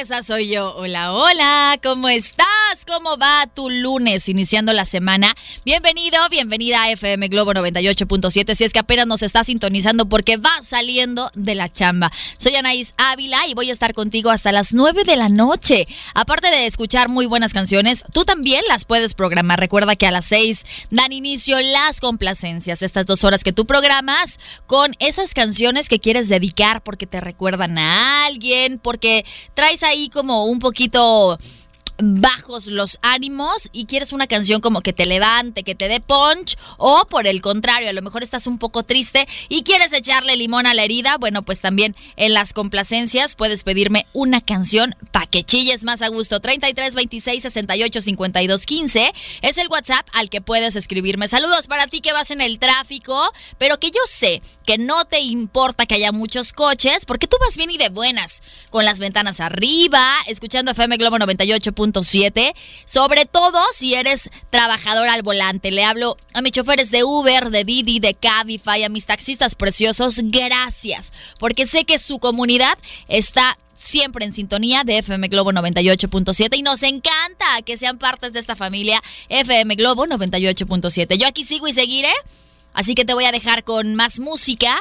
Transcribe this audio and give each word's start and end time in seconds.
esa 0.00 0.22
soy 0.22 0.48
yo. 0.48 0.76
Hola, 0.76 1.12
hola, 1.12 1.76
¿cómo 1.82 2.08
estás? 2.08 2.46
¿Cómo 2.86 3.18
va 3.18 3.48
tu 3.52 3.68
lunes 3.68 4.28
iniciando 4.28 4.72
la 4.72 4.84
semana? 4.84 5.34
Bienvenido, 5.64 6.16
bienvenida 6.30 6.84
a 6.84 6.90
FM 6.92 7.26
Globo 7.26 7.52
98.7. 7.52 8.54
Si 8.54 8.62
es 8.62 8.72
que 8.72 8.78
apenas 8.78 9.08
nos 9.08 9.24
está 9.24 9.42
sintonizando 9.42 10.08
porque 10.08 10.36
va 10.36 10.52
saliendo 10.62 11.32
de 11.34 11.56
la 11.56 11.72
chamba. 11.72 12.12
Soy 12.36 12.54
Anaís 12.54 12.94
Ávila 12.96 13.48
y 13.48 13.54
voy 13.54 13.70
a 13.70 13.72
estar 13.72 13.92
contigo 13.92 14.30
hasta 14.30 14.52
las 14.52 14.72
9 14.72 15.02
de 15.02 15.16
la 15.16 15.28
noche. 15.28 15.88
Aparte 16.14 16.48
de 16.48 16.66
escuchar 16.66 17.08
muy 17.08 17.26
buenas 17.26 17.52
canciones, 17.52 18.04
tú 18.12 18.24
también 18.24 18.62
las 18.68 18.84
puedes 18.84 19.14
programar. 19.14 19.58
Recuerda 19.58 19.96
que 19.96 20.06
a 20.06 20.12
las 20.12 20.26
6 20.26 20.64
dan 20.90 21.12
inicio 21.12 21.60
las 21.60 21.98
complacencias, 22.00 22.82
estas 22.82 23.06
dos 23.06 23.24
horas 23.24 23.42
que 23.42 23.52
tú 23.52 23.66
programas 23.66 24.38
con 24.68 24.94
esas 25.00 25.34
canciones 25.34 25.88
que 25.88 25.98
quieres 25.98 26.28
dedicar 26.28 26.84
porque 26.84 27.06
te 27.08 27.20
recuerdan 27.20 27.78
a 27.78 28.26
alguien, 28.26 28.78
porque 28.78 29.24
traes 29.54 29.82
ahí 29.88 30.08
como 30.08 30.44
un 30.44 30.58
poquito 30.58 31.38
bajos 31.98 32.66
los 32.68 32.98
ánimos 33.02 33.68
y 33.72 33.86
quieres 33.86 34.12
una 34.12 34.26
canción 34.26 34.60
como 34.60 34.80
que 34.80 34.92
te 34.92 35.06
levante, 35.06 35.64
que 35.64 35.74
te 35.74 35.88
dé 35.88 36.00
punch, 36.00 36.56
o 36.76 37.06
por 37.06 37.26
el 37.26 37.40
contrario, 37.40 37.90
a 37.90 37.92
lo 37.92 38.02
mejor 38.02 38.22
estás 38.22 38.46
un 38.46 38.58
poco 38.58 38.82
triste 38.82 39.26
y 39.48 39.62
quieres 39.62 39.92
echarle 39.92 40.36
limón 40.36 40.66
a 40.66 40.74
la 40.74 40.84
herida, 40.84 41.16
bueno, 41.18 41.42
pues 41.42 41.60
también 41.60 41.96
en 42.16 42.34
las 42.34 42.52
complacencias 42.52 43.34
puedes 43.34 43.64
pedirme 43.64 44.06
una 44.12 44.40
canción 44.40 44.94
para 45.10 45.26
que 45.26 45.44
chilles 45.44 45.84
más 45.84 46.02
a 46.02 46.08
gusto. 46.08 46.40
33 46.40 46.94
26 46.94 47.42
68 47.42 48.00
52 48.00 48.66
15 48.66 49.12
es 49.42 49.58
el 49.58 49.68
WhatsApp 49.68 50.06
al 50.12 50.30
que 50.30 50.40
puedes 50.40 50.76
escribirme. 50.76 51.28
Saludos 51.28 51.66
para 51.66 51.86
ti 51.86 52.00
que 52.00 52.12
vas 52.12 52.30
en 52.30 52.40
el 52.40 52.58
tráfico, 52.58 53.32
pero 53.58 53.78
que 53.78 53.90
yo 53.90 54.00
sé 54.06 54.40
que 54.64 54.78
no 54.78 55.04
te 55.04 55.20
importa 55.20 55.86
que 55.86 55.96
haya 55.96 56.12
muchos 56.12 56.52
coches, 56.52 57.06
porque 57.06 57.26
tú 57.26 57.36
vas 57.40 57.56
bien 57.56 57.70
y 57.70 57.78
de 57.78 57.88
buenas, 57.88 58.42
con 58.70 58.84
las 58.84 58.98
ventanas 58.98 59.40
arriba, 59.40 60.14
escuchando 60.26 60.72
FM 60.72 60.96
Globo 60.96 61.18
98 61.18 61.72
sobre 62.84 63.26
todo 63.26 63.58
si 63.72 63.94
eres 63.94 64.30
trabajador 64.50 65.08
al 65.08 65.22
volante. 65.22 65.70
Le 65.70 65.84
hablo 65.84 66.16
a 66.34 66.42
mis 66.42 66.52
choferes 66.52 66.90
de 66.90 67.04
Uber, 67.04 67.50
de 67.50 67.64
Didi, 67.64 68.00
de 68.00 68.14
Cabify, 68.14 68.84
a 68.84 68.88
mis 68.88 69.06
taxistas 69.06 69.54
preciosos, 69.54 70.20
gracias, 70.22 71.12
porque 71.38 71.66
sé 71.66 71.84
que 71.84 71.98
su 71.98 72.18
comunidad 72.18 72.78
está 73.08 73.58
siempre 73.78 74.24
en 74.24 74.32
sintonía 74.32 74.82
de 74.84 74.98
FM 74.98 75.28
Globo 75.28 75.52
98.7 75.52 76.56
y 76.56 76.62
nos 76.62 76.82
encanta 76.82 77.62
que 77.64 77.76
sean 77.76 77.98
partes 77.98 78.32
de 78.32 78.40
esta 78.40 78.56
familia 78.56 79.02
FM 79.28 79.76
Globo 79.76 80.06
98.7. 80.06 81.16
Yo 81.16 81.28
aquí 81.28 81.44
sigo 81.44 81.68
y 81.68 81.72
seguiré, 81.72 82.12
así 82.74 82.94
que 82.94 83.04
te 83.04 83.14
voy 83.14 83.24
a 83.24 83.32
dejar 83.32 83.64
con 83.64 83.94
más 83.94 84.18
música. 84.18 84.78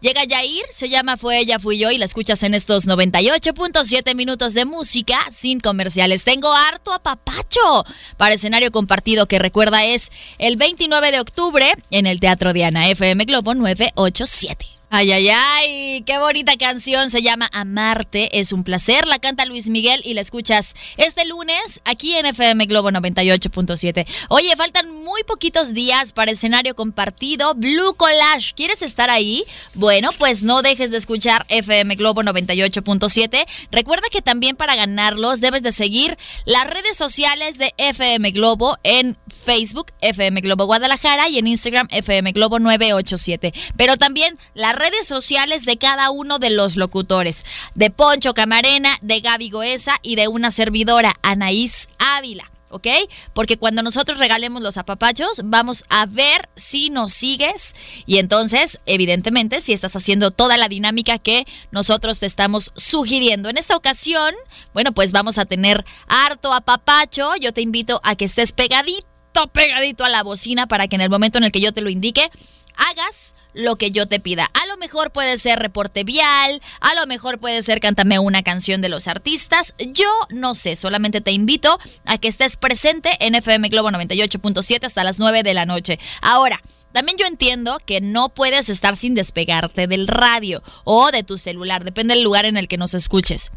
Llega 0.00 0.22
Yair, 0.24 0.64
se 0.70 0.88
llama 0.88 1.16
Fue 1.16 1.40
ella, 1.40 1.58
fui 1.58 1.76
yo 1.76 1.90
y 1.90 1.98
la 1.98 2.04
escuchas 2.04 2.44
en 2.44 2.54
estos 2.54 2.86
98.7 2.86 4.14
minutos 4.14 4.54
de 4.54 4.64
música 4.64 5.18
sin 5.32 5.58
comerciales. 5.58 6.22
Tengo 6.22 6.52
harto 6.52 6.92
a 6.92 7.02
papacho 7.02 7.84
para 8.16 8.34
escenario 8.34 8.70
compartido 8.70 9.26
que 9.26 9.40
recuerda 9.40 9.84
es 9.84 10.10
el 10.38 10.56
29 10.56 11.10
de 11.10 11.20
octubre 11.20 11.72
en 11.90 12.06
el 12.06 12.20
Teatro 12.20 12.52
Diana 12.52 12.88
FM 12.88 13.24
Globo 13.24 13.54
987. 13.54 14.77
Ay, 14.90 15.12
ay, 15.12 15.28
ay, 15.28 16.02
qué 16.06 16.16
bonita 16.16 16.56
canción, 16.56 17.10
se 17.10 17.20
llama 17.20 17.50
Amarte, 17.52 18.40
es 18.40 18.52
un 18.52 18.64
placer, 18.64 19.06
la 19.06 19.18
canta 19.18 19.44
Luis 19.44 19.68
Miguel 19.68 20.00
y 20.02 20.14
la 20.14 20.22
escuchas 20.22 20.74
este 20.96 21.26
lunes 21.26 21.82
aquí 21.84 22.14
en 22.14 22.24
FM 22.24 22.64
Globo 22.64 22.90
98.7. 22.90 24.06
Oye, 24.30 24.56
faltan 24.56 24.90
muy 25.04 25.24
poquitos 25.24 25.74
días 25.74 26.14
para 26.14 26.30
escenario 26.30 26.74
compartido 26.74 27.54
Blue 27.54 27.96
Collage, 27.98 28.54
¿quieres 28.54 28.80
estar 28.80 29.10
ahí? 29.10 29.44
Bueno, 29.74 30.08
pues 30.18 30.42
no 30.42 30.62
dejes 30.62 30.90
de 30.90 30.96
escuchar 30.96 31.44
FM 31.50 31.96
Globo 31.96 32.22
98.7. 32.22 33.44
Recuerda 33.70 34.08
que 34.10 34.22
también 34.22 34.56
para 34.56 34.74
ganarlos 34.74 35.42
debes 35.42 35.62
de 35.62 35.72
seguir 35.72 36.16
las 36.46 36.66
redes 36.66 36.96
sociales 36.96 37.58
de 37.58 37.74
FM 37.76 38.30
Globo 38.30 38.78
en 38.84 39.18
Facebook, 39.28 39.92
FM 40.00 40.40
Globo 40.40 40.66
Guadalajara 40.66 41.28
y 41.28 41.38
en 41.38 41.46
Instagram, 41.46 41.88
FM 41.90 42.32
Globo 42.32 42.58
987. 42.58 43.52
Pero 43.76 43.96
también 43.96 44.38
la 44.54 44.72
redes 44.72 45.06
sociales 45.06 45.64
de 45.64 45.78
cada 45.78 46.10
uno 46.10 46.38
de 46.38 46.50
los 46.50 46.76
locutores, 46.76 47.44
de 47.74 47.90
Poncho 47.90 48.34
Camarena, 48.34 48.98
de 49.02 49.20
Gaby 49.20 49.50
Goesa 49.50 49.96
y 50.02 50.16
de 50.16 50.28
una 50.28 50.50
servidora, 50.50 51.16
Anaís 51.22 51.88
Ávila. 51.98 52.50
¿ok? 52.70 52.86
Porque 53.32 53.56
cuando 53.56 53.82
nosotros 53.82 54.18
regalemos 54.18 54.62
los 54.62 54.76
apapachos, 54.76 55.42
vamos 55.44 55.84
a 55.88 56.06
ver 56.06 56.48
si 56.56 56.90
nos 56.90 57.12
sigues 57.12 57.74
y 58.06 58.18
entonces, 58.18 58.80
evidentemente, 58.86 59.60
si 59.60 59.72
estás 59.72 59.96
haciendo 59.96 60.30
toda 60.30 60.56
la 60.56 60.68
dinámica 60.68 61.18
que 61.18 61.46
nosotros 61.70 62.18
te 62.18 62.26
estamos 62.26 62.72
sugiriendo. 62.76 63.48
En 63.48 63.56
esta 63.56 63.76
ocasión, 63.76 64.34
bueno, 64.74 64.92
pues 64.92 65.12
vamos 65.12 65.38
a 65.38 65.46
tener 65.46 65.84
harto 66.08 66.52
apapacho. 66.52 67.36
Yo 67.36 67.52
te 67.52 67.62
invito 67.62 68.00
a 68.04 68.16
que 68.16 68.24
estés 68.24 68.52
pegadito, 68.52 69.06
pegadito 69.46 70.04
a 70.04 70.08
la 70.08 70.22
bocina 70.22 70.66
para 70.66 70.88
que 70.88 70.96
en 70.96 71.02
el 71.02 71.10
momento 71.10 71.38
en 71.38 71.44
el 71.44 71.52
que 71.52 71.60
yo 71.60 71.72
te 71.72 71.80
lo 71.80 71.90
indique, 71.90 72.30
hagas 72.78 73.34
lo 73.54 73.76
que 73.76 73.90
yo 73.90 74.06
te 74.06 74.20
pida. 74.20 74.50
A 74.54 74.66
lo 74.66 74.76
mejor 74.76 75.10
puede 75.10 75.36
ser 75.38 75.58
reporte 75.58 76.04
vial, 76.04 76.62
a 76.80 76.94
lo 76.94 77.06
mejor 77.06 77.38
puede 77.38 77.62
ser 77.62 77.80
cántame 77.80 78.18
una 78.18 78.42
canción 78.42 78.80
de 78.80 78.88
los 78.88 79.08
artistas. 79.08 79.74
Yo 79.78 80.10
no 80.30 80.54
sé, 80.54 80.76
solamente 80.76 81.20
te 81.20 81.32
invito 81.32 81.78
a 82.04 82.18
que 82.18 82.28
estés 82.28 82.56
presente 82.56 83.10
en 83.20 83.34
FM 83.34 83.68
Globo 83.68 83.90
98.7 83.90 84.84
hasta 84.84 85.04
las 85.04 85.18
9 85.18 85.42
de 85.42 85.54
la 85.54 85.66
noche. 85.66 85.98
Ahora, 86.22 86.60
también 86.92 87.18
yo 87.18 87.26
entiendo 87.26 87.80
que 87.84 88.00
no 88.00 88.30
puedes 88.30 88.68
estar 88.68 88.96
sin 88.96 89.14
despegarte 89.14 89.86
del 89.86 90.06
radio 90.06 90.62
o 90.84 91.10
de 91.10 91.22
tu 91.22 91.36
celular, 91.36 91.84
depende 91.84 92.14
del 92.14 92.24
lugar 92.24 92.46
en 92.46 92.56
el 92.56 92.68
que 92.68 92.78
nos 92.78 92.94
escuches. 92.94 93.50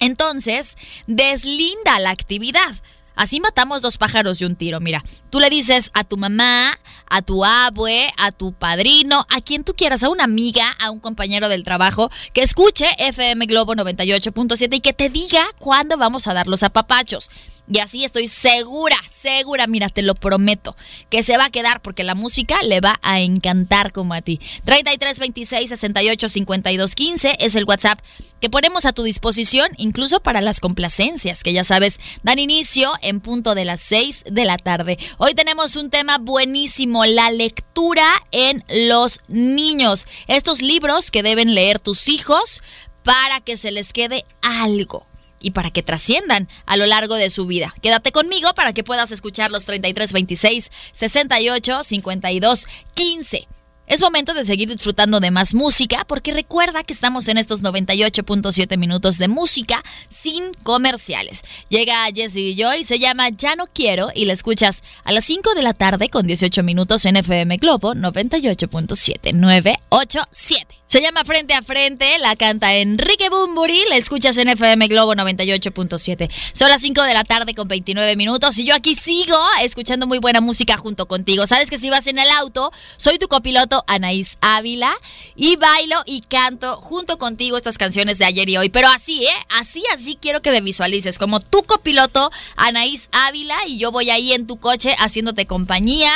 Entonces, 0.00 0.76
deslinda 1.06 1.98
la 1.98 2.10
actividad. 2.10 2.76
Así 3.18 3.40
matamos 3.40 3.82
dos 3.82 3.98
pájaros 3.98 4.38
de 4.38 4.46
un 4.46 4.54
tiro. 4.54 4.78
Mira, 4.78 5.02
tú 5.28 5.40
le 5.40 5.50
dices 5.50 5.90
a 5.92 6.04
tu 6.04 6.16
mamá, 6.16 6.78
a 7.10 7.20
tu 7.20 7.44
abue, 7.44 8.12
a 8.16 8.30
tu 8.30 8.52
padrino, 8.52 9.26
a 9.28 9.40
quien 9.40 9.64
tú 9.64 9.74
quieras, 9.74 10.04
a 10.04 10.08
una 10.08 10.22
amiga, 10.22 10.70
a 10.78 10.92
un 10.92 11.00
compañero 11.00 11.48
del 11.48 11.64
trabajo, 11.64 12.12
que 12.32 12.42
escuche 12.42 12.86
FM 12.98 13.46
Globo 13.46 13.74
98.7 13.74 14.76
y 14.76 14.80
que 14.80 14.92
te 14.92 15.10
diga 15.10 15.44
cuándo 15.58 15.96
vamos 15.96 16.28
a 16.28 16.34
dar 16.34 16.46
los 16.46 16.62
apapachos. 16.62 17.28
Y 17.70 17.80
así 17.80 18.04
estoy 18.04 18.28
segura, 18.28 18.96
segura, 19.10 19.66
mira, 19.66 19.90
te 19.90 20.00
lo 20.00 20.14
prometo, 20.14 20.74
que 21.10 21.22
se 21.22 21.36
va 21.36 21.46
a 21.46 21.50
quedar 21.50 21.82
porque 21.82 22.02
la 22.02 22.14
música 22.14 22.62
le 22.62 22.80
va 22.80 22.98
a 23.02 23.20
encantar 23.20 23.92
como 23.92 24.14
a 24.14 24.22
ti. 24.22 24.40
33 24.64 25.18
26 25.18 25.68
68 25.68 26.28
52 26.28 26.94
15 26.94 27.36
es 27.40 27.56
el 27.56 27.64
WhatsApp 27.64 28.00
que 28.40 28.48
ponemos 28.48 28.86
a 28.86 28.92
tu 28.92 29.02
disposición, 29.02 29.70
incluso 29.76 30.20
para 30.20 30.40
las 30.40 30.60
complacencias, 30.60 31.42
que 31.42 31.52
ya 31.52 31.64
sabes, 31.64 32.00
dan 32.22 32.38
inicio 32.38 32.92
en 33.02 33.20
punto 33.20 33.54
de 33.54 33.64
las 33.64 33.80
6 33.80 34.24
de 34.30 34.44
la 34.44 34.56
tarde. 34.56 34.98
Hoy 35.18 35.34
tenemos 35.34 35.76
un 35.76 35.90
tema 35.90 36.18
buenísimo, 36.18 37.04
la 37.04 37.30
lectura 37.30 38.06
en 38.30 38.64
los 38.68 39.20
niños. 39.28 40.06
Estos 40.26 40.62
libros 40.62 41.10
que 41.10 41.22
deben 41.22 41.54
leer 41.54 41.80
tus 41.80 42.08
hijos 42.08 42.62
para 43.02 43.40
que 43.40 43.56
se 43.56 43.72
les 43.72 43.92
quede 43.92 44.24
algo 44.40 45.07
y 45.40 45.52
para 45.52 45.70
que 45.70 45.82
trasciendan 45.82 46.48
a 46.66 46.76
lo 46.76 46.86
largo 46.86 47.14
de 47.14 47.30
su 47.30 47.46
vida. 47.46 47.74
Quédate 47.82 48.12
conmigo 48.12 48.54
para 48.54 48.72
que 48.72 48.84
puedas 48.84 49.12
escuchar 49.12 49.50
los 49.50 49.64
33 49.64 50.12
26 50.12 50.70
68 50.92 51.82
52 51.82 52.66
15. 52.94 53.48
Es 53.88 54.02
momento 54.02 54.34
de 54.34 54.44
seguir 54.44 54.68
disfrutando 54.68 55.18
de 55.18 55.30
más 55.30 55.54
música 55.54 56.04
porque 56.06 56.32
recuerda 56.32 56.84
que 56.84 56.92
estamos 56.92 57.26
en 57.28 57.38
estos 57.38 57.62
98.7 57.62 58.76
minutos 58.76 59.16
de 59.16 59.28
música 59.28 59.82
sin 60.08 60.52
comerciales. 60.62 61.40
Llega 61.70 62.04
Jessie 62.14 62.54
Joy, 62.54 62.84
se 62.84 62.98
llama 62.98 63.30
Ya 63.30 63.56
no 63.56 63.66
quiero 63.66 64.10
y 64.14 64.26
la 64.26 64.34
escuchas 64.34 64.82
a 65.04 65.12
las 65.12 65.24
5 65.24 65.54
de 65.54 65.62
la 65.62 65.72
tarde 65.72 66.10
con 66.10 66.26
18 66.26 66.62
minutos 66.62 67.06
en 67.06 67.16
FM 67.16 67.56
Globo 67.56 67.94
98.7 67.94 69.32
987. 69.32 70.77
Se 70.88 71.02
llama 71.02 71.22
Frente 71.22 71.52
a 71.52 71.60
Frente, 71.60 72.18
la 72.18 72.34
canta 72.34 72.74
Enrique 72.74 73.28
Bumburi, 73.28 73.78
la 73.90 73.96
escuchas 73.96 74.38
en 74.38 74.48
FM 74.48 74.88
Globo 74.88 75.12
98.7. 75.12 76.30
Son 76.54 76.70
las 76.70 76.80
5 76.80 77.02
de 77.02 77.12
la 77.12 77.24
tarde 77.24 77.54
con 77.54 77.68
29 77.68 78.16
minutos 78.16 78.56
y 78.56 78.64
yo 78.64 78.74
aquí 78.74 78.94
sigo 78.94 79.36
escuchando 79.60 80.06
muy 80.06 80.18
buena 80.18 80.40
música 80.40 80.78
junto 80.78 81.04
contigo. 81.06 81.44
Sabes 81.46 81.68
que 81.68 81.76
si 81.76 81.90
vas 81.90 82.06
en 82.06 82.18
el 82.18 82.30
auto, 82.30 82.72
soy 82.96 83.18
tu 83.18 83.28
copiloto 83.28 83.84
Anaís 83.86 84.38
Ávila 84.40 84.94
y 85.36 85.56
bailo 85.56 86.00
y 86.06 86.22
canto 86.22 86.80
junto 86.80 87.18
contigo 87.18 87.58
estas 87.58 87.76
canciones 87.76 88.16
de 88.16 88.24
ayer 88.24 88.48
y 88.48 88.56
hoy. 88.56 88.70
Pero 88.70 88.88
así, 88.88 89.26
¿eh? 89.26 89.46
Así, 89.50 89.84
así 89.94 90.16
quiero 90.18 90.40
que 90.40 90.52
me 90.52 90.62
visualices 90.62 91.18
como 91.18 91.38
tu 91.38 91.64
copiloto 91.64 92.30
Anaís 92.56 93.10
Ávila 93.12 93.58
y 93.66 93.76
yo 93.76 93.92
voy 93.92 94.08
ahí 94.08 94.32
en 94.32 94.46
tu 94.46 94.56
coche 94.56 94.96
haciéndote 94.98 95.46
compañía 95.46 96.10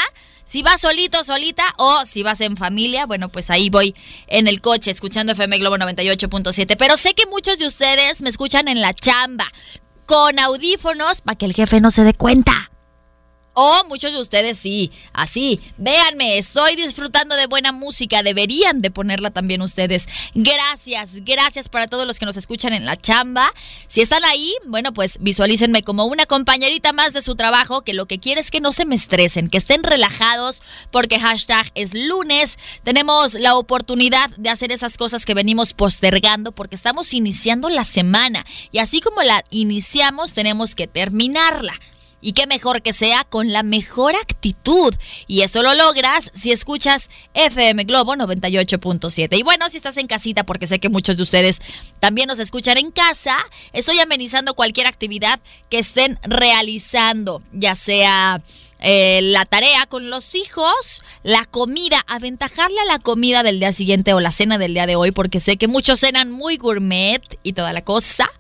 si 0.53 0.63
vas 0.63 0.83
solito, 0.83 1.25
solita 1.25 1.65
o 1.79 2.05
si 2.05 2.23
vas 2.23 2.43
en 2.43 2.59
familia, 2.59 3.07
bueno, 3.07 3.31
pues 3.31 3.49
ahí 3.49 3.71
voy 3.71 3.95
en 4.27 4.49
el 4.49 4.61
coche 4.61 4.91
escuchando 4.91 5.33
FM 5.33 5.57
Globo 5.57 5.79
98.7. 5.79 6.77
Pero 6.77 6.99
sé 6.99 7.15
que 7.15 7.25
muchos 7.25 7.59
de 7.59 7.67
ustedes 7.67 8.21
me 8.21 8.29
escuchan 8.29 8.69
en 8.69 8.83
la 8.83 8.93
chamba 8.93 9.47
con 10.05 10.39
audífonos 10.39 11.23
para 11.23 11.39
que 11.39 11.47
el 11.47 11.55
jefe 11.55 11.81
no 11.81 11.91
se 11.91 12.05
dé 12.05 12.13
cuenta. 12.13 12.72
O 13.55 13.85
muchos 13.89 14.13
de 14.13 14.21
ustedes 14.21 14.59
sí, 14.59 14.91
así. 15.13 15.61
Véanme, 15.77 16.39
estoy 16.39 16.75
disfrutando 16.75 17.37
de 17.37 17.47
buena 17.47 17.71
música. 17.73 18.23
Deberían 18.23 18.81
de 18.81 18.91
ponerla 18.91 19.31
también 19.31 19.61
ustedes. 19.61 20.09
Gracias, 20.35 21.11
gracias 21.17 21.69
para 21.69 21.87
todos 21.87 22.07
los 22.07 22.19
que 22.19 22.25
nos 22.25 22.39
escuchan 22.39 22.73
en 22.73 22.87
la 22.87 22.97
chamba. 22.97 23.53
Si 23.89 24.01
están 24.01 24.25
ahí, 24.25 24.55
bueno, 24.67 24.93
pues 24.95 25.19
visualícenme 25.21 25.83
como 25.83 26.07
una 26.07 26.25
compañerita 26.25 26.95
más 26.95 27.13
de 27.13 27.21
su 27.21 27.35
trabajo, 27.35 27.83
que 27.83 27.93
lo 27.93 28.07
que 28.07 28.19
quiere 28.19 28.41
es 28.41 28.51
que 28.51 28.61
no 28.61 28.73
se 28.73 28.87
me 28.87 28.95
estresen, 28.95 29.51
que 29.51 29.59
estén 29.59 29.83
relajados, 29.83 30.63
porque 30.91 31.21
hashtag 31.21 31.71
es 31.75 31.93
lunes. 31.93 32.59
Tenemos 32.85 33.35
la 33.35 33.57
oportunidad 33.57 34.31
de 34.39 34.49
hacer 34.49 34.73
esas 34.73 34.97
cosas 34.97 35.27
que 35.27 35.35
venimos 35.35 35.75
postergando 35.75 36.53
porque 36.53 36.77
estamos 36.77 37.13
iniciando 37.13 37.69
la 37.69 37.85
semana. 37.85 38.47
Y 38.71 38.79
así 38.79 39.01
como 39.01 39.23
la 39.23 39.45
iniciamos, 39.51 40.33
tenemos 40.33 40.75
que 40.75 40.87
terminarla. 40.87 41.75
Y 42.23 42.33
qué 42.33 42.47
mejor 42.47 42.81
que 42.81 42.95
sea 42.95 43.25
con 43.25 43.53
la 43.53 43.63
mejor 43.63 44.15
actitud. 44.15 44.95
Y 45.27 45.43
eso 45.43 45.63
lo 45.63 45.75
logras 45.75 46.31
si 46.33 46.53
escuchas 46.53 47.11
FM 47.35 47.85
Globo 47.85 48.15
98.7. 48.15 49.37
Y 49.37 49.43
bueno, 49.43 49.69
si 49.69 49.77
estás 49.77 49.99
en 49.99 50.07
casita, 50.07 50.45
porque 50.45 50.67
sé 50.67 50.79
que 50.79 50.89
muchos 50.89 51.17
de 51.19 51.25
ustedes 51.25 51.61
también 52.01 52.29
nos 52.29 52.39
escuchan 52.39 52.79
en 52.79 52.91
casa, 52.93 53.37
estoy 53.73 53.99
amenizando 53.99 54.55
cualquier 54.55 54.87
actividad 54.87 55.41
que 55.69 55.81
estén 55.81 56.19
realizando, 56.23 57.43
ya 57.53 57.75
sea 57.75 58.41
eh, 58.81 59.21
la 59.23 59.45
tarea 59.45 59.87
con 59.87 60.11
los 60.11 60.35
hijos, 60.35 61.03
la 61.23 61.45
comida, 61.45 62.05
aventajarle 62.07 62.81
a 62.81 62.87
la 62.87 62.99
comida 62.99 63.43
del 63.43 63.61
día 63.61 63.73
siguiente 63.73 64.13
o 64.15 64.21
la 64.21 64.33
cena 64.33 64.59
del 64.59 64.75
día 64.75 64.87
de 64.87 64.97
hoy, 64.97 65.13
porque 65.13 65.41
sé 65.41 65.57
que 65.57 65.69
muchos 65.69 66.01
cenan 66.01 66.31
muy 66.31 66.57
gourmet 66.57 67.23
y 67.43 67.53
toda 67.53 67.73
la 67.73 67.83
cosa. 67.83 68.31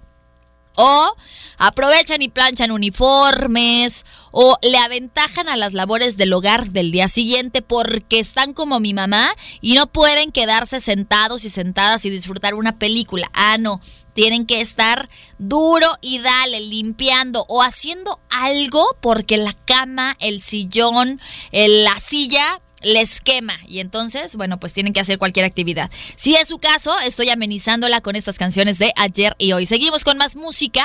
O 0.77 1.17
aprovechan 1.59 2.23
y 2.23 2.29
planchan 2.29 2.71
uniformes 2.71 4.05
o 4.33 4.59
le 4.63 4.79
aventajan 4.79 5.49
a 5.49 5.57
las 5.57 5.75
labores 5.75 6.17
del 6.17 6.33
hogar 6.33 6.71
del 6.71 6.91
día 6.91 7.07
siguiente 7.07 7.63
porque 7.63 8.19
están 8.19 8.55
como 8.55 8.81
mi 8.81 8.95
mamá 8.95 9.35
y 9.61 9.75
no 9.75 9.87
pueden 9.87 10.33
quedarse 10.33 10.81
sentados 10.81 11.45
y 11.45 11.51
sentadas 11.51 12.05
y 12.05 12.11
disfrutar 12.11 12.55
una 12.55 12.79
película. 12.79 13.31
Ah, 13.35 13.59
no, 13.59 13.81
tienen 14.15 14.47
que 14.47 14.61
estar 14.63 15.11
duro 15.39 15.87
y 16.01 16.19
dale, 16.19 16.61
limpiando 16.61 17.45
o 17.49 17.63
haciendo 17.63 18.21
algo 18.31 18.97
porque 19.01 19.37
la 19.37 19.53
cama, 19.53 20.17
el 20.21 20.41
sillón, 20.41 21.21
la 21.53 22.01
silla 22.01 22.62
les 22.82 23.20
quema 23.20 23.58
y 23.67 23.81
entonces, 23.81 24.37
bueno, 24.37 24.58
pues 24.58 24.73
tienen 24.73 24.93
que 24.93 25.00
hacer 25.00 25.19
cualquier 25.19 25.44
actividad. 25.44 25.90
Si 26.17 26.34
es 26.34 26.49
su 26.49 26.58
caso, 26.58 26.99
estoy 27.00 27.31
amenizándola 27.31 28.00
con 28.00 28.17
estas 28.17 28.38
canciones 28.38 28.79
de 28.79 28.93
ayer 28.96 29.34
y 29.38 29.52
hoy. 29.52 29.67
Seguimos 29.67 30.05
con 30.05 30.19
más 30.19 30.37
música. 30.37 30.84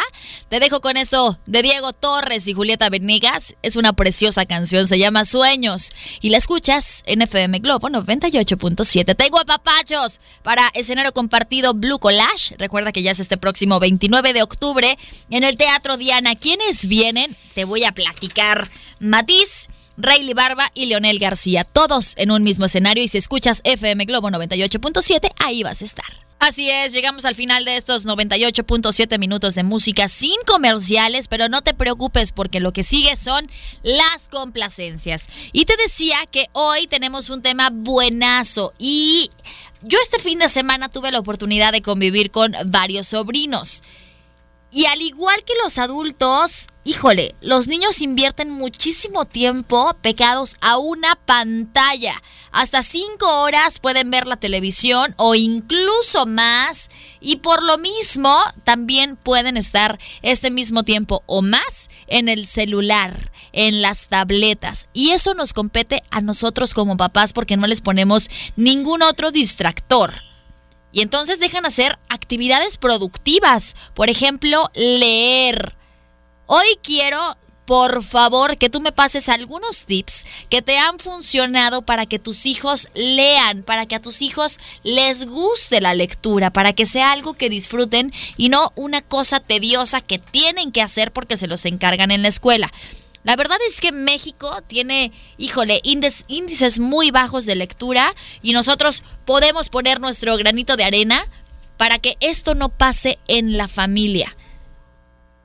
Te 0.49 0.59
dejo 0.59 0.81
con 0.81 0.97
esto 0.97 1.39
de 1.45 1.61
Diego 1.61 1.93
Torres 1.93 2.47
y 2.47 2.53
Julieta 2.53 2.89
Venegas. 2.89 3.55
Es 3.61 3.75
una 3.75 3.93
preciosa 3.93 4.45
canción, 4.45 4.87
se 4.87 4.99
llama 4.99 5.25
Sueños 5.25 5.91
y 6.21 6.29
la 6.29 6.37
escuchas 6.37 7.03
en 7.05 7.21
FM 7.21 7.59
Globo 7.59 7.89
98.7. 7.89 9.15
Tengo 9.15 9.43
papachos 9.45 10.19
para 10.43 10.69
escenario 10.73 11.11
compartido 11.13 11.73
Blue 11.73 11.99
Collage. 11.99 12.55
Recuerda 12.57 12.91
que 12.91 13.03
ya 13.03 13.11
es 13.11 13.19
este 13.19 13.37
próximo 13.37 13.79
29 13.79 14.33
de 14.33 14.43
octubre 14.43 14.97
en 15.29 15.43
el 15.43 15.57
Teatro 15.57 15.97
Diana. 15.97 16.35
¿Quiénes 16.35 16.87
vienen? 16.87 17.35
Te 17.53 17.65
voy 17.65 17.83
a 17.83 17.91
platicar. 17.91 18.69
Matiz. 18.99 19.67
Rayleigh 19.97 20.35
Barba 20.35 20.71
y 20.73 20.85
Leonel 20.85 21.19
García, 21.19 21.63
todos 21.63 22.13
en 22.17 22.31
un 22.31 22.43
mismo 22.43 22.65
escenario 22.65 23.03
y 23.03 23.07
si 23.07 23.17
escuchas 23.17 23.61
FM 23.63 24.05
Globo 24.05 24.29
98.7, 24.29 25.31
ahí 25.39 25.63
vas 25.63 25.81
a 25.81 25.85
estar. 25.85 26.27
Así 26.39 26.69
es, 26.69 26.93
llegamos 26.93 27.25
al 27.25 27.33
final 27.33 27.65
de 27.65 27.77
estos 27.77 28.05
98.7 28.05 29.17
minutos 29.17 29.55
de 29.55 29.63
música 29.63 30.07
sin 30.07 30.39
comerciales, 30.45 31.27
pero 31.27 31.49
no 31.49 31.63
te 31.63 31.73
preocupes 31.73 32.31
porque 32.31 32.59
lo 32.59 32.73
que 32.73 32.83
sigue 32.83 33.15
son 33.17 33.49
las 33.81 34.27
complacencias. 34.29 35.27
Y 35.51 35.65
te 35.65 35.75
decía 35.77 36.17
que 36.29 36.45
hoy 36.53 36.85
tenemos 36.85 37.31
un 37.31 37.41
tema 37.41 37.71
buenazo 37.73 38.71
y 38.77 39.31
yo 39.81 39.97
este 40.03 40.19
fin 40.19 40.37
de 40.37 40.49
semana 40.49 40.89
tuve 40.89 41.11
la 41.11 41.19
oportunidad 41.19 41.71
de 41.71 41.81
convivir 41.81 42.29
con 42.29 42.53
varios 42.65 43.07
sobrinos. 43.07 43.81
Y 44.69 44.85
al 44.85 45.01
igual 45.01 45.43
que 45.45 45.53
los 45.63 45.77
adultos, 45.77 46.67
híjole, 46.83 47.35
los 47.39 47.67
niños 47.67 48.01
invierten 48.01 48.51
muchísimo 48.51 49.23
tiempo 49.23 49.95
pegados 50.01 50.57
a 50.59 50.77
una 50.77 51.15
pantalla. 51.15 52.21
Hasta 52.51 52.83
cinco 52.83 53.43
horas 53.43 53.79
pueden 53.79 54.11
ver 54.11 54.27
la 54.27 54.37
televisión 54.37 55.15
o 55.17 55.35
incluso 55.35 56.25
más. 56.25 56.89
Y 57.21 57.37
por 57.37 57.63
lo 57.63 57.77
mismo, 57.77 58.35
también 58.65 59.15
pueden 59.15 59.55
estar 59.55 59.99
este 60.21 60.51
mismo 60.51 60.83
tiempo 60.83 61.23
o 61.27 61.41
más 61.41 61.89
en 62.07 62.27
el 62.27 62.45
celular, 62.45 63.31
en 63.53 63.81
las 63.81 64.09
tabletas. 64.09 64.87
Y 64.91 65.11
eso 65.11 65.33
nos 65.33 65.53
compete 65.53 66.03
a 66.09 66.19
nosotros 66.19 66.73
como 66.73 66.97
papás 66.97 67.31
porque 67.31 67.55
no 67.55 67.67
les 67.67 67.79
ponemos 67.79 68.29
ningún 68.57 69.01
otro 69.01 69.31
distractor. 69.31 70.26
Y 70.97 71.01
entonces 71.01 71.39
dejan 71.39 71.63
hacer 71.67 71.99
actividades 72.09 72.79
productivas. 72.79 73.75
Por 73.93 74.09
ejemplo, 74.09 74.71
leer. 74.73 75.75
Hoy 76.47 76.65
quiero, 76.81 77.37
por 77.67 78.03
favor, 78.03 78.57
que 78.57 78.71
tú 78.71 78.81
me 78.81 78.91
pases 78.91 79.29
algunos 79.29 79.85
tips 79.85 80.25
que 80.49 80.63
te 80.63 80.79
han 80.79 80.97
funcionado 80.97 81.83
para 81.83 82.07
que 82.07 82.17
tus 82.17 82.47
hijos 82.47 82.89
lean, 82.95 83.61
para 83.61 83.85
que 83.85 83.93
a 83.93 84.01
tus 84.01 84.23
hijos 84.23 84.57
les 84.81 85.27
guste 85.27 85.81
la 85.81 85.93
lectura, 85.93 86.51
para 86.51 86.73
que 86.73 86.87
sea 86.87 87.11
algo 87.11 87.35
que 87.35 87.51
disfruten 87.51 88.11
y 88.35 88.49
no 88.49 88.71
una 88.75 89.03
cosa 89.03 89.39
tediosa 89.39 90.01
que 90.01 90.17
tienen 90.17 90.71
que 90.71 90.81
hacer 90.81 91.13
porque 91.13 91.37
se 91.37 91.45
los 91.45 91.63
encargan 91.65 92.09
en 92.09 92.23
la 92.23 92.29
escuela. 92.29 92.73
La 93.27 93.35
verdad 93.35 93.57
es 93.67 93.81
que 93.81 93.91
México 93.91 94.63
tiene, 94.67 95.11
híjole, 95.37 95.81
índices 95.83 96.79
muy 96.79 97.11
bajos 97.11 97.45
de 97.45 97.55
lectura 97.55 98.15
y 98.41 98.53
nosotros 98.53 99.03
podemos 99.25 99.67
poner 99.67 99.99
nuestro 99.99 100.37
granito 100.37 100.77
de 100.77 100.85
arena 100.85 101.29
para 101.75 101.99
que 101.99 102.15
esto 102.21 102.55
no 102.55 102.69
pase 102.69 103.19
en 103.27 103.57
la 103.57 103.67
familia. 103.67 104.37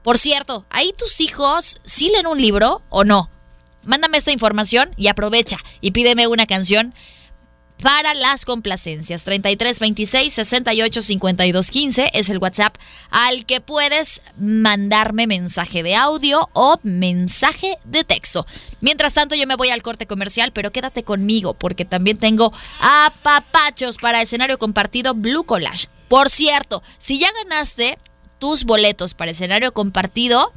Por 0.05 0.17
cierto, 0.17 0.65
¿ahí 0.71 0.95
tus 0.97 1.21
hijos 1.21 1.79
sí 1.83 2.09
leen 2.09 2.29
un 2.29 2.41
libro 2.41 2.83
o 2.89 3.03
no? 3.03 3.31
Mándame 3.83 4.19
esta 4.19 4.31
información 4.31 4.95
y 4.97 5.09
aprovecha 5.09 5.57
y 5.81 5.91
pídeme 5.91 6.29
una 6.29 6.47
canción 6.47 6.95
para 7.83 8.15
las 8.15 8.45
complacencias. 8.45 9.25
33 9.25 9.81
26 9.81 10.33
68 10.33 11.03
52 11.03 11.71
15 11.71 12.11
es 12.15 12.29
el 12.31 12.39
WhatsApp 12.39 12.77
al 13.11 13.45
que 13.45 13.61
puedes 13.61 14.23
mandarme 14.39 15.27
mensaje 15.27 15.83
de 15.83 15.97
audio 15.97 16.49
o 16.53 16.77
mensaje 16.83 17.79
de 17.85 18.05
texto. 18.05 18.47
Mientras 18.81 19.15
tanto, 19.15 19.35
yo 19.35 19.47
me 19.47 19.57
voy 19.57 19.69
al 19.69 19.83
corte 19.83 20.07
comercial, 20.07 20.53
pero 20.53 20.73
quédate 20.73 21.03
conmigo 21.03 21.55
porque 21.55 21.85
también 21.85 22.19
tengo 22.19 22.53
a 22.81 23.13
papachos 23.23 23.97
para 23.99 24.23
escenario 24.23 24.59
compartido 24.59 25.15
Blue 25.15 25.45
Collage. 25.45 25.89
Por 26.09 26.31
cierto, 26.31 26.83
si 26.99 27.19
ya 27.19 27.31
ganaste 27.33 27.99
tus 28.39 28.65
boletos 28.65 29.15
para 29.15 29.31
escenario 29.31 29.73
compartido, 29.73 30.53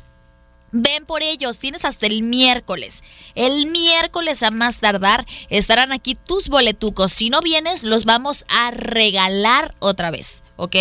Ven 0.78 1.06
por 1.06 1.24
ellos, 1.24 1.58
tienes 1.58 1.86
hasta 1.86 2.06
el 2.08 2.22
miércoles. 2.22 3.02
El 3.34 3.68
miércoles 3.68 4.44
a 4.44 4.52
más 4.52 4.80
tardar 4.80 5.26
estarán 5.50 5.94
aquí 5.94 6.16
tus 6.16 6.50
boletucos. 6.50 7.14
Si 7.14 7.30
no 7.30 7.40
vienes, 7.40 7.86
los 7.86 8.04
vamos 8.04 8.44
a 8.50 8.72
regalar 8.72 9.74
otra 9.80 10.12
vez, 10.12 10.44
¿ok? 10.58 10.76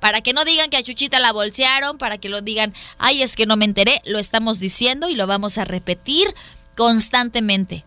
Para 0.00 0.20
que 0.20 0.34
no 0.34 0.44
digan 0.44 0.68
que 0.68 0.76
a 0.76 0.82
Chuchita 0.82 1.18
la 1.18 1.32
bolsearon, 1.32 1.96
para 1.96 2.18
que 2.18 2.28
lo 2.28 2.42
digan, 2.42 2.74
ay, 2.98 3.22
es 3.22 3.34
que 3.34 3.46
no 3.46 3.56
me 3.56 3.64
enteré, 3.64 4.02
lo 4.04 4.18
estamos 4.18 4.60
diciendo 4.60 5.08
y 5.08 5.14
lo 5.14 5.26
vamos 5.26 5.56
a 5.56 5.64
repetir 5.64 6.34
constantemente. 6.76 7.86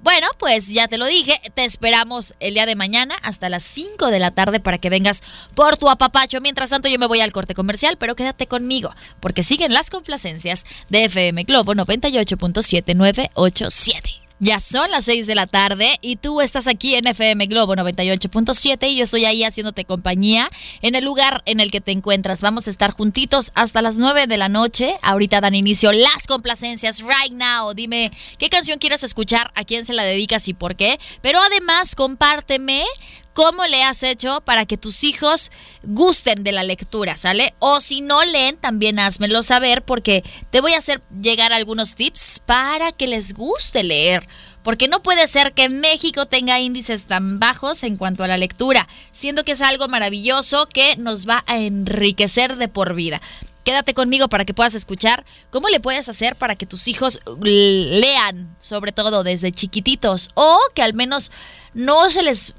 Bueno, 0.00 0.28
pues 0.38 0.68
ya 0.68 0.86
te 0.86 0.96
lo 0.96 1.06
dije, 1.06 1.40
te 1.54 1.64
esperamos 1.64 2.34
el 2.38 2.54
día 2.54 2.66
de 2.66 2.76
mañana 2.76 3.16
hasta 3.22 3.48
las 3.48 3.64
5 3.64 4.06
de 4.08 4.20
la 4.20 4.30
tarde 4.30 4.60
para 4.60 4.78
que 4.78 4.90
vengas 4.90 5.22
por 5.54 5.76
tu 5.76 5.88
apapacho. 5.88 6.40
Mientras 6.40 6.70
tanto 6.70 6.88
yo 6.88 7.00
me 7.00 7.06
voy 7.06 7.20
al 7.20 7.32
corte 7.32 7.54
comercial, 7.54 7.96
pero 7.98 8.14
quédate 8.14 8.46
conmigo, 8.46 8.94
porque 9.18 9.42
siguen 9.42 9.72
las 9.72 9.90
complacencias 9.90 10.64
de 10.88 11.06
FM 11.06 11.42
Globo 11.42 11.74
98.7987. 11.74 14.27
Ya 14.40 14.60
son 14.60 14.88
las 14.92 15.04
6 15.06 15.26
de 15.26 15.34
la 15.34 15.48
tarde 15.48 15.98
y 16.00 16.14
tú 16.14 16.40
estás 16.40 16.68
aquí 16.68 16.94
en 16.94 17.08
FM 17.08 17.46
Globo 17.46 17.74
98.7 17.74 18.88
y 18.88 18.96
yo 18.96 19.02
estoy 19.02 19.24
ahí 19.24 19.42
haciéndote 19.42 19.84
compañía 19.84 20.48
en 20.80 20.94
el 20.94 21.04
lugar 21.04 21.42
en 21.44 21.58
el 21.58 21.72
que 21.72 21.80
te 21.80 21.90
encuentras. 21.90 22.40
Vamos 22.40 22.68
a 22.68 22.70
estar 22.70 22.92
juntitos 22.92 23.50
hasta 23.56 23.82
las 23.82 23.98
9 23.98 24.28
de 24.28 24.36
la 24.36 24.48
noche. 24.48 24.96
Ahorita 25.02 25.40
dan 25.40 25.56
inicio 25.56 25.90
las 25.90 26.28
complacencias 26.28 27.00
right 27.00 27.32
now. 27.32 27.74
Dime 27.74 28.12
qué 28.38 28.48
canción 28.48 28.78
quieres 28.78 29.02
escuchar, 29.02 29.50
a 29.56 29.64
quién 29.64 29.84
se 29.84 29.92
la 29.92 30.04
dedicas 30.04 30.46
y 30.46 30.54
por 30.54 30.76
qué. 30.76 31.00
Pero 31.20 31.40
además 31.40 31.96
compárteme 31.96 32.84
cómo 33.32 33.64
le 33.66 33.84
has 33.84 34.02
hecho 34.02 34.40
para 34.40 34.66
que 34.66 34.76
tus 34.76 35.04
hijos 35.04 35.50
gusten 35.82 36.42
de 36.42 36.52
la 36.52 36.64
lectura, 36.64 37.16
¿sale? 37.16 37.54
O 37.58 37.80
si 37.80 38.00
no 38.00 38.24
leen, 38.24 38.56
también 38.56 38.98
házmelo 38.98 39.42
saber 39.42 39.82
porque 39.82 40.24
te 40.50 40.60
voy 40.60 40.72
a 40.72 40.78
hacer 40.78 41.02
llegar 41.22 41.52
algunos 41.52 41.94
tips 41.94 42.42
para 42.46 42.92
que 42.92 43.06
les 43.06 43.34
guste 43.34 43.84
leer. 43.84 44.26
Porque 44.62 44.88
no 44.88 45.02
puede 45.02 45.28
ser 45.28 45.54
que 45.54 45.68
México 45.68 46.26
tenga 46.26 46.60
índices 46.60 47.04
tan 47.04 47.38
bajos 47.38 47.84
en 47.84 47.96
cuanto 47.96 48.24
a 48.24 48.28
la 48.28 48.36
lectura, 48.36 48.88
siendo 49.12 49.44
que 49.44 49.52
es 49.52 49.62
algo 49.62 49.88
maravilloso 49.88 50.66
que 50.66 50.96
nos 50.96 51.28
va 51.28 51.44
a 51.46 51.58
enriquecer 51.58 52.56
de 52.56 52.68
por 52.68 52.94
vida. 52.94 53.20
quédate 53.64 53.92
conmigo 53.94 54.28
para 54.28 54.46
que 54.46 54.54
puedas 54.54 54.74
escuchar 54.74 55.26
cómo 55.50 55.68
le 55.68 55.78
puedes 55.78 56.08
hacer 56.08 56.36
para 56.36 56.56
que 56.56 56.66
tus 56.66 56.88
hijos 56.88 57.20
lean, 57.40 58.56
sobre 58.58 58.92
todo 58.92 59.22
desde 59.22 59.52
chiquititos, 59.52 60.30
o 60.34 60.58
que 60.74 60.82
al 60.82 60.94
menos 60.94 61.30
no 61.74 62.10
se 62.10 62.22
les, 62.22 62.54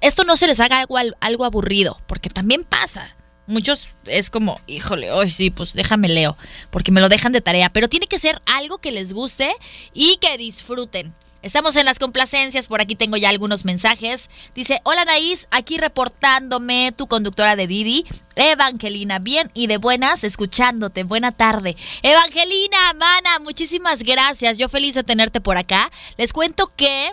esto 0.00 0.24
no 0.24 0.36
se 0.36 0.46
les 0.46 0.60
haga 0.60 0.80
algo, 0.80 0.96
algo 1.20 1.44
aburrido, 1.44 2.00
porque 2.06 2.30
también 2.30 2.64
pasa. 2.64 3.16
Muchos 3.46 3.96
es 4.06 4.30
como, 4.30 4.60
híjole, 4.66 5.10
hoy 5.10 5.30
sí, 5.30 5.50
pues 5.50 5.72
déjame 5.72 6.08
leo, 6.08 6.36
porque 6.70 6.92
me 6.92 7.00
lo 7.00 7.08
dejan 7.08 7.32
de 7.32 7.40
tarea, 7.40 7.70
pero 7.70 7.88
tiene 7.88 8.06
que 8.06 8.18
ser 8.18 8.40
algo 8.46 8.78
que 8.78 8.92
les 8.92 9.12
guste 9.12 9.52
y 9.92 10.16
que 10.18 10.38
disfruten. 10.38 11.14
Estamos 11.42 11.74
en 11.74 11.86
las 11.86 11.98
complacencias, 11.98 12.68
por 12.68 12.80
aquí 12.80 12.94
tengo 12.94 13.16
ya 13.16 13.28
algunos 13.28 13.64
mensajes. 13.64 14.30
Dice, 14.54 14.80
hola 14.84 15.04
Naís, 15.04 15.48
aquí 15.50 15.76
reportándome 15.76 16.92
tu 16.96 17.08
conductora 17.08 17.56
de 17.56 17.66
Didi, 17.66 18.06
Evangelina, 18.36 19.18
bien 19.18 19.50
y 19.52 19.66
de 19.66 19.78
buenas, 19.78 20.22
escuchándote, 20.22 21.02
buena 21.02 21.32
tarde. 21.32 21.76
Evangelina, 22.02 22.94
mana, 22.96 23.40
muchísimas 23.40 24.04
gracias, 24.04 24.56
yo 24.56 24.68
feliz 24.68 24.94
de 24.94 25.02
tenerte 25.02 25.40
por 25.40 25.56
acá. 25.56 25.90
Les 26.16 26.32
cuento 26.32 26.72
que 26.76 27.12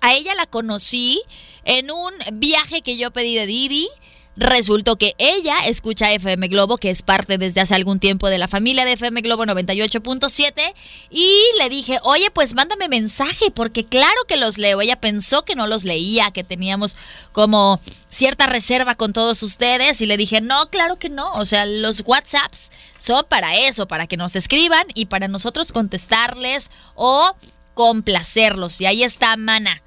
a 0.00 0.14
ella 0.14 0.34
la 0.34 0.46
conocí 0.46 1.22
en 1.64 1.90
un 1.90 2.12
viaje 2.32 2.82
que 2.82 2.96
yo 2.96 3.10
pedí 3.10 3.34
de 3.34 3.46
Didi. 3.46 3.88
Resultó 4.36 4.96
que 4.96 5.14
ella 5.18 5.58
escucha 5.66 6.12
FM 6.12 6.48
Globo, 6.48 6.78
que 6.78 6.88
es 6.88 7.02
parte 7.02 7.36
desde 7.36 7.60
hace 7.60 7.74
algún 7.74 7.98
tiempo 7.98 8.28
de 8.28 8.38
la 8.38 8.48
familia 8.48 8.86
de 8.86 8.92
FM 8.92 9.20
Globo 9.20 9.44
98.7, 9.44 10.72
y 11.10 11.34
le 11.58 11.68
dije, 11.68 11.98
oye, 12.04 12.30
pues 12.30 12.54
mándame 12.54 12.88
mensaje, 12.88 13.50
porque 13.50 13.84
claro 13.84 14.16
que 14.28 14.38
los 14.38 14.56
leo. 14.56 14.80
Ella 14.80 14.98
pensó 14.98 15.44
que 15.44 15.56
no 15.56 15.66
los 15.66 15.84
leía, 15.84 16.30
que 16.30 16.44
teníamos 16.44 16.96
como 17.32 17.80
cierta 18.08 18.46
reserva 18.46 18.94
con 18.94 19.12
todos 19.12 19.42
ustedes, 19.42 20.00
y 20.00 20.06
le 20.06 20.16
dije, 20.16 20.40
no, 20.40 20.70
claro 20.70 20.96
que 20.96 21.10
no. 21.10 21.32
O 21.32 21.44
sea, 21.44 21.66
los 21.66 22.02
WhatsApps 22.06 22.70
son 22.98 23.26
para 23.28 23.56
eso, 23.56 23.88
para 23.88 24.06
que 24.06 24.16
nos 24.16 24.36
escriban 24.36 24.86
y 24.94 25.06
para 25.06 25.28
nosotros 25.28 25.70
contestarles 25.70 26.70
o 26.94 27.34
complacerlos. 27.74 28.80
Y 28.80 28.86
ahí 28.86 29.02
está, 29.02 29.36
mana 29.36 29.82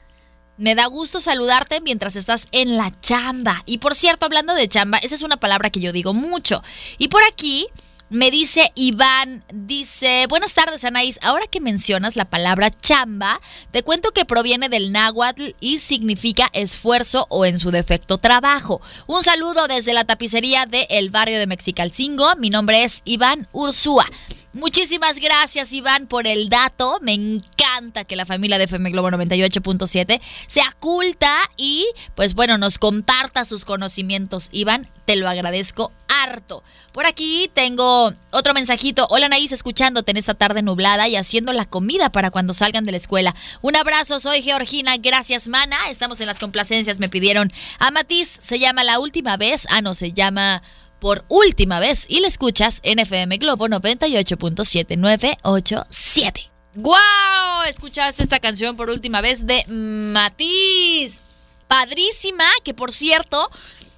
me 0.57 0.75
da 0.75 0.86
gusto 0.86 1.22
saludarte 1.22 1.81
mientras 1.81 2.15
estás 2.15 2.48
en 2.51 2.77
la 2.77 2.93
chamba. 3.01 3.63
Y 3.65 3.79
por 3.79 3.95
cierto, 3.95 4.25
hablando 4.25 4.53
de 4.53 4.67
chamba, 4.67 4.98
esa 5.00 5.15
es 5.15 5.22
una 5.22 5.38
palabra 5.38 5.69
que 5.69 5.79
yo 5.79 5.91
digo 5.91 6.13
mucho. 6.13 6.62
Y 6.98 7.07
por 7.07 7.24
aquí 7.24 7.67
me 8.13 8.29
dice 8.29 8.72
Iván, 8.75 9.43
dice, 9.51 10.27
buenas 10.29 10.53
tardes 10.53 10.86
Anaís, 10.86 11.17
ahora 11.24 11.48
que 11.48 11.60
mencionas 11.60 12.15
la 12.15 12.25
palabra 12.25 12.70
chamba, 12.70 13.41
te 13.72 13.82
cuento 13.82 14.12
que 14.12 14.24
proviene 14.24 14.70
del 14.70 14.91
náhuatl 14.91 15.55
y 15.60 15.79
significa 15.79 16.48
esfuerzo 16.53 17.25
o 17.29 17.43
en 17.46 17.58
su 17.58 17.72
defecto 17.72 18.20
trabajo. 18.20 18.82
Un 19.08 19.24
saludo 19.24 19.67
desde 19.67 19.93
la 19.93 20.05
tapicería 20.05 20.67
del 20.67 20.86
el 20.89 21.10
barrio 21.10 21.39
de 21.39 21.48
Mexicalcingo, 21.48 22.36
mi 22.36 22.51
nombre 22.51 22.84
es 22.84 23.01
Iván 23.03 23.48
Ursúa. 23.51 24.05
Muchísimas 24.53 25.20
gracias, 25.20 25.74
Iván, 25.74 26.05
por 26.05 26.27
el 26.27 26.48
dato. 26.48 27.00
Me 27.01 27.13
encanta 27.13 28.03
que 28.03 28.15
la 28.15 28.27
familia 28.27 28.60
de 28.60 28.65
FM 28.65 28.91
Globo 28.91 29.10
98.7 29.10 30.22
sea 30.46 30.72
culta 30.79 31.36
y, 31.58 31.88
pues 32.13 32.36
bueno, 32.36 32.60
nos 32.60 32.77
comparta 32.77 33.46
sus 33.46 33.65
conocimientos. 33.65 34.50
Iván, 34.51 34.88
te 35.05 35.15
lo 35.15 35.29
agradezco 35.29 35.91
harto. 36.07 36.63
Por 36.91 37.05
aquí 37.05 37.50
tengo 37.53 38.13
otro 38.31 38.53
mensajito. 38.53 39.07
Hola, 39.10 39.29
Naís, 39.29 39.51
escuchándote 39.51 40.12
en 40.12 40.17
esta 40.17 40.33
tarde 40.33 40.62
nublada 40.62 41.07
y 41.07 41.15
haciendo 41.15 41.53
la 41.53 41.65
comida 41.65 42.12
para 42.12 42.31
cuando 42.31 42.53
salgan 42.53 42.86
de 42.86 42.91
la 42.91 42.98
escuela. 42.98 43.36
Un 43.62 43.75
abrazo, 43.75 44.19
soy 44.19 44.41
Georgina. 44.41 44.98
Gracias, 44.98 45.48
mana. 45.48 45.77
Estamos 45.89 46.22
en 46.22 46.27
las 46.27 46.39
complacencias. 46.39 47.00
Me 47.00 47.10
pidieron 47.10 47.50
a 47.79 47.91
Matiz. 47.91 48.38
Se 48.39 48.60
llama 48.60 48.83
La 48.83 49.00
Última 49.00 49.38
Vez. 49.38 49.65
Ah, 49.69 49.81
no, 49.81 49.95
se 49.95 50.13
llama 50.13 50.62
por 51.03 51.24
última 51.27 51.79
vez 51.81 52.05
y 52.07 52.22
la 52.22 52.29
escuchas 52.29 52.79
en 52.83 52.98
FM 52.98 53.38
Globo 53.38 53.67
98.7987. 53.67 56.50
¡Guau! 56.75 57.63
Escuchaste 57.67 58.24
esta 58.24 58.39
canción 58.39 58.77
por 58.77 58.89
última 58.89 59.19
vez 59.19 59.45
de 59.45 59.65
Matiz. 59.67 61.19
Padrísima, 61.67 62.45
que 62.63 62.74
por 62.74 62.93
cierto, 62.93 63.51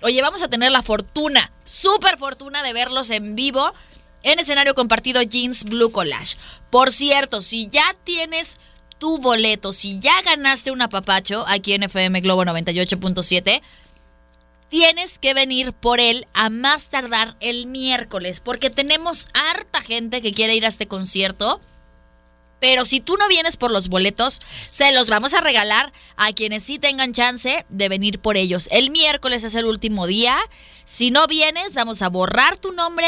oye, 0.05 0.21
vamos 0.21 0.43
a 0.43 0.47
tener 0.47 0.71
la 0.71 0.83
fortuna, 0.83 1.51
súper 1.63 2.17
fortuna 2.19 2.61
de 2.61 2.73
verlos 2.73 3.09
en 3.09 3.35
vivo 3.35 3.73
en 4.21 4.37
escenario 4.37 4.75
compartido 4.75 5.23
Jeans 5.23 5.63
Blue 5.63 5.91
Collage. 5.91 6.37
Por 6.69 6.91
cierto, 6.91 7.41
si 7.41 7.69
ya 7.69 7.95
tienes 8.03 8.59
tu 8.99 9.17
boleto, 9.17 9.73
si 9.73 9.99
ya 9.99 10.13
ganaste 10.23 10.69
un 10.69 10.83
apapacho 10.83 11.43
aquí 11.47 11.73
en 11.73 11.83
FM 11.83 12.21
Globo 12.21 12.43
98.7, 12.43 13.63
tienes 14.69 15.17
que 15.17 15.33
venir 15.33 15.73
por 15.73 15.99
él 15.99 16.27
a 16.33 16.51
más 16.51 16.89
tardar 16.89 17.35
el 17.39 17.65
miércoles, 17.65 18.41
porque 18.41 18.69
tenemos 18.69 19.27
harta 19.33 19.81
gente 19.81 20.21
que 20.21 20.33
quiere 20.33 20.55
ir 20.55 20.65
a 20.65 20.69
este 20.69 20.87
concierto. 20.87 21.61
Pero 22.67 22.83
si 22.83 22.99
tú 22.99 23.15
no 23.17 23.27
vienes 23.27 23.57
por 23.57 23.69
los 23.69 23.89
boletos, 23.89 24.41
se 24.71 24.91
los 24.91 25.07
vamos 25.07 25.35
a 25.35 25.41
regalar 25.41 25.93
a 26.17 26.33
quienes 26.33 26.63
sí 26.63 26.79
tengan 26.79 27.13
chance 27.13 27.63
de 27.69 27.89
venir 27.89 28.17
por 28.17 28.37
ellos. 28.37 28.67
El 28.71 28.89
miércoles 28.89 29.43
es 29.43 29.53
el 29.53 29.65
último 29.65 30.07
día. 30.07 30.35
Si 30.83 31.11
no 31.11 31.27
vienes, 31.27 31.75
vamos 31.75 32.01
a 32.01 32.09
borrar 32.09 32.57
tu 32.57 32.71
nombre 32.71 33.07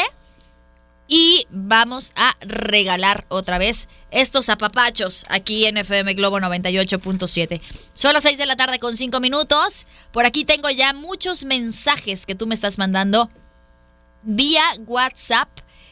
y 1.08 1.48
vamos 1.50 2.14
a 2.16 2.38
regalar 2.42 3.26
otra 3.30 3.58
vez 3.58 3.88
estos 4.12 4.50
apapachos 4.50 5.26
aquí 5.28 5.66
en 5.66 5.78
FM 5.78 6.14
Globo 6.14 6.38
98.7. 6.38 7.60
Son 7.96 8.14
las 8.14 8.22
6 8.22 8.38
de 8.38 8.46
la 8.46 8.58
tarde 8.58 8.78
con 8.78 8.96
5 8.96 9.20
minutos. 9.20 9.88
Por 10.12 10.28
aquí 10.28 10.46
tengo 10.46 10.70
ya 10.70 10.94
muchos 10.94 11.46
mensajes 11.46 12.28
que 12.28 12.36
tú 12.36 12.46
me 12.46 12.54
estás 12.54 12.78
mandando 12.78 13.32
vía 14.22 14.62
WhatsApp 14.86 15.50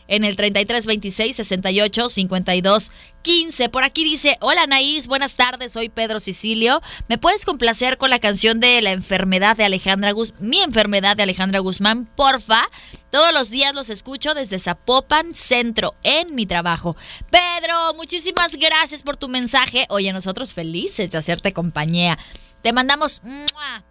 en 0.08 0.24
el 0.24 0.36
33 0.36 0.86
26 0.86 1.36
68 1.36 2.10
52 2.10 2.92
15. 3.22 3.70
Por 3.70 3.84
aquí 3.84 4.04
dice, 4.04 4.38
hola 4.40 4.68
Naís, 4.68 5.08
buenas 5.08 5.36
tardes, 5.36 5.72
soy 5.72 5.90
Pedro 5.90 6.20
Sicilio. 6.20 6.82
¿Me 7.08 7.18
puedes 7.18 7.44
complacer 7.44 7.98
con 7.98 8.12
la 8.12 8.20
canción 8.20 8.60
de 8.60 8.82
la 8.84 8.92
enfermedad 8.92 9.58
de 9.58 9.66
Alejandra 9.66 10.12
Guzmán? 10.12 10.48
Mi 10.48 10.62
enfermedad 10.62 11.18
de 11.18 11.24
Alejandra 11.24 11.60
Guzmán, 11.60 12.06
porfa. 12.06 12.70
Todos 13.12 13.34
los 13.34 13.50
días 13.50 13.74
los 13.74 13.90
escucho 13.90 14.36
desde 14.36 14.60
Zapopan 14.60 15.34
Centro, 15.34 15.96
en 16.04 16.36
mi 16.36 16.46
trabajo. 16.46 16.96
Pedro, 17.32 17.94
muchísimas 17.96 18.56
gracias 18.58 19.02
por 19.02 19.18
tu 19.18 19.28
mensaje. 19.28 19.86
Oye, 19.90 20.14
nosotros 20.14 20.54
felices 20.54 21.10
de 21.10 21.18
hacerte 21.18 21.52
compañía. 21.52 22.20
Te 22.66 22.74
mandamos 22.74 23.22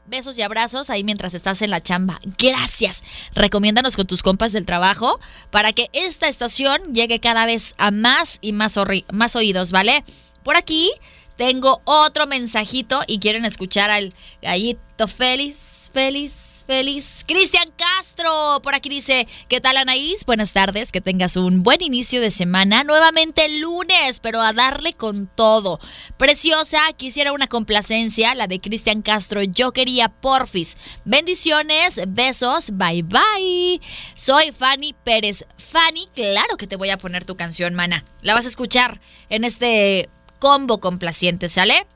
besos 0.06 0.36
y 0.36 0.42
abrazos 0.42 0.90
ahí 0.90 1.04
mientras 1.04 1.32
estás 1.34 1.62
en 1.62 1.70
la 1.70 1.80
chamba. 1.80 2.18
Gracias. 2.36 3.04
Recomiéndanos 3.32 3.94
con 3.94 4.04
tus 4.04 4.24
compas 4.24 4.50
del 4.50 4.66
trabajo 4.66 5.20
para 5.52 5.72
que 5.72 5.90
esta 5.92 6.26
estación 6.26 6.92
llegue 6.92 7.20
cada 7.20 7.46
vez 7.46 7.74
a 7.78 7.92
más 7.92 8.38
y 8.40 8.52
más, 8.52 8.74
más 9.12 9.36
oídos, 9.36 9.70
¿vale? 9.70 10.02
Por 10.42 10.56
aquí 10.56 10.90
tengo 11.36 11.82
otro 11.84 12.26
mensajito 12.26 12.98
y 13.06 13.20
quieren 13.20 13.44
escuchar 13.44 13.92
al 13.92 14.12
gallito 14.42 15.06
feliz, 15.06 15.92
feliz 15.94 16.43
feliz. 16.66 17.24
Cristian 17.26 17.70
Castro, 17.76 18.60
por 18.62 18.74
aquí 18.74 18.88
dice, 18.88 19.26
¿qué 19.48 19.60
tal 19.60 19.76
Anaís? 19.76 20.24
Buenas 20.24 20.52
tardes, 20.52 20.92
que 20.92 21.00
tengas 21.00 21.36
un 21.36 21.62
buen 21.62 21.82
inicio 21.82 22.20
de 22.20 22.30
semana. 22.30 22.84
Nuevamente 22.84 23.44
el 23.44 23.60
lunes, 23.60 24.20
pero 24.20 24.40
a 24.40 24.52
darle 24.52 24.94
con 24.94 25.26
todo. 25.26 25.80
Preciosa, 26.16 26.80
quisiera 26.96 27.32
una 27.32 27.46
complacencia, 27.46 28.34
la 28.34 28.46
de 28.46 28.60
Cristian 28.60 29.02
Castro. 29.02 29.42
Yo 29.42 29.72
quería 29.72 30.08
porfis. 30.08 30.76
Bendiciones, 31.04 32.00
besos, 32.08 32.70
bye 32.72 33.02
bye. 33.02 33.80
Soy 34.14 34.52
Fanny 34.52 34.94
Pérez. 35.04 35.44
Fanny, 35.58 36.08
claro 36.14 36.56
que 36.56 36.66
te 36.66 36.76
voy 36.76 36.90
a 36.90 36.98
poner 36.98 37.24
tu 37.24 37.36
canción, 37.36 37.74
mana. 37.74 38.04
La 38.22 38.34
vas 38.34 38.44
a 38.44 38.48
escuchar 38.48 39.00
en 39.28 39.44
este 39.44 40.08
combo 40.38 40.80
complaciente, 40.80 41.48
¿sale? 41.48 41.86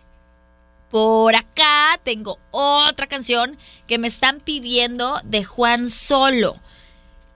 Por 0.91 1.37
acá 1.37 2.01
tengo 2.03 2.39
otra 2.51 3.07
canción 3.07 3.59
que 3.87 3.99
me 3.99 4.09
están 4.09 4.41
pidiendo 4.41 5.21
de 5.25 5.45
Juan 5.45 5.91
Solo. 5.91 6.57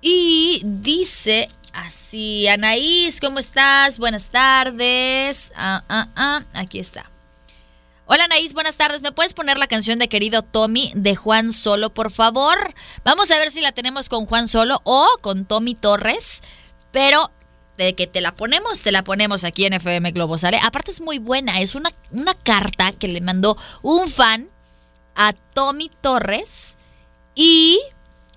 Y 0.00 0.62
dice 0.64 1.50
así, 1.72 2.48
Anaís, 2.48 3.20
¿cómo 3.20 3.38
estás? 3.38 3.98
Buenas 3.98 4.26
tardes. 4.26 5.52
Ah, 5.54 5.84
ah, 5.88 6.08
ah, 6.16 6.44
aquí 6.54 6.78
está. 6.78 7.10
Hola 8.06 8.24
Anaís, 8.24 8.52
buenas 8.52 8.76
tardes. 8.76 9.00
¿Me 9.00 9.12
puedes 9.12 9.32
poner 9.32 9.58
la 9.58 9.66
canción 9.66 9.98
de 9.98 10.08
querido 10.08 10.42
Tommy 10.42 10.90
de 10.94 11.14
Juan 11.14 11.52
Solo, 11.52 11.90
por 11.90 12.10
favor? 12.10 12.74
Vamos 13.04 13.30
a 13.30 13.38
ver 13.38 13.50
si 13.50 13.60
la 13.60 13.72
tenemos 13.72 14.08
con 14.08 14.26
Juan 14.26 14.48
Solo 14.48 14.80
o 14.84 15.08
con 15.20 15.44
Tommy 15.44 15.74
Torres. 15.74 16.42
Pero 16.90 17.30
de 17.76 17.94
que 17.94 18.06
te 18.06 18.20
la 18.20 18.34
ponemos, 18.34 18.82
te 18.82 18.92
la 18.92 19.02
ponemos 19.02 19.44
aquí 19.44 19.64
en 19.64 19.72
FM 19.72 20.12
Globo, 20.12 20.38
¿sale? 20.38 20.58
Aparte 20.62 20.90
es 20.90 21.00
muy 21.00 21.18
buena, 21.18 21.60
es 21.60 21.74
una, 21.74 21.90
una 22.10 22.34
carta 22.34 22.92
que 22.92 23.08
le 23.08 23.20
mandó 23.20 23.56
un 23.82 24.10
fan 24.10 24.50
a 25.14 25.32
Tommy 25.32 25.90
Torres 26.00 26.76
y 27.34 27.80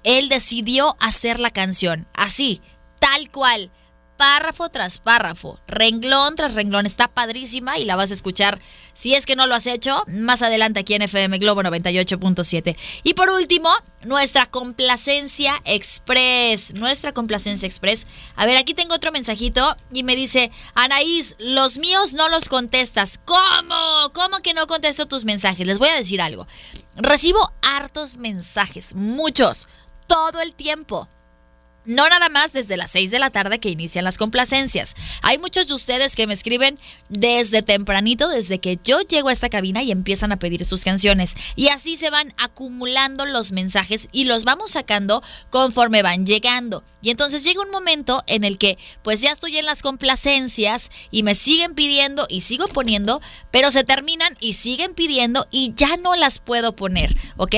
él 0.03 0.29
decidió 0.29 0.95
hacer 0.99 1.39
la 1.39 1.49
canción, 1.49 2.07
así, 2.13 2.61
tal 2.99 3.29
cual, 3.31 3.71
párrafo 4.17 4.69
tras 4.69 4.99
párrafo, 4.99 5.59
renglón 5.67 6.35
tras 6.35 6.55
renglón. 6.55 6.85
Está 6.85 7.07
padrísima 7.07 7.77
y 7.77 7.85
la 7.85 7.95
vas 7.95 8.11
a 8.11 8.13
escuchar 8.13 8.59
si 8.93 9.13
es 9.13 9.25
que 9.25 9.35
no 9.35 9.45
lo 9.45 9.55
has 9.55 9.67
hecho 9.67 10.03
más 10.07 10.41
adelante 10.41 10.79
aquí 10.79 10.93
en 10.93 11.01
FM 11.01 11.37
Globo 11.37 11.61
98.7. 11.61 12.75
Y 13.03 13.13
por 13.13 13.29
último, 13.29 13.69
nuestra 14.03 14.45
complacencia 14.45 15.61
express. 15.65 16.73
Nuestra 16.75 17.11
complacencia 17.13 17.67
express. 17.67 18.07
A 18.35 18.45
ver, 18.45 18.57
aquí 18.57 18.73
tengo 18.73 18.95
otro 18.95 19.11
mensajito 19.11 19.75
y 19.91 20.03
me 20.03 20.15
dice, 20.15 20.51
Anaís, 20.73 21.35
los 21.39 21.77
míos 21.77 22.13
no 22.13 22.29
los 22.29 22.49
contestas. 22.49 23.19
¿Cómo? 23.25 24.11
¿Cómo 24.13 24.39
que 24.41 24.53
no 24.53 24.67
contesto 24.67 25.07
tus 25.07 25.25
mensajes? 25.25 25.67
Les 25.67 25.79
voy 25.79 25.89
a 25.89 25.95
decir 25.95 26.21
algo. 26.21 26.47
Recibo 26.95 27.51
hartos 27.61 28.15
mensajes, 28.15 28.93
muchos, 28.93 29.67
todo 30.07 30.39
el 30.39 30.53
tiempo. 30.53 31.09
No 31.85 32.09
nada 32.09 32.29
más 32.29 32.53
desde 32.53 32.77
las 32.77 32.91
6 32.91 33.11
de 33.11 33.19
la 33.19 33.29
tarde 33.29 33.59
que 33.59 33.69
inician 33.69 34.03
las 34.03 34.17
complacencias. 34.17 34.95
Hay 35.21 35.37
muchos 35.37 35.67
de 35.67 35.73
ustedes 35.73 36.15
que 36.15 36.27
me 36.27 36.33
escriben 36.33 36.79
desde 37.09 37.61
tempranito, 37.61 38.27
desde 38.27 38.59
que 38.59 38.79
yo 38.83 39.01
llego 39.01 39.29
a 39.29 39.33
esta 39.33 39.49
cabina 39.49 39.83
y 39.83 39.91
empiezan 39.91 40.31
a 40.31 40.39
pedir 40.39 40.65
sus 40.65 40.83
canciones. 40.83 41.35
Y 41.55 41.67
así 41.67 41.95
se 41.95 42.09
van 42.09 42.33
acumulando 42.37 43.25
los 43.25 43.51
mensajes 43.51 44.07
y 44.11 44.25
los 44.25 44.43
vamos 44.43 44.71
sacando 44.71 45.21
conforme 45.49 46.01
van 46.01 46.25
llegando. 46.25 46.83
Y 47.01 47.11
entonces 47.11 47.43
llega 47.43 47.61
un 47.61 47.69
momento 47.69 48.23
en 48.27 48.43
el 48.43 48.57
que 48.57 48.77
pues 49.03 49.21
ya 49.21 49.31
estoy 49.31 49.57
en 49.57 49.65
las 49.65 49.81
complacencias 49.81 50.89
y 51.11 51.23
me 51.23 51.35
siguen 51.35 51.75
pidiendo 51.75 52.25
y 52.29 52.41
sigo 52.41 52.67
poniendo, 52.67 53.21
pero 53.51 53.69
se 53.71 53.83
terminan 53.83 54.35
y 54.39 54.53
siguen 54.53 54.93
pidiendo 54.95 55.47
y 55.51 55.73
ya 55.75 55.97
no 55.97 56.15
las 56.15 56.39
puedo 56.39 56.75
poner, 56.75 57.15
¿ok? 57.37 57.55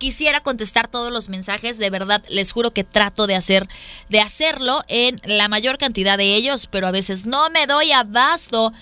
Quisiera 0.00 0.40
contestar 0.40 0.88
todos 0.88 1.12
los 1.12 1.28
mensajes, 1.28 1.78
de 1.78 1.90
verdad 1.90 2.24
les 2.28 2.50
juro 2.50 2.72
que 2.72 2.82
trato 2.82 3.28
de 3.28 3.36
hacer 3.36 3.68
de 4.08 4.18
hacerlo 4.18 4.82
en 4.88 5.20
la 5.24 5.46
mayor 5.48 5.78
cantidad 5.78 6.18
de 6.18 6.34
ellos, 6.34 6.66
pero 6.66 6.88
a 6.88 6.90
veces 6.90 7.26
no 7.26 7.50
me 7.50 7.66
doy 7.66 7.92
abasto. 7.92 8.72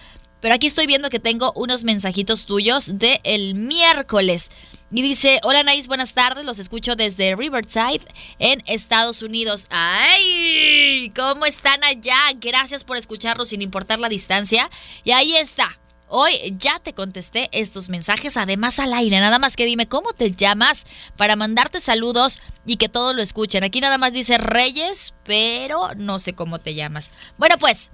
Pero 0.40 0.54
aquí 0.54 0.68
estoy 0.68 0.86
viendo 0.86 1.10
que 1.10 1.18
tengo 1.18 1.52
unos 1.56 1.82
mensajitos 1.82 2.46
tuyos 2.46 2.98
de 2.98 3.20
el 3.24 3.56
miércoles. 3.56 4.50
Y 4.90 5.02
dice, 5.02 5.40
hola 5.42 5.64
Naís, 5.64 5.88
buenas 5.88 6.14
tardes, 6.14 6.46
los 6.46 6.60
escucho 6.60 6.94
desde 6.94 7.34
Riverside 7.34 8.06
en 8.38 8.62
Estados 8.66 9.20
Unidos. 9.20 9.66
¡Ay! 9.68 11.12
¿Cómo 11.14 11.44
están 11.44 11.82
allá? 11.82 12.18
Gracias 12.36 12.84
por 12.84 12.96
escucharlos 12.96 13.48
sin 13.48 13.60
importar 13.60 13.98
la 13.98 14.08
distancia. 14.08 14.70
Y 15.02 15.10
ahí 15.10 15.34
está, 15.36 15.76
Hoy 16.10 16.56
ya 16.58 16.80
te 16.80 16.94
contesté 16.94 17.50
estos 17.52 17.90
mensajes, 17.90 18.38
además 18.38 18.78
al 18.78 18.94
aire. 18.94 19.20
Nada 19.20 19.38
más 19.38 19.56
que 19.56 19.66
dime 19.66 19.86
cómo 19.86 20.12
te 20.14 20.32
llamas 20.32 20.86
para 21.16 21.36
mandarte 21.36 21.80
saludos 21.80 22.40
y 22.64 22.76
que 22.76 22.88
todos 22.88 23.14
lo 23.14 23.20
escuchen. 23.20 23.62
Aquí 23.62 23.80
nada 23.80 23.98
más 23.98 24.14
dice 24.14 24.38
Reyes, 24.38 25.14
pero 25.24 25.94
no 25.96 26.18
sé 26.18 26.32
cómo 26.32 26.58
te 26.58 26.74
llamas. 26.74 27.10
Bueno, 27.36 27.58
pues 27.58 27.90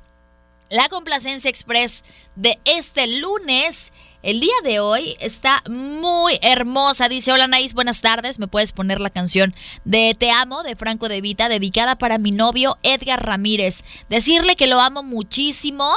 la 0.71 0.88
complacencia 0.88 1.50
express 1.50 2.04
de 2.37 2.59
este 2.64 3.06
lunes. 3.18 3.92
El 4.23 4.40
día 4.40 4.54
de 4.62 4.80
hoy 4.80 5.16
está 5.18 5.62
muy 5.68 6.38
hermosa. 6.40 7.09
Dice, 7.09 7.33
hola 7.33 7.49
Naís, 7.49 7.75
buenas 7.75 8.00
tardes. 8.00 8.38
¿Me 8.38 8.47
puedes 8.47 8.73
poner 8.73 9.00
la 9.00 9.11
canción 9.11 9.54
de 9.85 10.16
Te 10.18 10.30
amo 10.30 10.62
de 10.62 10.76
Franco 10.76 11.09
de 11.09 11.21
Vita, 11.21 11.49
dedicada 11.49 11.97
para 11.97 12.18
mi 12.18 12.30
novio 12.30 12.78
Edgar 12.85 13.26
Ramírez? 13.26 13.83
Decirle 14.09 14.56
que 14.56 14.66
lo 14.66 14.80
amo 14.80 15.02
muchísimo 15.02 15.94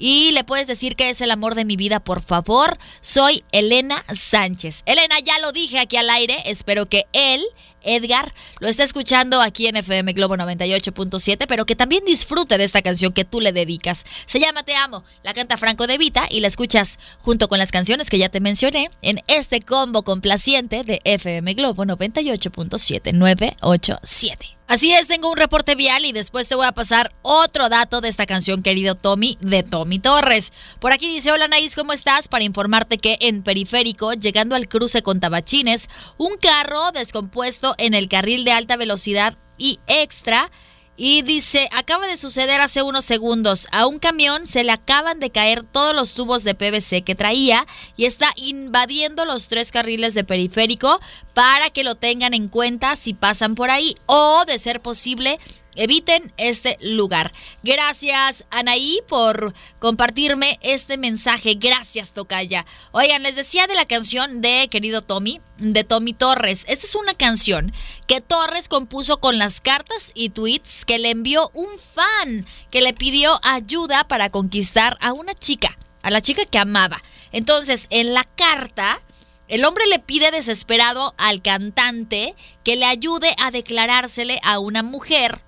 y 0.00 0.32
le 0.32 0.44
puedes 0.44 0.66
decir 0.66 0.96
que 0.96 1.10
es 1.10 1.20
el 1.20 1.30
amor 1.30 1.54
de 1.54 1.66
mi 1.66 1.76
vida, 1.76 2.00
por 2.00 2.22
favor. 2.22 2.78
Soy 3.02 3.44
Elena 3.52 4.02
Sánchez. 4.12 4.82
Elena, 4.86 5.20
ya 5.20 5.38
lo 5.40 5.52
dije 5.52 5.78
aquí 5.78 5.98
al 5.98 6.08
aire. 6.08 6.42
Espero 6.46 6.86
que 6.86 7.06
él, 7.12 7.44
Edgar, 7.82 8.32
lo 8.60 8.68
esté 8.68 8.82
escuchando 8.82 9.42
aquí 9.42 9.66
en 9.66 9.76
FM 9.76 10.14
Globo 10.14 10.36
98.7, 10.36 11.44
pero 11.46 11.66
que 11.66 11.76
también 11.76 12.02
disfrute 12.06 12.56
de 12.56 12.64
esta 12.64 12.80
canción 12.80 13.12
que 13.12 13.26
tú 13.26 13.42
le 13.42 13.52
dedicas. 13.52 14.06
Se 14.24 14.40
llama 14.40 14.62
Te 14.62 14.74
Amo. 14.74 15.04
La 15.22 15.34
canta 15.34 15.58
Franco 15.58 15.86
De 15.86 15.98
Vita 15.98 16.26
y 16.30 16.40
la 16.40 16.48
escuchas 16.48 16.98
junto 17.20 17.48
con 17.48 17.58
las 17.58 17.70
canciones 17.70 18.08
que 18.08 18.18
ya 18.18 18.30
te 18.30 18.40
mencioné 18.40 18.90
en 19.02 19.22
este 19.26 19.60
combo 19.60 20.02
complaciente 20.02 20.82
de 20.82 21.02
FM 21.04 21.52
Globo 21.52 21.84
98.7 21.84 23.12
987. 23.12 24.59
Así 24.70 24.92
es, 24.92 25.08
tengo 25.08 25.28
un 25.28 25.36
reporte 25.36 25.74
vial 25.74 26.04
y 26.04 26.12
después 26.12 26.46
te 26.46 26.54
voy 26.54 26.64
a 26.64 26.70
pasar 26.70 27.12
otro 27.22 27.68
dato 27.68 28.00
de 28.00 28.08
esta 28.08 28.24
canción, 28.24 28.62
querido 28.62 28.94
Tommy, 28.94 29.36
de 29.40 29.64
Tommy 29.64 29.98
Torres. 29.98 30.52
Por 30.78 30.92
aquí 30.92 31.12
dice, 31.12 31.32
hola 31.32 31.48
Naís, 31.48 31.74
¿cómo 31.74 31.92
estás? 31.92 32.28
Para 32.28 32.44
informarte 32.44 32.98
que 32.98 33.18
en 33.20 33.42
Periférico, 33.42 34.12
llegando 34.12 34.54
al 34.54 34.68
cruce 34.68 35.02
con 35.02 35.18
Tabachines, 35.18 35.88
un 36.18 36.36
carro 36.36 36.92
descompuesto 36.92 37.74
en 37.78 37.94
el 37.94 38.08
carril 38.08 38.44
de 38.44 38.52
alta 38.52 38.76
velocidad 38.76 39.36
y 39.58 39.80
extra 39.88 40.52
y 40.96 41.22
dice, 41.22 41.68
acaba 41.72 42.06
de 42.06 42.18
suceder 42.18 42.60
hace 42.60 42.82
unos 42.82 43.06
segundos, 43.06 43.68
a 43.72 43.86
un 43.86 43.98
camión 43.98 44.46
se 44.46 44.64
le 44.64 44.72
acaban 44.72 45.18
de 45.18 45.30
caer 45.30 45.62
todos 45.62 45.94
los 45.94 46.12
tubos 46.12 46.44
de 46.44 46.54
PVC 46.54 47.02
que 47.02 47.14
traía 47.14 47.66
y 47.96 48.04
está 48.04 48.32
invadiendo 48.36 49.24
los 49.24 49.48
tres 49.48 49.72
carriles 49.72 50.12
de 50.12 50.24
periférico 50.24 51.00
para 51.32 51.70
que 51.70 51.84
lo 51.84 51.94
tengan 51.94 52.34
en 52.34 52.48
cuenta 52.48 52.96
si 52.96 53.14
pasan 53.14 53.54
por 53.54 53.70
ahí. 53.70 53.96
O, 54.04 54.44
de 54.46 54.58
ser 54.58 54.80
posible, 54.80 55.38
eviten 55.74 56.32
este 56.36 56.76
lugar. 56.80 57.32
Gracias, 57.62 58.44
Anaí, 58.50 59.00
por 59.08 59.54
compartirme 59.78 60.58
este 60.62 60.96
mensaje. 60.96 61.54
Gracias, 61.54 62.12
Tocaya. 62.12 62.66
Oigan, 62.92 63.22
les 63.22 63.36
decía 63.36 63.66
de 63.66 63.74
la 63.74 63.84
canción 63.84 64.40
de 64.40 64.68
querido 64.68 65.02
Tommy, 65.02 65.40
de 65.58 65.84
Tommy 65.84 66.12
Torres. 66.12 66.64
Esta 66.68 66.86
es 66.86 66.94
una 66.94 67.14
canción 67.14 67.72
que 68.06 68.20
Torres 68.20 68.68
compuso 68.68 69.18
con 69.20 69.38
las 69.38 69.60
cartas 69.60 70.12
y 70.14 70.30
tweets 70.30 70.84
que 70.84 70.98
le 70.98 71.10
envió 71.10 71.50
un 71.54 71.78
fan 71.78 72.46
que 72.70 72.82
le 72.82 72.92
pidió 72.92 73.38
ayuda 73.42 74.04
para 74.04 74.30
conquistar 74.30 74.96
a 75.00 75.12
una 75.12 75.34
chica, 75.34 75.76
a 76.02 76.10
la 76.10 76.20
chica 76.20 76.44
que 76.44 76.58
amaba. 76.58 77.02
Entonces, 77.32 77.86
en 77.90 78.14
la 78.14 78.24
carta... 78.24 79.02
El 79.48 79.64
hombre 79.64 79.84
le 79.88 79.98
pide 79.98 80.30
desesperado 80.30 81.12
al 81.18 81.42
cantante 81.42 82.36
que 82.62 82.76
le 82.76 82.86
ayude 82.86 83.34
a 83.36 83.50
declarársele 83.50 84.38
a 84.44 84.60
una 84.60 84.84
mujer 84.84 85.42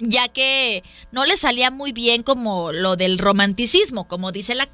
ya 0.00 0.28
que 0.28 0.82
no 1.12 1.24
le 1.24 1.36
salía 1.36 1.70
muy 1.70 1.92
bien 1.92 2.22
como 2.22 2.72
lo 2.72 2.96
del 2.96 3.18
romanticismo, 3.18 4.08
como 4.08 4.32
dice 4.32 4.54
la, 4.54 4.68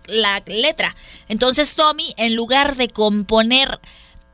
letra. 0.47 0.97
Entonces 1.29 1.75
Tommy, 1.75 2.15
en 2.17 2.35
lugar 2.35 2.77
de 2.77 2.89
componer 2.89 3.81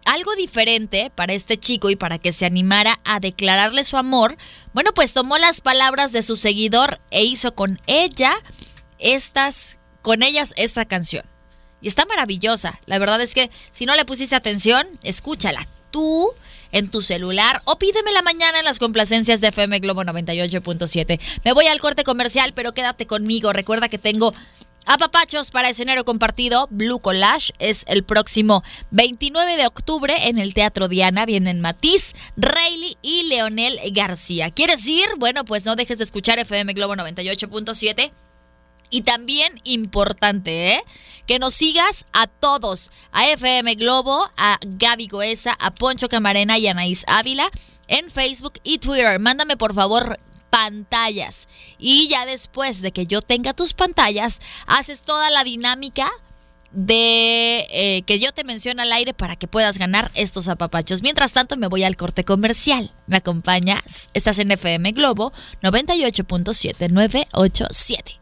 algo 0.05 0.35
diferente 0.35 1.11
para 1.15 1.33
este 1.33 1.59
chico 1.59 1.91
y 1.91 1.97
para 1.97 2.19
que 2.19 2.33
se 2.33 2.45
animara 2.45 3.01
a 3.05 3.21
declararle 3.21 3.85
su 3.85 3.97
amor, 3.97 4.37
bueno, 4.73 4.93
pues 4.95 5.13
tomó 5.13 5.39
las 5.39 5.61
palabras 5.61 6.13
de 6.13 6.23
su 6.23 6.37
seguidor 6.37 7.01
e 7.11 7.25
hizo 7.25 7.55
con 7.55 7.81
ella 7.87 8.35
estas, 8.99 9.79
con 10.03 10.23
ellas 10.23 10.55
esta 10.57 10.85
canción. 10.85 11.25
Y 11.81 11.89
está 11.89 12.05
maravillosa. 12.05 12.81
La 12.87 12.99
verdad 12.99 13.21
es 13.21 13.35
que 13.35 13.51
si 13.73 13.87
no 13.87 13.97
le 13.97 14.05
pusiste 14.05 14.37
atención, 14.37 14.87
escúchala. 15.03 15.67
Tú 15.91 16.31
en 16.73 16.89
tu 16.91 17.03
celular 17.03 17.63
o 17.65 17.79
pídeme 17.79 18.13
la 18.13 18.23
mañana 18.23 18.59
en 18.59 18.65
las 18.65 18.79
complacencias 18.79 19.41
de 19.41 19.49
FM 19.49 19.79
Globo 19.79 20.03
98.7. 20.03 21.21
Me 21.45 21.53
voy 21.53 21.67
al 21.67 21.81
corte 21.81 22.05
comercial, 22.05 22.53
pero 22.55 22.73
quédate 22.73 23.07
conmigo. 23.07 23.53
Recuerda 23.53 23.89
que 23.89 23.99
tengo 23.99 24.35
Apapachos 24.85 25.53
para 25.53 25.71
escenario 25.71 26.05
compartido, 26.05 26.67
Blue 26.71 26.99
Collage 26.99 27.53
es 27.61 27.85
el 27.87 28.03
próximo 28.03 28.65
29 28.91 29.57
de 29.57 29.67
octubre 29.67 30.29
en 30.29 30.41
el 30.41 30.55
Teatro 30.55 30.89
Diana. 30.89 31.25
Vienen 31.25 31.61
Matiz, 31.61 32.15
Rayleigh 32.37 32.97
y 33.01 33.29
Leonel 33.29 33.79
García. 33.93 34.51
¿Quieres 34.51 34.85
ir? 34.89 35.07
Bueno, 35.19 35.45
pues 35.45 35.65
no 35.65 35.77
dejes 35.77 35.99
de 35.99 36.05
escuchar 36.05 36.41
FM 36.41 36.73
Globo 36.73 36.97
98.7 36.97 38.11
y 38.93 39.03
también 39.03 39.61
importante, 39.65 40.75
¿eh? 40.75 40.85
Que 41.27 41.39
nos 41.39 41.55
sigas 41.55 42.07
a 42.13 42.27
todos, 42.27 42.91
a 43.11 43.27
FM 43.27 43.75
Globo, 43.77 44.31
a 44.37 44.59
Gaby 44.61 45.09
Goesa, 45.09 45.57
a 45.59 45.73
Poncho 45.73 46.09
Camarena 46.09 46.59
y 46.59 46.69
a 46.69 46.73
Anaís 46.73 47.05
Ávila 47.09 47.51
en 47.89 48.11
Facebook 48.11 48.55
y 48.63 48.79
Twitter. 48.79 49.19
Mándame 49.19 49.57
por 49.57 49.75
favor 49.75 50.21
pantallas. 50.51 51.49
Y 51.79 52.09
ya 52.09 52.27
después 52.27 52.83
de 52.83 52.93
que 52.93 53.07
yo 53.07 53.23
tenga 53.23 53.55
tus 53.55 53.73
pantallas, 53.73 54.41
haces 54.67 55.01
toda 55.01 55.31
la 55.31 55.43
dinámica 55.43 56.13
de 56.73 57.67
eh, 57.71 58.03
que 58.07 58.19
yo 58.19 58.33
te 58.33 58.45
menciono 58.45 58.83
al 58.83 58.93
aire 58.93 59.15
para 59.15 59.37
que 59.37 59.49
puedas 59.49 59.79
ganar 59.79 60.11
estos 60.15 60.49
apapachos. 60.49 61.03
Mientras 61.03 61.33
tanto, 61.33 61.57
me 61.57 61.69
voy 61.69 61.85
al 61.85 61.97
corte 61.97 62.25
comercial. 62.25 62.91
¿Me 63.07 63.17
acompañas? 63.17 64.11
Estás 64.13 64.39
en 64.39 64.51
FM 64.51 64.93
Globo 64.93 65.33
98.7 65.63 66.91
987. 66.91 68.22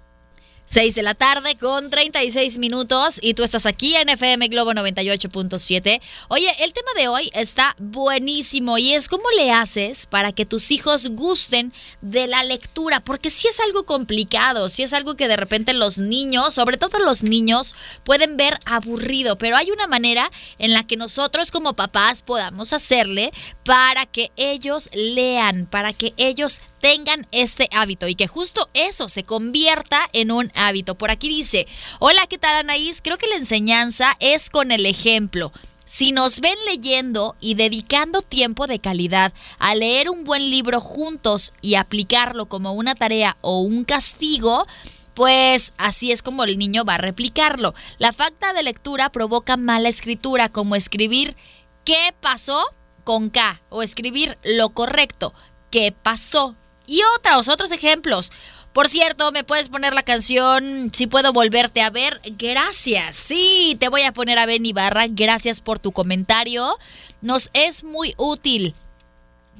6 0.70 0.94
de 0.94 1.02
la 1.02 1.16
tarde 1.16 1.56
con 1.56 1.90
36 1.90 2.58
minutos 2.58 3.18
y 3.20 3.34
tú 3.34 3.42
estás 3.42 3.66
aquí 3.66 3.96
en 3.96 4.08
FM 4.08 4.46
Globo 4.46 4.70
98.7. 4.70 6.00
Oye, 6.28 6.54
el 6.60 6.72
tema 6.72 6.90
de 6.94 7.08
hoy 7.08 7.28
está 7.34 7.74
buenísimo 7.80 8.78
y 8.78 8.92
es 8.92 9.08
cómo 9.08 9.24
le 9.36 9.50
haces 9.50 10.06
para 10.06 10.30
que 10.30 10.46
tus 10.46 10.70
hijos 10.70 11.08
gusten 11.08 11.72
de 12.02 12.28
la 12.28 12.44
lectura, 12.44 13.00
porque 13.00 13.30
si 13.30 13.48
es 13.48 13.58
algo 13.58 13.84
complicado, 13.84 14.68
si 14.68 14.84
es 14.84 14.92
algo 14.92 15.16
que 15.16 15.26
de 15.26 15.36
repente 15.36 15.72
los 15.72 15.98
niños, 15.98 16.54
sobre 16.54 16.76
todo 16.76 17.00
los 17.00 17.24
niños, 17.24 17.74
pueden 18.04 18.36
ver 18.36 18.60
aburrido, 18.64 19.38
pero 19.38 19.56
hay 19.56 19.72
una 19.72 19.88
manera 19.88 20.30
en 20.58 20.72
la 20.72 20.86
que 20.86 20.96
nosotros 20.96 21.50
como 21.50 21.74
papás 21.74 22.22
podamos 22.22 22.72
hacerle 22.72 23.32
para 23.64 24.06
que 24.06 24.30
ellos 24.36 24.88
lean, 24.92 25.66
para 25.66 25.92
que 25.92 26.14
ellos 26.16 26.60
tengan 26.80 27.26
este 27.30 27.68
hábito 27.72 28.08
y 28.08 28.14
que 28.14 28.26
justo 28.26 28.68
eso 28.74 29.08
se 29.08 29.24
convierta 29.24 30.08
en 30.12 30.30
un 30.30 30.50
hábito. 30.54 30.96
Por 30.96 31.10
aquí 31.10 31.28
dice, 31.28 31.66
hola, 31.98 32.26
¿qué 32.26 32.38
tal 32.38 32.56
Anaís? 32.56 33.00
Creo 33.02 33.18
que 33.18 33.28
la 33.28 33.36
enseñanza 33.36 34.16
es 34.18 34.50
con 34.50 34.72
el 34.72 34.86
ejemplo. 34.86 35.52
Si 35.86 36.12
nos 36.12 36.40
ven 36.40 36.56
leyendo 36.66 37.36
y 37.40 37.54
dedicando 37.54 38.22
tiempo 38.22 38.66
de 38.66 38.78
calidad 38.78 39.32
a 39.58 39.74
leer 39.74 40.08
un 40.08 40.24
buen 40.24 40.48
libro 40.50 40.80
juntos 40.80 41.52
y 41.62 41.74
aplicarlo 41.74 42.48
como 42.48 42.72
una 42.72 42.94
tarea 42.94 43.36
o 43.40 43.60
un 43.60 43.84
castigo, 43.84 44.66
pues 45.14 45.72
así 45.78 46.12
es 46.12 46.22
como 46.22 46.44
el 46.44 46.58
niño 46.58 46.84
va 46.84 46.94
a 46.94 46.98
replicarlo. 46.98 47.74
La 47.98 48.12
falta 48.12 48.52
de 48.52 48.62
lectura 48.62 49.10
provoca 49.10 49.56
mala 49.56 49.88
escritura, 49.88 50.48
como 50.48 50.76
escribir 50.76 51.36
¿qué 51.84 52.14
pasó? 52.20 52.64
con 53.04 53.30
K 53.30 53.60
o 53.70 53.82
escribir 53.82 54.38
lo 54.44 54.70
correcto, 54.70 55.34
¿qué 55.70 55.92
pasó? 55.92 56.54
Y 56.90 57.02
otros, 57.16 57.48
otros 57.48 57.70
ejemplos. 57.70 58.32
Por 58.72 58.88
cierto, 58.88 59.30
me 59.30 59.44
puedes 59.44 59.68
poner 59.68 59.94
la 59.94 60.02
canción 60.02 60.90
Si 60.92 61.06
puedo 61.06 61.32
volverte 61.32 61.82
a 61.82 61.90
ver. 61.90 62.20
Gracias. 62.36 63.14
Sí, 63.14 63.76
te 63.78 63.88
voy 63.88 64.02
a 64.02 64.12
poner 64.12 64.40
a 64.40 64.46
Ben 64.46 64.66
Ibarra. 64.66 65.06
Gracias 65.08 65.60
por 65.60 65.78
tu 65.78 65.92
comentario. 65.92 66.76
Nos 67.20 67.48
es 67.52 67.84
muy 67.84 68.14
útil. 68.16 68.74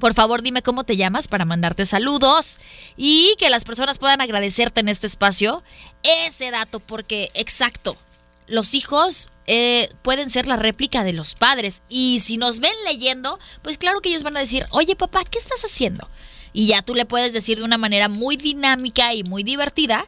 Por 0.01 0.13
favor, 0.13 0.41
dime 0.41 0.61
cómo 0.61 0.83
te 0.83 0.97
llamas 0.97 1.29
para 1.29 1.45
mandarte 1.45 1.85
saludos 1.85 2.59
y 2.97 3.35
que 3.37 3.49
las 3.49 3.63
personas 3.63 3.97
puedan 3.97 4.19
agradecerte 4.19 4.81
en 4.81 4.89
este 4.89 5.07
espacio 5.07 5.63
ese 6.03 6.51
dato, 6.51 6.79
porque 6.79 7.29
exacto, 7.33 7.95
los 8.47 8.73
hijos 8.73 9.29
eh, 9.45 9.93
pueden 10.01 10.31
ser 10.31 10.47
la 10.47 10.55
réplica 10.55 11.03
de 11.03 11.13
los 11.13 11.35
padres 11.35 11.83
y 11.87 12.19
si 12.19 12.37
nos 12.37 12.59
ven 12.59 12.73
leyendo, 12.83 13.37
pues 13.61 13.77
claro 13.77 14.01
que 14.01 14.09
ellos 14.09 14.23
van 14.23 14.37
a 14.37 14.41
decir, 14.41 14.65
oye 14.71 14.95
papá, 14.95 15.23
¿qué 15.23 15.37
estás 15.37 15.61
haciendo? 15.61 16.09
Y 16.53 16.67
ya 16.67 16.81
tú 16.81 16.95
le 16.95 17.05
puedes 17.05 17.33
decir 17.33 17.57
de 17.57 17.63
una 17.63 17.77
manera 17.77 18.09
muy 18.09 18.37
dinámica 18.37 19.13
y 19.13 19.23
muy 19.23 19.43
divertida 19.43 20.07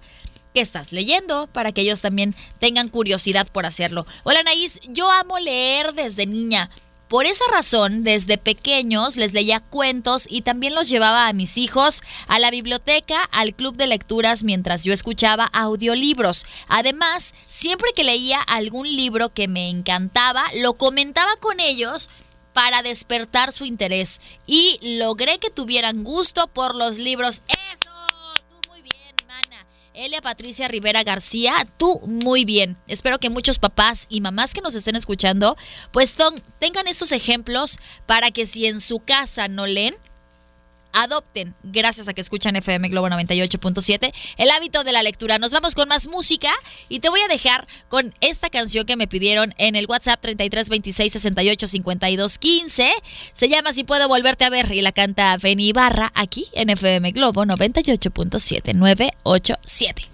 que 0.54 0.62
estás 0.62 0.92
leyendo 0.92 1.48
para 1.48 1.72
que 1.72 1.82
ellos 1.82 2.02
también 2.02 2.36
tengan 2.60 2.90
curiosidad 2.90 3.48
por 3.48 3.66
hacerlo. 3.66 4.06
Hola 4.24 4.44
Naís, 4.44 4.80
yo 4.88 5.12
amo 5.12 5.40
leer 5.40 5.94
desde 5.94 6.26
niña. 6.26 6.70
Por 7.14 7.26
esa 7.26 7.44
razón, 7.52 8.04
desde 8.04 8.40
pequeños 8.40 9.18
les 9.18 9.34
leía 9.34 9.60
cuentos 9.60 10.26
y 10.28 10.42
también 10.42 10.74
los 10.74 10.90
llevaba 10.90 11.28
a 11.28 11.34
mis 11.34 11.60
hijos 11.60 12.02
a 12.28 12.40
la 12.40 12.50
biblioteca, 12.50 13.24
al 13.26 13.54
club 13.54 13.78
de 13.78 13.86
lecturas 13.86 14.44
mientras 14.44 14.84
yo 14.84 14.94
escuchaba 14.94 15.46
audiolibros. 15.46 16.46
Además, 16.68 17.36
siempre 17.48 17.92
que 17.96 18.04
leía 18.04 18.42
algún 18.42 18.88
libro 18.88 19.32
que 19.32 19.48
me 19.48 19.70
encantaba, 19.70 20.46
lo 20.56 20.74
comentaba 20.74 21.36
con 21.40 21.60
ellos 21.60 22.10
para 22.54 22.82
despertar 22.84 23.52
su 23.52 23.66
interés 23.66 24.22
y 24.46 24.80
logré 24.98 25.40
que 25.40 25.50
tuvieran 25.50 26.04
gusto 26.04 26.48
por 26.48 26.76
los 26.76 26.98
libros. 26.98 27.44
¡Eso! 27.48 27.90
Tú 28.50 28.70
muy 28.70 28.82
bien, 28.82 29.16
mana. 29.28 29.66
Elia 29.94 30.22
Patricia 30.22 30.68
Rivera 30.68 31.04
García, 31.04 31.68
tú 31.78 32.00
muy 32.06 32.46
bien. 32.46 32.78
Espero 32.88 33.20
que 33.20 33.30
muchos 33.30 33.60
papás 33.60 34.06
y 34.10 34.22
mamás 34.22 34.54
que 34.54 34.62
nos 34.62 34.76
estén 34.76 34.96
escuchando, 34.96 35.58
pues 35.92 36.16
tengan 36.60 36.88
estos 36.88 37.12
ejemplos 37.12 37.78
para 38.06 38.32
que 38.32 38.46
si 38.46 38.68
en 38.68 38.80
su 38.80 39.00
casa 39.00 39.48
no 39.48 39.66
leen, 39.66 39.96
adopten, 40.94 41.56
gracias 41.64 42.08
a 42.08 42.14
que 42.14 42.22
escuchan 42.22 42.56
FM 42.56 42.90
Globo 42.90 43.10
98.7, 43.10 44.14
el 44.38 44.52
hábito 44.52 44.84
de 44.84 44.92
la 44.92 45.04
lectura. 45.04 45.40
Nos 45.40 45.52
vamos 45.52 45.76
con 45.76 45.90
más 45.90 46.08
música 46.08 46.52
y 46.90 47.00
te 47.00 47.10
voy 47.10 47.22
a 47.22 47.28
dejar 47.28 47.68
con 47.90 48.14
esta 48.22 48.50
canción 48.50 48.86
que 48.86 48.96
me 48.96 49.08
pidieron 49.08 49.54
en 49.58 49.76
el 49.76 49.88
WhatsApp 49.88 50.22
33 50.22 50.70
26 50.70 51.14
68 51.14 51.68
52 51.68 52.38
15. 52.38 52.94
Se 53.34 53.50
llama 53.50 53.74
Si 53.74 53.84
puedo 53.84 54.08
volverte 54.08 54.46
a 54.46 54.50
ver 54.50 54.72
y 54.72 54.82
la 54.82 54.92
canta 54.92 55.36
Benny 55.38 55.74
Barra 55.74 56.12
aquí 56.16 56.48
en 56.54 56.70
FM 56.70 57.12
Globo 57.12 57.44
98.7 57.44 58.74
987. 58.74 60.13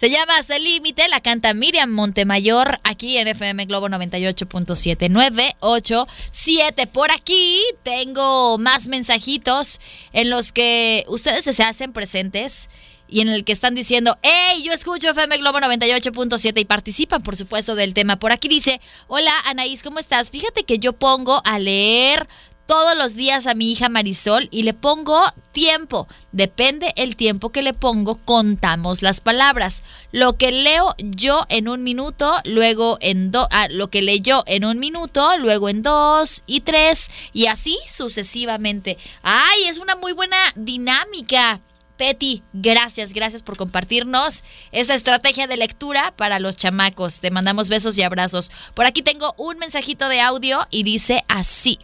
Se 0.00 0.08
llama 0.08 0.38
Hasta 0.38 0.56
el 0.56 0.64
Límite, 0.64 1.06
la 1.10 1.20
canta 1.20 1.52
Miriam 1.52 1.90
Montemayor 1.90 2.80
aquí 2.84 3.18
en 3.18 3.28
FM 3.28 3.66
Globo 3.66 3.90
98.7, 3.90 6.86
Por 6.86 7.10
aquí 7.10 7.60
tengo 7.82 8.56
más 8.56 8.88
mensajitos 8.88 9.78
en 10.14 10.30
los 10.30 10.52
que 10.52 11.04
ustedes 11.06 11.44
se 11.54 11.62
hacen 11.62 11.92
presentes 11.92 12.70
y 13.08 13.20
en 13.20 13.28
el 13.28 13.44
que 13.44 13.52
están 13.52 13.74
diciendo, 13.74 14.18
hey, 14.22 14.62
yo 14.64 14.72
escucho 14.72 15.10
FM 15.10 15.36
Globo 15.36 15.58
98.7 15.58 16.60
y 16.60 16.64
participan, 16.64 17.22
por 17.22 17.36
supuesto, 17.36 17.74
del 17.74 17.92
tema. 17.92 18.18
Por 18.18 18.32
aquí 18.32 18.48
dice, 18.48 18.80
hola 19.06 19.38
Anaís, 19.44 19.82
¿cómo 19.82 19.98
estás? 19.98 20.30
Fíjate 20.30 20.64
que 20.64 20.78
yo 20.78 20.94
pongo 20.94 21.42
a 21.44 21.58
leer 21.58 22.26
todos 22.70 22.96
los 22.96 23.16
días 23.16 23.48
a 23.48 23.54
mi 23.54 23.72
hija 23.72 23.88
Marisol 23.88 24.46
y 24.52 24.62
le 24.62 24.74
pongo 24.74 25.20
tiempo. 25.50 26.06
Depende 26.30 26.92
el 26.94 27.16
tiempo 27.16 27.50
que 27.50 27.62
le 27.62 27.74
pongo, 27.74 28.14
contamos 28.24 29.02
las 29.02 29.20
palabras. 29.20 29.82
Lo 30.12 30.36
que 30.36 30.52
leo 30.52 30.94
yo 30.98 31.46
en 31.48 31.68
un 31.68 31.82
minuto, 31.82 32.32
luego 32.44 32.96
en 33.00 33.32
dos, 33.32 33.48
ah, 33.50 33.66
lo 33.68 33.90
que 33.90 34.02
leyó 34.02 34.44
en 34.46 34.64
un 34.64 34.78
minuto, 34.78 35.36
luego 35.38 35.68
en 35.68 35.82
dos 35.82 36.44
y 36.46 36.60
tres 36.60 37.10
y 37.32 37.46
así 37.46 37.76
sucesivamente. 37.88 38.98
¡Ay! 39.24 39.64
Es 39.64 39.78
una 39.78 39.96
muy 39.96 40.12
buena 40.12 40.38
dinámica. 40.54 41.58
Petty, 41.96 42.44
gracias, 42.52 43.12
gracias 43.12 43.42
por 43.42 43.56
compartirnos 43.56 44.44
esta 44.70 44.94
estrategia 44.94 45.48
de 45.48 45.56
lectura 45.56 46.14
para 46.16 46.38
los 46.38 46.54
chamacos. 46.54 47.18
Te 47.18 47.32
mandamos 47.32 47.68
besos 47.68 47.98
y 47.98 48.04
abrazos. 48.04 48.52
Por 48.76 48.86
aquí 48.86 49.02
tengo 49.02 49.34
un 49.38 49.58
mensajito 49.58 50.08
de 50.08 50.20
audio 50.20 50.68
y 50.70 50.84
dice 50.84 51.24
así. 51.26 51.80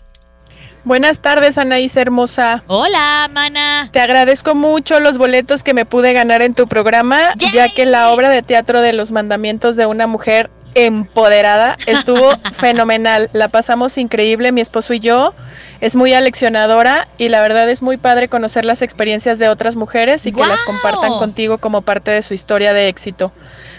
Buenas 0.86 1.18
tardes, 1.18 1.58
Anaís 1.58 1.96
hermosa. 1.96 2.62
Hola, 2.68 3.28
mana. 3.32 3.90
Te 3.92 3.98
agradezco 3.98 4.54
mucho 4.54 5.00
los 5.00 5.18
boletos 5.18 5.64
que 5.64 5.74
me 5.74 5.84
pude 5.84 6.12
ganar 6.12 6.42
en 6.42 6.54
tu 6.54 6.68
programa, 6.68 7.34
ya 7.52 7.68
que 7.68 7.86
la 7.86 8.12
obra 8.12 8.28
de 8.30 8.42
teatro 8.42 8.80
de 8.80 8.92
los 8.92 9.10
mandamientos 9.10 9.74
de 9.74 9.86
una 9.86 10.06
mujer 10.06 10.48
empoderada 10.76 11.76
estuvo 11.86 12.30
fenomenal. 12.52 13.30
La 13.32 13.48
pasamos 13.48 13.98
increíble, 13.98 14.52
mi 14.52 14.60
esposo 14.60 14.94
y 14.94 15.00
yo. 15.00 15.34
Es 15.80 15.96
muy 15.96 16.14
aleccionadora 16.14 17.08
y 17.18 17.30
la 17.30 17.40
verdad 17.40 17.68
es 17.68 17.82
muy 17.82 17.96
padre 17.96 18.28
conocer 18.28 18.64
las 18.64 18.80
experiencias 18.80 19.40
de 19.40 19.48
otras 19.48 19.74
mujeres 19.74 20.24
y 20.24 20.30
que 20.30 20.46
las 20.46 20.62
compartan 20.62 21.18
contigo 21.18 21.58
como 21.58 21.82
parte 21.82 22.12
de 22.12 22.22
su 22.22 22.32
historia 22.32 22.72
de 22.72 22.86
éxito. 22.86 23.32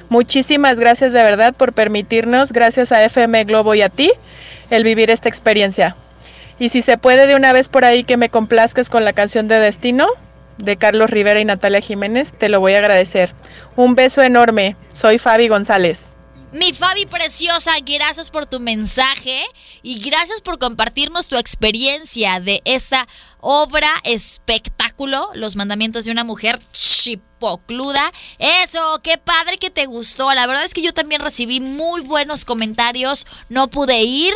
Muchísimas 0.10 0.76
gracias 0.76 1.14
de 1.14 1.24
verdad 1.24 1.54
por 1.54 1.72
permitirnos, 1.72 2.52
gracias 2.52 2.92
a 2.92 3.02
FM 3.02 3.46
Globo 3.46 3.76
y 3.76 3.82
a 3.82 3.88
ti, 3.88 4.12
el 4.70 4.84
vivir 4.84 5.10
esta 5.10 5.30
experiencia. 5.30 5.96
Y 6.60 6.70
si 6.70 6.82
se 6.82 6.98
puede 6.98 7.28
de 7.28 7.36
una 7.36 7.54
vez 7.54 7.70
por 7.70 7.86
ahí 7.86 8.04
que 8.04 8.18
me 8.18 8.30
complazcas 8.30 8.90
con 8.90 9.06
la 9.06 9.14
canción 9.14 9.48
de 9.48 9.60
Destino 9.60 10.08
de 10.58 10.78
Carlos 10.78 11.10
Rivera 11.10 11.40
y 11.40 11.46
Natalia 11.46 11.82
Jiménez, 11.82 12.34
te 12.38 12.50
lo 12.50 12.60
voy 12.60 12.74
a 12.74 12.80
agradecer. 12.80 13.34
Un 13.76 13.96
beso 13.96 14.24
enorme. 14.24 14.76
Soy 14.94 15.20
Fabi 15.20 15.48
González. 15.48 16.18
Mi 16.52 16.74
Fabi 16.74 17.06
preciosa, 17.06 17.74
gracias 17.86 18.32
por 18.32 18.46
tu 18.46 18.62
mensaje 18.62 19.44
y 19.84 20.00
gracias 20.00 20.40
por 20.40 20.58
compartirnos 20.58 21.28
tu 21.28 21.36
experiencia 21.36 22.40
de 22.40 22.62
esta 22.64 23.06
obra 23.42 23.90
espectáculo, 24.06 25.30
Los 25.34 25.58
mandamientos 25.58 26.06
de 26.06 26.12
una 26.12 26.24
mujer 26.24 26.58
chipocluda. 26.72 28.12
Eso, 28.40 29.02
qué 29.04 29.18
padre 29.18 29.58
que 29.58 29.70
te 29.70 29.86
gustó. 29.86 30.34
La 30.34 30.48
verdad 30.48 30.64
es 30.64 30.74
que 30.74 30.82
yo 30.82 30.94
también 30.94 31.22
recibí 31.22 31.60
muy 31.60 32.02
buenos 32.02 32.46
comentarios. 32.46 33.28
No 33.50 33.68
pude 33.68 34.02
ir, 34.02 34.34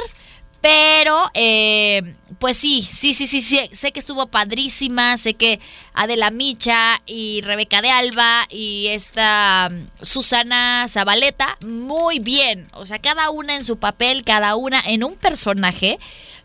pero, 0.61 1.29
eh, 1.33 2.15
pues 2.37 2.55
sí, 2.55 2.83
sí, 2.83 3.15
sí, 3.15 3.25
sí, 3.25 3.41
sí, 3.41 3.59
sé 3.73 3.91
que 3.91 3.99
estuvo 3.99 4.27
padrísima, 4.27 5.17
sé 5.17 5.33
que 5.33 5.59
Adela 5.93 6.29
Micha 6.29 7.01
y 7.07 7.41
Rebeca 7.41 7.81
de 7.81 7.89
Alba 7.89 8.45
y 8.49 8.87
esta 8.87 9.69
mm, 9.71 9.87
Susana 10.03 10.85
Zabaleta, 10.87 11.57
muy 11.65 12.19
bien, 12.19 12.69
o 12.73 12.85
sea, 12.85 12.99
cada 12.99 13.31
una 13.31 13.55
en 13.55 13.63
su 13.63 13.79
papel, 13.79 14.23
cada 14.23 14.55
una 14.55 14.79
en 14.85 15.03
un 15.03 15.15
personaje, 15.15 15.99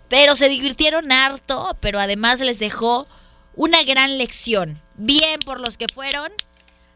pero 0.08 0.34
se 0.34 0.48
divirtieron 0.48 1.12
harto, 1.12 1.76
pero 1.80 2.00
además 2.00 2.40
les 2.40 2.58
dejó 2.58 3.06
una 3.54 3.82
gran 3.82 4.16
lección. 4.16 4.80
Bien 4.94 5.40
por 5.40 5.60
los 5.60 5.76
que 5.76 5.86
fueron 5.92 6.32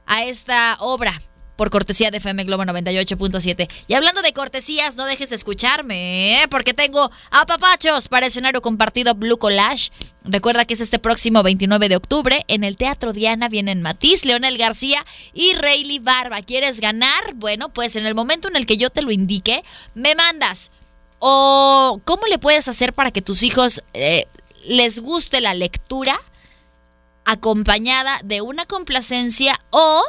a 0.07 0.25
esta 0.25 0.77
obra 0.81 1.21
por 1.61 1.69
cortesía 1.69 2.11
de 2.11 2.17
FM 2.17 2.45
Globo 2.45 2.63
98.7. 2.63 3.69
Y 3.87 3.93
hablando 3.93 4.23
de 4.23 4.33
cortesías, 4.33 4.97
no 4.97 5.05
dejes 5.05 5.29
de 5.29 5.37
escucharme, 5.37 6.41
¿eh? 6.41 6.49
porque 6.49 6.73
tengo 6.73 7.11
a 7.31 7.45
papachos 7.45 8.09
para 8.09 8.25
escenario 8.25 8.63
compartido 8.63 9.15
Blue 9.15 9.37
Collage. 9.37 9.91
Recuerda 10.25 10.65
que 10.65 10.73
es 10.73 10.81
este 10.81 10.99
próximo 10.99 11.43
29 11.43 11.91
de 11.91 11.97
octubre 11.97 12.47
en 12.49 12.65
el 12.65 12.79
Teatro 12.79 13.13
Diana. 13.13 13.51
Vienen 13.51 13.83
Matiz, 13.83 14.25
Leonel 14.25 14.57
García 14.57 15.05
y 15.35 15.53
Rayleigh 15.53 15.99
Barba. 15.99 16.41
¿Quieres 16.41 16.81
ganar? 16.81 17.35
Bueno, 17.35 17.69
pues 17.69 17.95
en 17.97 18.07
el 18.07 18.15
momento 18.15 18.49
en 18.49 18.57
el 18.57 18.65
que 18.65 18.79
yo 18.79 18.89
te 18.89 19.03
lo 19.03 19.11
indique, 19.11 19.63
me 19.95 20.15
mandas. 20.15 20.71
O 21.19 22.01
cómo 22.07 22.25
le 22.25 22.39
puedes 22.39 22.69
hacer 22.69 22.95
para 22.95 23.11
que 23.11 23.21
tus 23.21 23.43
hijos 23.43 23.83
eh, 23.93 24.25
les 24.65 24.99
guste 24.99 25.43
la 25.43 25.53
lectura 25.53 26.23
acompañada 27.27 28.19
de 28.25 28.41
una 28.41 28.65
complacencia 28.65 29.61
o 29.69 30.03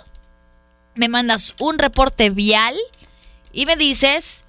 me 0.95 1.09
mandas 1.09 1.53
un 1.59 1.79
reporte 1.79 2.29
vial 2.29 2.75
y 3.53 3.65
me 3.65 3.75
dices 3.75 4.45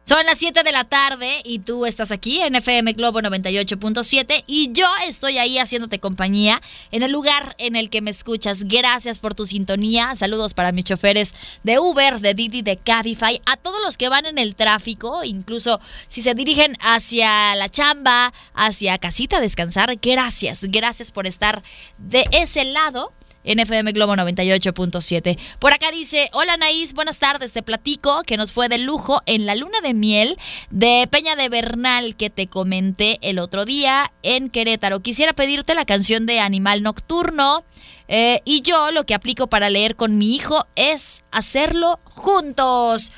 Son 0.07 0.25
las 0.25 0.37
7 0.37 0.63
de 0.63 0.71
la 0.71 0.85
tarde 0.85 1.41
y 1.43 1.59
tú 1.59 1.85
estás 1.85 2.11
aquí 2.11 2.41
en 2.41 2.55
FM 2.55 2.93
Globo 2.93 3.19
98.7 3.19 4.45
y 4.47 4.71
yo 4.71 4.87
estoy 5.05 5.37
ahí 5.37 5.57
haciéndote 5.57 5.99
compañía 5.99 6.61
en 6.91 7.03
el 7.03 7.11
lugar 7.11 7.57
en 7.57 7.75
el 7.75 7.89
que 7.89 7.99
me 7.99 8.11
escuchas. 8.11 8.63
Gracias 8.63 9.19
por 9.19 9.35
tu 9.35 9.45
sintonía. 9.45 10.15
Saludos 10.15 10.53
para 10.53 10.71
mis 10.71 10.85
choferes 10.85 11.35
de 11.65 11.79
Uber, 11.79 12.21
de 12.21 12.33
Didi, 12.35 12.61
de 12.61 12.77
Cabify, 12.77 13.41
a 13.45 13.57
todos 13.57 13.81
los 13.83 13.97
que 13.97 14.07
van 14.07 14.25
en 14.25 14.37
el 14.37 14.55
tráfico, 14.55 15.25
incluso 15.25 15.81
si 16.07 16.21
se 16.21 16.35
dirigen 16.35 16.77
hacia 16.79 17.57
la 17.57 17.67
chamba, 17.67 18.31
hacia 18.53 18.97
casita 18.99 19.39
a 19.39 19.41
descansar. 19.41 19.97
Gracias, 20.01 20.61
gracias 20.69 21.11
por 21.11 21.27
estar 21.27 21.63
de 21.97 22.23
ese 22.31 22.63
lado 22.63 23.11
NFM 23.47 23.93
Globo 23.93 24.15
98.7. 24.15 25.37
Por 25.59 25.73
acá 25.73 25.91
dice, 25.91 26.29
hola 26.33 26.57
Naís, 26.57 26.93
buenas 26.93 27.17
tardes, 27.17 27.53
te 27.53 27.63
platico 27.63 28.23
que 28.23 28.37
nos 28.37 28.51
fue 28.51 28.69
de 28.69 28.77
lujo 28.77 29.21
en 29.25 29.45
la 29.45 29.55
luna 29.55 29.79
de 29.81 29.93
miel 29.93 30.37
de 30.69 31.07
Peña 31.09 31.35
de 31.35 31.49
Bernal 31.49 32.15
que 32.15 32.29
te 32.29 32.47
comenté 32.47 33.17
el 33.21 33.39
otro 33.39 33.65
día 33.65 34.11
en 34.21 34.49
Querétaro. 34.49 35.01
Quisiera 35.01 35.33
pedirte 35.33 35.73
la 35.75 35.85
canción 35.85 36.25
de 36.25 36.39
Animal 36.39 36.83
Nocturno. 36.83 37.63
Eh, 38.09 38.41
y 38.45 38.61
yo 38.61 38.91
lo 38.91 39.05
que 39.05 39.13
aplico 39.13 39.47
para 39.47 39.69
leer 39.69 39.97
con 39.97 40.17
mi 40.17 40.33
hijo 40.33 40.65
es 40.75 41.25
hacerlo 41.31 41.99
juntos 42.05 43.11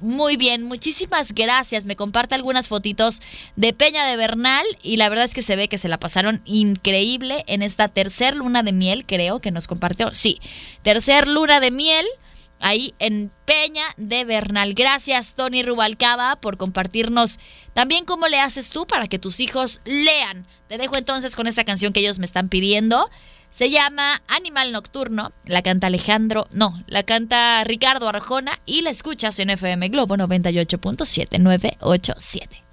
muy 0.00 0.36
bien, 0.36 0.62
muchísimas 0.62 1.32
gracias. 1.32 1.84
Me 1.84 1.96
comparte 1.96 2.34
algunas 2.34 2.68
fotitos 2.68 3.20
de 3.56 3.72
Peña 3.72 4.06
de 4.06 4.16
Bernal 4.16 4.64
y 4.82 4.96
la 4.96 5.08
verdad 5.08 5.24
es 5.24 5.34
que 5.34 5.42
se 5.42 5.56
ve 5.56 5.68
que 5.68 5.78
se 5.78 5.88
la 5.88 5.98
pasaron 5.98 6.42
increíble 6.44 7.44
en 7.46 7.62
esta 7.62 7.88
tercer 7.88 8.36
luna 8.36 8.62
de 8.62 8.72
miel, 8.72 9.06
creo 9.06 9.40
que 9.40 9.50
nos 9.50 9.66
compartió. 9.66 10.12
Sí, 10.12 10.40
tercer 10.82 11.28
luna 11.28 11.60
de 11.60 11.70
miel 11.70 12.06
ahí 12.60 12.94
en 12.98 13.30
Peña 13.44 13.86
de 13.96 14.24
Bernal. 14.24 14.74
Gracias, 14.74 15.34
Tony 15.34 15.62
Rubalcaba, 15.62 16.36
por 16.36 16.56
compartirnos 16.56 17.38
también 17.74 18.04
cómo 18.04 18.28
le 18.28 18.40
haces 18.40 18.70
tú 18.70 18.86
para 18.86 19.08
que 19.08 19.18
tus 19.18 19.40
hijos 19.40 19.80
lean. 19.84 20.46
Te 20.68 20.78
dejo 20.78 20.96
entonces 20.96 21.36
con 21.36 21.46
esta 21.46 21.64
canción 21.64 21.92
que 21.92 22.00
ellos 22.00 22.18
me 22.18 22.26
están 22.26 22.48
pidiendo. 22.48 23.10
Se 23.56 23.70
llama 23.70 24.20
Animal 24.28 24.70
Nocturno, 24.70 25.32
la 25.46 25.62
canta 25.62 25.86
Alejandro, 25.86 26.46
no, 26.52 26.84
la 26.88 27.04
canta 27.04 27.64
Ricardo 27.64 28.06
Arjona 28.06 28.60
y 28.66 28.82
la 28.82 28.90
escuchas 28.90 29.38
en 29.38 29.48
FM 29.48 29.88
Globo 29.88 30.18
98.7987. 30.18 32.65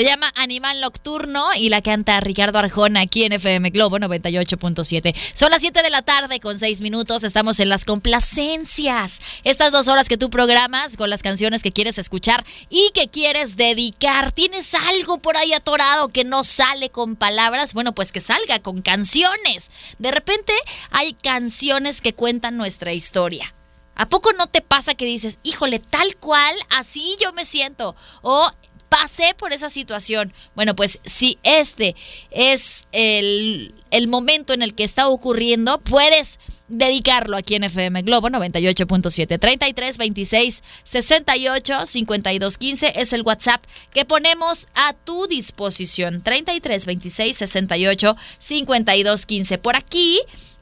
Se 0.00 0.06
llama 0.06 0.32
Animal 0.34 0.80
Nocturno 0.80 1.52
y 1.54 1.68
la 1.68 1.82
canta 1.82 2.18
Ricardo 2.20 2.58
Arjona 2.58 3.02
aquí 3.02 3.24
en 3.24 3.34
FM 3.34 3.68
Globo 3.68 3.98
98.7. 3.98 5.14
Son 5.34 5.50
las 5.50 5.60
7 5.60 5.82
de 5.82 5.90
la 5.90 6.00
tarde 6.00 6.40
con 6.40 6.58
6 6.58 6.80
minutos. 6.80 7.22
Estamos 7.22 7.60
en 7.60 7.68
las 7.68 7.84
complacencias. 7.84 9.20
Estas 9.44 9.72
dos 9.72 9.88
horas 9.88 10.08
que 10.08 10.16
tú 10.16 10.30
programas 10.30 10.96
con 10.96 11.10
las 11.10 11.22
canciones 11.22 11.62
que 11.62 11.72
quieres 11.72 11.98
escuchar 11.98 12.46
y 12.70 12.88
que 12.94 13.08
quieres 13.08 13.58
dedicar. 13.58 14.32
¿Tienes 14.32 14.72
algo 14.72 15.18
por 15.18 15.36
ahí 15.36 15.52
atorado 15.52 16.08
que 16.08 16.24
no 16.24 16.44
sale 16.44 16.88
con 16.88 17.14
palabras? 17.14 17.74
Bueno, 17.74 17.94
pues 17.94 18.10
que 18.10 18.20
salga 18.20 18.60
con 18.60 18.80
canciones. 18.80 19.70
De 19.98 20.12
repente 20.12 20.54
hay 20.90 21.12
canciones 21.12 22.00
que 22.00 22.14
cuentan 22.14 22.56
nuestra 22.56 22.94
historia. 22.94 23.52
¿A 24.00 24.08
poco 24.08 24.32
no 24.32 24.46
te 24.46 24.62
pasa 24.62 24.94
que 24.94 25.04
dices, 25.04 25.38
híjole, 25.42 25.78
tal 25.78 26.16
cual, 26.16 26.54
así 26.70 27.18
yo 27.20 27.34
me 27.34 27.44
siento? 27.44 27.94
O 28.22 28.50
pasé 28.90 29.34
por 29.38 29.54
esa 29.54 29.70
situación. 29.70 30.34
Bueno, 30.54 30.76
pues 30.76 31.00
si 31.06 31.38
este 31.42 31.96
es 32.30 32.86
el, 32.92 33.72
momento 34.08 34.52
en 34.52 34.60
el 34.60 34.74
que 34.74 34.84
está 34.84 35.08
ocurriendo, 35.08 35.80
puedes 35.80 36.38
dedicarlo 36.68 37.36
aquí 37.36 37.54
en 37.54 37.64
FM 37.64 38.02
Globo 38.02 38.28
98.7 38.28 39.40
33 39.40 39.98
26 39.98 40.62
68 40.84 41.86
52 41.86 42.58
15 42.58 42.92
es 42.94 43.12
el 43.12 43.22
WhatsApp 43.22 43.64
que 43.92 44.04
ponemos 44.04 44.66
a 44.74 44.92
tu 44.92 45.26
disposición. 45.26 46.22
33 46.22 46.86
26 46.86 47.36
68 47.36 48.16
52 48.38 49.26
15 49.26 49.58
por 49.58 49.76
aquí 49.76 50.20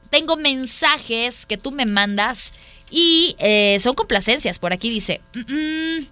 tengo 0.09 0.35
mensajes 0.37 1.45
que 1.45 1.57
tú 1.57 1.71
me 1.71 1.85
mandas 1.85 2.51
y 2.91 3.35
eh, 3.39 3.77
son 3.79 3.95
complacencias. 3.95 4.59
Por 4.59 4.73
aquí 4.73 4.89
dice 4.89 5.21
mm, 5.33 5.39
mm, 5.39 6.07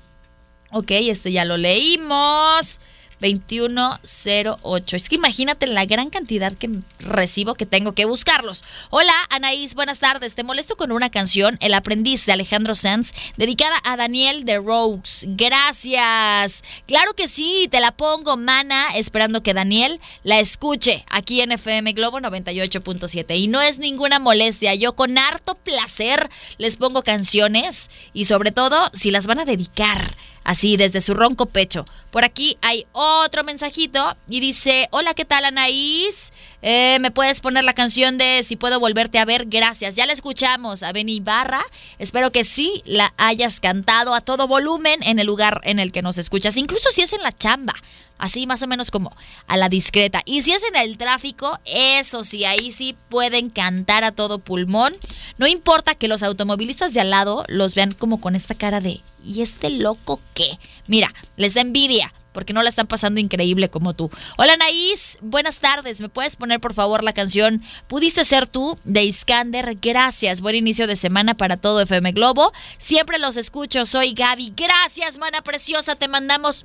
Ok, 0.71 0.91
este 0.91 1.31
ya 1.31 1.45
lo 1.45 1.57
leímos. 1.57 2.79
2108. 3.19 4.95
Es 4.95 5.09
que 5.09 5.15
imagínate 5.15 5.67
la 5.67 5.85
gran 5.85 6.09
cantidad 6.09 6.53
que 6.53 6.69
recibo 6.99 7.55
que 7.55 7.65
tengo 7.65 7.93
que 7.93 8.05
buscarlos. 8.05 8.63
Hola, 8.89 9.13
Anaís, 9.29 9.75
buenas 9.75 9.99
tardes. 9.99 10.35
Te 10.35 10.43
molesto 10.43 10.75
con 10.75 10.91
una 10.91 11.09
canción, 11.09 11.57
El 11.59 11.73
aprendiz 11.73 12.25
de 12.25 12.33
Alejandro 12.33 12.75
Sanz, 12.75 13.13
dedicada 13.37 13.77
a 13.83 13.97
Daniel 13.97 14.45
de 14.45 14.57
Rogues. 14.57 15.25
Gracias. 15.29 16.63
Claro 16.85 17.13
que 17.13 17.27
sí, 17.27 17.67
te 17.71 17.79
la 17.79 17.91
pongo, 17.91 18.37
mana, 18.37 18.95
esperando 18.95 19.41
que 19.41 19.53
Daniel 19.53 19.99
la 20.23 20.39
escuche 20.39 21.03
aquí 21.09 21.41
en 21.41 21.51
FM 21.51 21.93
Globo 21.93 22.19
98.7. 22.19 23.37
Y 23.37 23.47
no 23.47 23.61
es 23.61 23.79
ninguna 23.79 24.19
molestia, 24.19 24.75
yo 24.75 24.95
con 24.95 25.17
harto 25.17 25.55
placer 25.55 26.29
les 26.57 26.77
pongo 26.77 27.01
canciones 27.01 27.89
y 28.13 28.25
sobre 28.25 28.51
todo 28.51 28.91
si 28.93 29.11
las 29.11 29.25
van 29.25 29.39
a 29.39 29.45
dedicar 29.45 30.15
así 30.47 30.77
desde 30.77 31.01
su 31.01 31.13
ronco 31.13 31.45
pecho. 31.45 31.85
Por 32.09 32.23
aquí 32.23 32.57
hay 32.61 32.87
otro 32.93 33.43
mensajito 33.43 34.13
y 34.29 34.39
dice, 34.39 34.87
hola, 34.91 35.13
¿qué 35.13 35.25
tal 35.25 35.43
Anaís? 35.45 36.31
Eh, 36.61 36.97
¿Me 37.01 37.11
puedes 37.11 37.39
poner 37.39 37.63
la 37.63 37.73
canción 37.73 38.17
de 38.17 38.41
Si 38.43 38.55
puedo 38.55 38.79
volverte 38.79 39.19
a 39.19 39.25
ver? 39.25 39.45
Gracias. 39.45 39.95
Ya 39.95 40.05
la 40.05 40.13
escuchamos 40.13 40.83
a 40.83 40.91
Beni 40.91 41.19
Barra. 41.19 41.63
Espero 41.99 42.31
que 42.31 42.43
sí 42.43 42.81
la 42.85 43.13
hayas 43.17 43.59
cantado 43.59 44.13
a 44.13 44.21
todo 44.21 44.47
volumen 44.47 45.01
en 45.03 45.19
el 45.19 45.27
lugar 45.27 45.61
en 45.63 45.79
el 45.79 45.91
que 45.91 46.01
nos 46.01 46.17
escuchas, 46.17 46.57
incluso 46.57 46.89
si 46.89 47.01
es 47.01 47.13
en 47.13 47.21
la 47.21 47.31
chamba 47.31 47.73
así 48.17 48.47
más 48.47 48.63
o 48.63 48.67
menos 48.67 48.91
como 48.91 49.15
a 49.47 49.57
la 49.57 49.69
discreta. 49.69 50.21
Y 50.25 50.41
si 50.41 50.51
es 50.51 50.63
en 50.63 50.75
el 50.75 50.97
tráfico, 50.97 51.59
eso 51.65 52.23
sí, 52.23 52.45
ahí 52.45 52.71
sí 52.71 52.95
pueden 53.09 53.49
cantar 53.49 54.03
a 54.03 54.11
todo 54.11 54.39
pulmón. 54.39 54.95
No 55.37 55.47
importa 55.47 55.95
que 55.95 56.07
los 56.07 56.23
automovilistas 56.23 56.93
de 56.93 57.01
al 57.01 57.11
lado 57.11 57.45
los 57.47 57.75
vean 57.75 57.91
como 57.91 58.19
con 58.19 58.35
esta 58.35 58.55
cara 58.55 58.81
de 58.81 59.01
¿y 59.23 59.41
este 59.41 59.69
loco 59.69 60.21
qué? 60.33 60.59
Mira, 60.87 61.13
les 61.35 61.53
da 61.53 61.61
envidia 61.61 62.13
porque 62.37 62.53
no 62.53 62.61
la 62.61 62.69
están 62.69 62.85
pasando 62.85 63.19
increíble 63.19 63.67
como 63.67 63.95
tú. 63.95 64.11
Hola 64.37 64.55
Naís, 64.57 65.17
buenas 65.21 65.57
tardes. 65.57 66.01
¿Me 66.01 66.07
puedes 66.07 66.35
poner 66.35 66.59
por 66.59 66.75
favor 66.75 67.03
la 67.03 67.11
canción 67.11 67.63
Pudiste 67.87 68.23
ser 68.25 68.45
tú 68.45 68.77
de 68.83 69.05
Iskander? 69.05 69.75
Gracias. 69.81 70.41
Buen 70.41 70.55
inicio 70.55 70.85
de 70.85 70.95
semana 70.95 71.33
para 71.33 71.57
todo 71.57 71.81
FM 71.81 72.11
Globo. 72.11 72.53
Siempre 72.77 73.17
los 73.17 73.37
escucho. 73.37 73.87
Soy 73.87 74.13
Gaby. 74.13 74.53
Gracias, 74.55 75.17
mana 75.17 75.41
preciosa. 75.41 75.95
Te 75.95 76.07
mandamos 76.07 76.63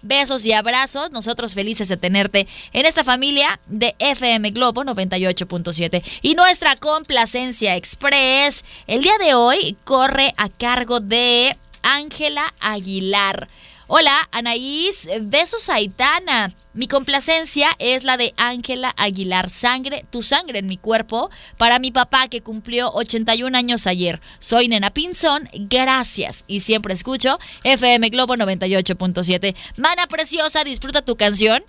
besos 0.00 0.46
y 0.46 0.54
abrazos. 0.54 1.10
Nosotros 1.10 1.52
felices 1.52 1.88
de 1.88 1.98
tenerte 1.98 2.48
en 2.72 2.86
esta 2.86 3.04
familia 3.04 3.60
de 3.66 3.94
FM 3.98 4.52
Globo 4.52 4.82
98.7. 4.82 6.02
Y 6.22 6.36
nuestra 6.36 6.74
complacencia 6.76 7.76
express 7.76 8.64
el 8.86 9.02
día 9.02 9.18
de 9.18 9.34
hoy 9.34 9.76
corre 9.84 10.32
a 10.38 10.48
cargo 10.48 11.00
de 11.00 11.54
Ángela 11.82 12.54
Aguilar. 12.60 13.46
Hola, 13.90 14.28
Anaís, 14.32 15.08
besos 15.22 15.70
Aitana. 15.70 16.52
Mi 16.74 16.88
complacencia 16.88 17.70
es 17.78 18.04
la 18.04 18.18
de 18.18 18.34
Ángela 18.36 18.92
Aguilar, 18.98 19.48
sangre, 19.48 20.04
tu 20.10 20.22
sangre 20.22 20.58
en 20.58 20.66
mi 20.66 20.76
cuerpo, 20.76 21.30
para 21.56 21.78
mi 21.78 21.90
papá 21.90 22.28
que 22.28 22.42
cumplió 22.42 22.90
81 22.92 23.56
años 23.56 23.86
ayer. 23.86 24.20
Soy 24.40 24.68
Nena 24.68 24.90
Pinzón, 24.90 25.48
gracias. 25.54 26.44
Y 26.46 26.60
siempre 26.60 26.92
escucho 26.92 27.38
FM 27.64 28.10
Globo 28.10 28.34
98.7. 28.34 29.56
Mana 29.78 30.06
preciosa, 30.06 30.64
disfruta 30.64 31.00
tu 31.00 31.16
canción. 31.16 31.64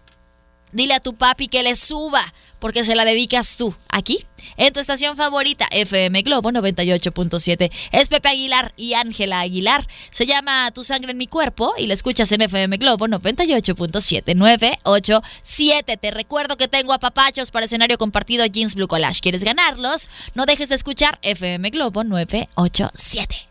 Dile 0.71 0.93
a 0.93 0.99
tu 0.99 1.15
papi 1.15 1.47
que 1.47 1.63
le 1.63 1.75
suba, 1.75 2.33
porque 2.59 2.83
se 2.83 2.95
la 2.95 3.05
dedicas 3.05 3.57
tú, 3.57 3.73
aquí, 3.89 4.25
en 4.57 4.73
tu 4.73 4.79
estación 4.79 5.17
favorita, 5.17 5.67
FM 5.71 6.21
Globo 6.21 6.51
98.7. 6.51 7.71
Es 7.91 8.09
Pepe 8.09 8.29
Aguilar 8.29 8.73
y 8.77 8.93
Ángela 8.93 9.39
Aguilar. 9.39 9.87
Se 10.11 10.25
llama 10.25 10.71
Tu 10.71 10.83
sangre 10.83 11.11
en 11.11 11.17
mi 11.17 11.27
cuerpo 11.27 11.73
y 11.77 11.87
la 11.87 11.93
escuchas 11.93 12.31
en 12.31 12.41
FM 12.41 12.77
Globo 12.77 13.07
98.7. 13.07 14.35
987. 14.35 15.97
Te 15.97 16.11
recuerdo 16.11 16.57
que 16.57 16.67
tengo 16.67 16.93
a 16.93 16.99
papachos 16.99 17.51
para 17.51 17.65
escenario 17.65 17.97
compartido 17.97 18.45
Jeans 18.45 18.75
Blue 18.75 18.87
Collage. 18.87 19.21
¿Quieres 19.21 19.43
ganarlos? 19.43 20.09
No 20.35 20.45
dejes 20.45 20.69
de 20.69 20.75
escuchar 20.75 21.19
FM 21.21 21.69
Globo 21.71 22.03
987. 22.03 23.49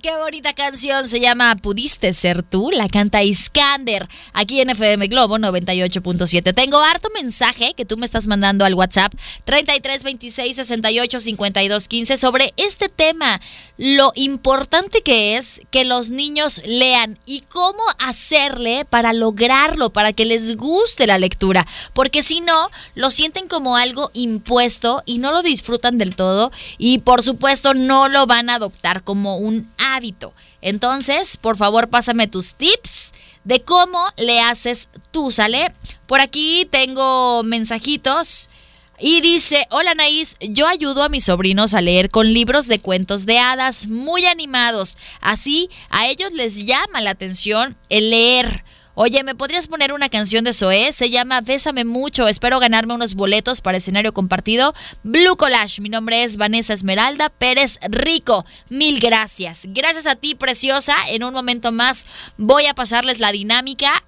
Qué 0.00 0.16
bonita 0.16 0.52
canción. 0.52 1.08
Se 1.08 1.20
llama 1.20 1.56
Pudiste 1.56 2.12
ser 2.12 2.42
tú. 2.42 2.70
La 2.72 2.88
canta 2.88 3.22
Iskander 3.22 4.08
aquí 4.32 4.60
en 4.60 4.70
FM 4.70 5.06
Globo 5.08 5.38
98.7. 5.38 6.54
Tengo 6.54 6.80
harto 6.80 7.08
mensaje 7.14 7.72
que 7.74 7.84
tú 7.84 7.96
me 7.96 8.04
estás 8.04 8.26
mandando 8.26 8.64
al 8.64 8.74
WhatsApp 8.74 9.12
33 9.44 10.02
26 10.02 10.56
68 10.56 11.20
52 11.20 11.88
15 11.88 12.16
sobre 12.16 12.52
este 12.56 12.88
tema. 12.88 13.40
Lo 13.78 14.12
importante 14.14 15.02
que 15.02 15.36
es 15.36 15.60
que 15.70 15.84
los 15.84 16.10
niños 16.10 16.62
lean 16.64 17.18
y 17.26 17.42
cómo 17.42 17.82
hacerle 17.98 18.84
para 18.84 19.12
lograrlo, 19.12 19.90
para 19.90 20.12
que 20.12 20.24
les 20.24 20.56
guste 20.56 21.06
la 21.06 21.18
lectura. 21.18 21.66
Porque 21.92 22.22
si 22.22 22.40
no, 22.40 22.70
lo 22.94 23.10
sienten 23.10 23.48
como 23.48 23.76
algo 23.76 24.10
impuesto 24.14 25.02
y 25.06 25.18
no 25.18 25.32
lo 25.32 25.42
disfrutan 25.42 25.98
del 25.98 26.16
todo. 26.16 26.50
Y 26.78 26.98
por 26.98 27.22
supuesto, 27.22 27.74
no 27.74 28.08
lo 28.08 28.26
van 28.26 28.50
a 28.50 28.54
adoptar 28.54 29.04
como 29.04 29.36
un 29.36 29.70
hábito. 29.94 30.34
Entonces, 30.60 31.36
por 31.36 31.56
favor, 31.56 31.88
pásame 31.88 32.26
tus 32.26 32.54
tips 32.54 33.12
de 33.44 33.62
cómo 33.62 34.04
le 34.16 34.40
haces 34.40 34.88
tú, 35.12 35.30
¿sale? 35.30 35.72
Por 36.06 36.20
aquí 36.20 36.66
tengo 36.70 37.42
mensajitos. 37.44 38.50
Y 38.98 39.20
dice, 39.20 39.66
hola 39.70 39.94
Naís, 39.94 40.34
yo 40.40 40.66
ayudo 40.66 41.02
a 41.02 41.10
mis 41.10 41.24
sobrinos 41.24 41.74
a 41.74 41.82
leer 41.82 42.08
con 42.08 42.32
libros 42.32 42.66
de 42.66 42.80
cuentos 42.80 43.26
de 43.26 43.38
hadas 43.38 43.88
muy 43.88 44.24
animados. 44.24 44.96
Así 45.20 45.68
a 45.90 46.08
ellos 46.08 46.32
les 46.32 46.64
llama 46.64 47.02
la 47.02 47.10
atención 47.10 47.76
el 47.90 48.10
leer. 48.10 48.64
Oye, 48.98 49.22
¿me 49.24 49.34
podrías 49.34 49.66
poner 49.66 49.92
una 49.92 50.08
canción 50.08 50.42
de 50.42 50.54
Zoé? 50.54 50.90
Se 50.90 51.10
llama 51.10 51.42
Bésame 51.42 51.84
mucho. 51.84 52.28
Espero 52.28 52.58
ganarme 52.60 52.94
unos 52.94 53.14
boletos 53.14 53.60
para 53.60 53.76
escenario 53.76 54.14
compartido. 54.14 54.72
Blue 55.02 55.36
Collage. 55.36 55.82
Mi 55.82 55.90
nombre 55.90 56.24
es 56.24 56.38
Vanessa 56.38 56.72
Esmeralda 56.72 57.28
Pérez 57.28 57.78
Rico. 57.90 58.46
Mil 58.70 58.98
gracias. 58.98 59.64
Gracias 59.66 60.06
a 60.06 60.16
ti, 60.16 60.34
preciosa. 60.34 60.94
En 61.08 61.24
un 61.24 61.34
momento 61.34 61.72
más 61.72 62.06
voy 62.38 62.64
a 62.64 62.74
pasarles 62.74 63.20
la 63.20 63.32
dinámica 63.32 64.02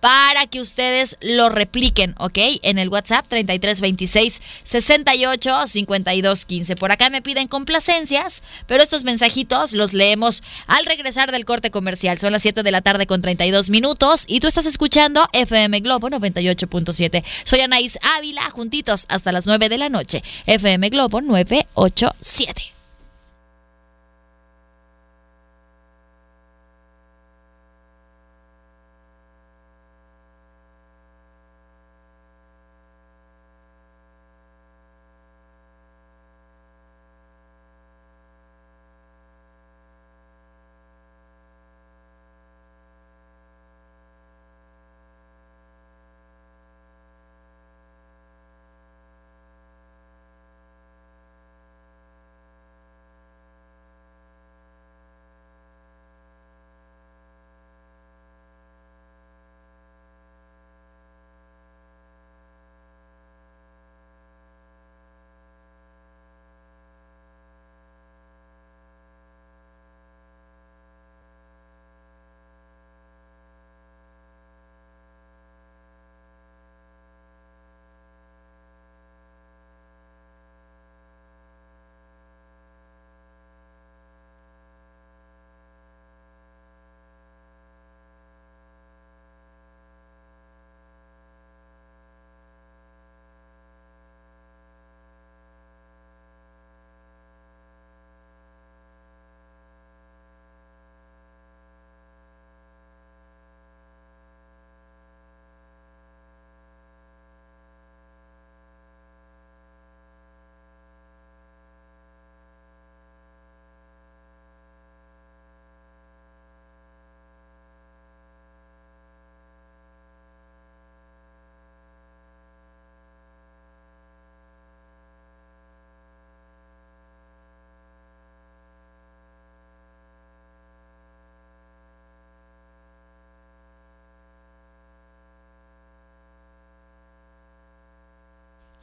para 0.00 0.46
que 0.46 0.60
ustedes 0.60 1.16
lo 1.20 1.48
repliquen, 1.48 2.14
¿ok? 2.18 2.38
En 2.62 2.78
el 2.78 2.88
WhatsApp 2.88 3.26
3326 3.28 4.42
68 4.62 5.66
52 5.66 6.46
15. 6.46 6.76
Por 6.76 6.92
acá 6.92 7.10
me 7.10 7.22
piden 7.22 7.48
complacencias, 7.48 8.42
pero 8.66 8.82
estos 8.82 9.04
mensajitos 9.04 9.72
los 9.72 9.92
leemos 9.94 10.42
al 10.66 10.84
regresar 10.84 11.32
del 11.32 11.44
corte 11.44 11.70
comercial. 11.70 12.18
Son 12.18 12.32
las 12.32 12.42
7 12.42 12.62
de 12.62 12.70
la 12.70 12.82
tarde 12.82 13.06
con 13.06 13.22
32 13.22 13.70
minutos 13.70 14.24
y 14.26 14.40
tú 14.40 14.48
estás 14.48 14.66
escuchando 14.66 15.28
FM 15.32 15.80
Globo 15.80 16.08
98.7. 16.08 17.24
Soy 17.44 17.60
Anaís 17.60 17.98
Ávila, 18.16 18.48
juntitos 18.50 19.06
hasta 19.08 19.32
las 19.32 19.46
9 19.46 19.68
de 19.68 19.78
la 19.78 19.88
noche. 19.88 20.22
FM 20.46 20.88
Globo 20.90 21.20
987. 21.20 22.75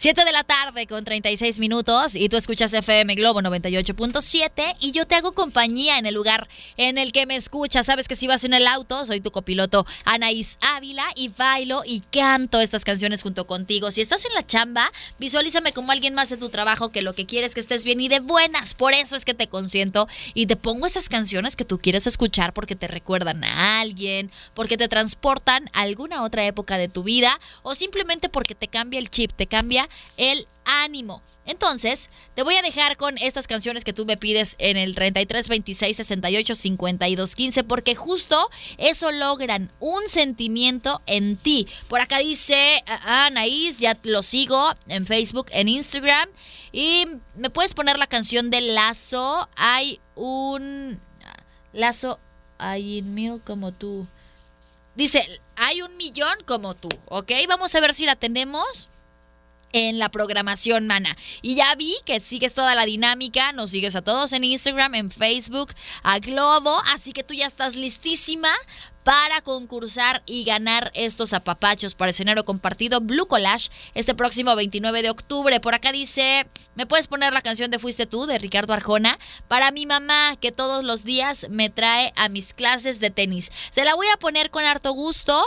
7 0.04 0.26
de 0.26 0.34
la 0.34 0.43
tarde 0.43 0.86
con 0.86 1.06
36 1.06 1.60
minutos 1.60 2.16
y 2.16 2.28
tú 2.28 2.36
escuchas 2.36 2.74
FM 2.74 3.16
Globo 3.16 3.39
98.7 3.39 4.76
y 4.82 4.91
yo 4.91 5.08
te 5.08 5.16
hago 5.16 5.32
compañía 5.32 5.97
en 5.97 6.06
el 6.06 6.14
lugar 6.14 6.49
en 6.76 6.97
el 6.97 7.14
que 7.14 7.26
me 7.26 7.38
escuchas. 7.38 7.86
Sabes 7.86 8.10
que 8.10 8.18
si 8.18 8.28
vas 8.28 8.43
en 8.43 8.54
el 8.54 8.68
auto, 8.68 9.06
soy 9.06 9.22
tu 9.22 9.32
copiloto 9.32 9.86
Anaís 10.04 10.58
Ávila 10.60 11.06
y 11.16 11.30
bailo 11.30 11.84
y 11.86 12.01
canto 12.01 12.60
estas 12.60 12.84
canciones 12.84 13.24
junto 13.24 13.47
contigo. 13.47 13.91
Si 13.91 14.01
estás 14.01 14.26
en 14.26 14.34
la 14.34 14.43
chamba, 14.45 14.91
visualízame 15.20 15.72
como 15.72 15.93
alguien 15.93 16.14
más 16.14 16.30
de 16.30 16.36
tu 16.36 16.49
trabajo 16.49 16.89
que 16.89 17.01
lo 17.01 17.14
que 17.14 17.26
quieres 17.26 17.51
es 17.51 17.54
que 17.54 17.62
estés 17.62 17.86
bien 17.86 18.01
y 18.01 18.10
de 18.10 18.20
buenas. 18.20 18.74
Por 18.74 18.91
eso 18.91 19.16
es 19.16 19.24
que 19.24 19.34
te 19.34 19.47
consiento 19.47 20.10
y 20.34 20.47
te 20.47 20.58
pongo 20.58 20.86
esas 20.86 21.08
canciones 21.08 21.56
que 21.56 21.64
tú 21.64 21.80
quieres 21.80 22.08
escuchar 22.08 22.51
porque 22.51 22.76
te 22.76 22.88
recuerdan 22.88 23.45
a 23.45 23.80
alguien, 23.80 24.32
porque 24.54 24.76
te 24.76 24.89
transportan 24.89 25.70
a 25.72 25.84
alguna 25.84 26.24
otra 26.24 26.45
época 26.45 26.78
de 26.78 26.89
tu 26.89 27.04
vida 27.04 27.39
o 27.62 27.74
simplemente 27.74 28.28
porque 28.28 28.54
te 28.54 28.68
cambia 28.68 28.99
el 28.99 29.10
chip, 29.10 29.32
te 29.32 29.47
cambia 29.47 29.88
el 30.18 30.48
ánimo. 30.66 31.22
Entonces, 31.46 32.10
te 32.36 32.44
voy 32.44 32.56
a 32.56 32.62
dejar 32.62 32.96
con 32.96 33.18
estas 33.18 33.48
canciones 33.48 33.84
que 33.84 33.91
tú 33.91 34.06
me 34.06 34.16
pides 34.16 34.56
en 34.60 34.78
el 34.78 34.96
33 34.96 35.50
26 35.50 35.98
68 35.98 36.56
52 36.56 37.36
15 37.36 37.64
porque 37.66 37.96
justo 37.96 38.50
eso 38.78 39.12
logran 39.12 39.72
un 39.80 40.02
sentimiento 40.08 41.02
en 41.06 41.36
ti. 41.36 41.68
Por 41.89 42.00
acá 42.00 42.20
dice 42.20 42.84
ah, 42.88 43.26
Anaís, 43.26 43.80
ya 43.80 43.98
lo 44.04 44.24
sigo 44.24 44.74
en 44.88 45.06
Facebook, 45.06 45.48
en 45.52 45.68
Instagram 45.68 46.30
y 46.72 47.06
me 47.36 47.50
puedes 47.50 47.74
poner 47.74 48.00
la 48.00 48.08
canción 48.08 48.50
de 48.50 48.62
Lazo. 48.62 49.50
Hay 49.58 50.00
un 50.16 50.98
Lazo, 51.74 52.20
hay 52.58 53.02
mil 53.02 53.41
como 53.44 53.74
tú. 53.74 54.08
Dice, 54.96 55.28
hay 55.58 55.82
un 55.82 55.98
millón 55.98 56.36
como 56.46 56.76
tú, 56.76 56.88
¿ok? 57.08 57.32
Vamos 57.50 57.74
a 57.76 57.82
ver 57.82 57.96
si 57.96 58.06
la 58.06 58.16
tenemos 58.16 58.89
en 59.74 59.99
la 59.99 60.09
programación, 60.09 60.88
mana. 60.88 61.17
Y 61.41 61.55
ya 61.55 61.76
vi 61.76 61.95
que 62.05 62.21
sigues 62.21 62.53
toda 62.53 62.76
la 62.76 62.86
dinámica, 62.86 63.51
nos 63.51 63.71
sigues 63.71 63.95
a 63.95 64.01
todos 64.01 64.32
en 64.32 64.43
Instagram, 64.43 64.95
en 64.95 65.11
Facebook, 65.11 65.74
a 66.03 66.19
Globo, 66.19 66.82
así 66.86 67.11
que 67.11 67.24
tú 67.24 67.34
ya 67.34 67.45
estás 67.45 67.76
listísima 67.76 68.49
para 69.03 69.41
concursar 69.41 70.24
y 70.26 70.43
ganar 70.43 70.91
estos 70.93 71.34
apapachos 71.34 71.95
para 71.95 72.11
escenario 72.11 72.45
compartido 72.45 73.01
Blue 73.01 73.28
Collage 73.28 73.69
este 73.93 74.15
próximo 74.15 74.55
29 74.55 75.01
de 75.01 75.09
octubre. 75.09 75.59
Por 75.59 75.76
acá 75.76 75.91
dice, 75.91 76.47
¿me 76.76 76.86
puedes 76.86 77.07
poner 77.07 77.34
la 77.34 77.41
canción 77.41 77.69
de 77.69 77.80
Fuiste 77.80 78.05
tú 78.05 78.26
de 78.26 78.38
Ricardo 78.38 78.74
Arjona? 78.74 79.19
Para 79.47 79.71
mi 79.71 79.86
mamá 79.86 80.38
que 80.39 80.51
todos 80.51 80.84
los 80.84 81.03
días 81.03 81.47
me 81.49 81.69
trae 81.69 82.13
a 82.15 82.30
mis 82.30 82.53
clases 82.53 82.99
de 82.99 83.11
tenis. 83.11 83.51
Te 83.74 83.86
la 83.86 83.95
voy 83.95 84.07
a 84.13 84.17
poner 84.17 84.49
con 84.49 84.63
harto 84.63 84.93
gusto 84.93 85.43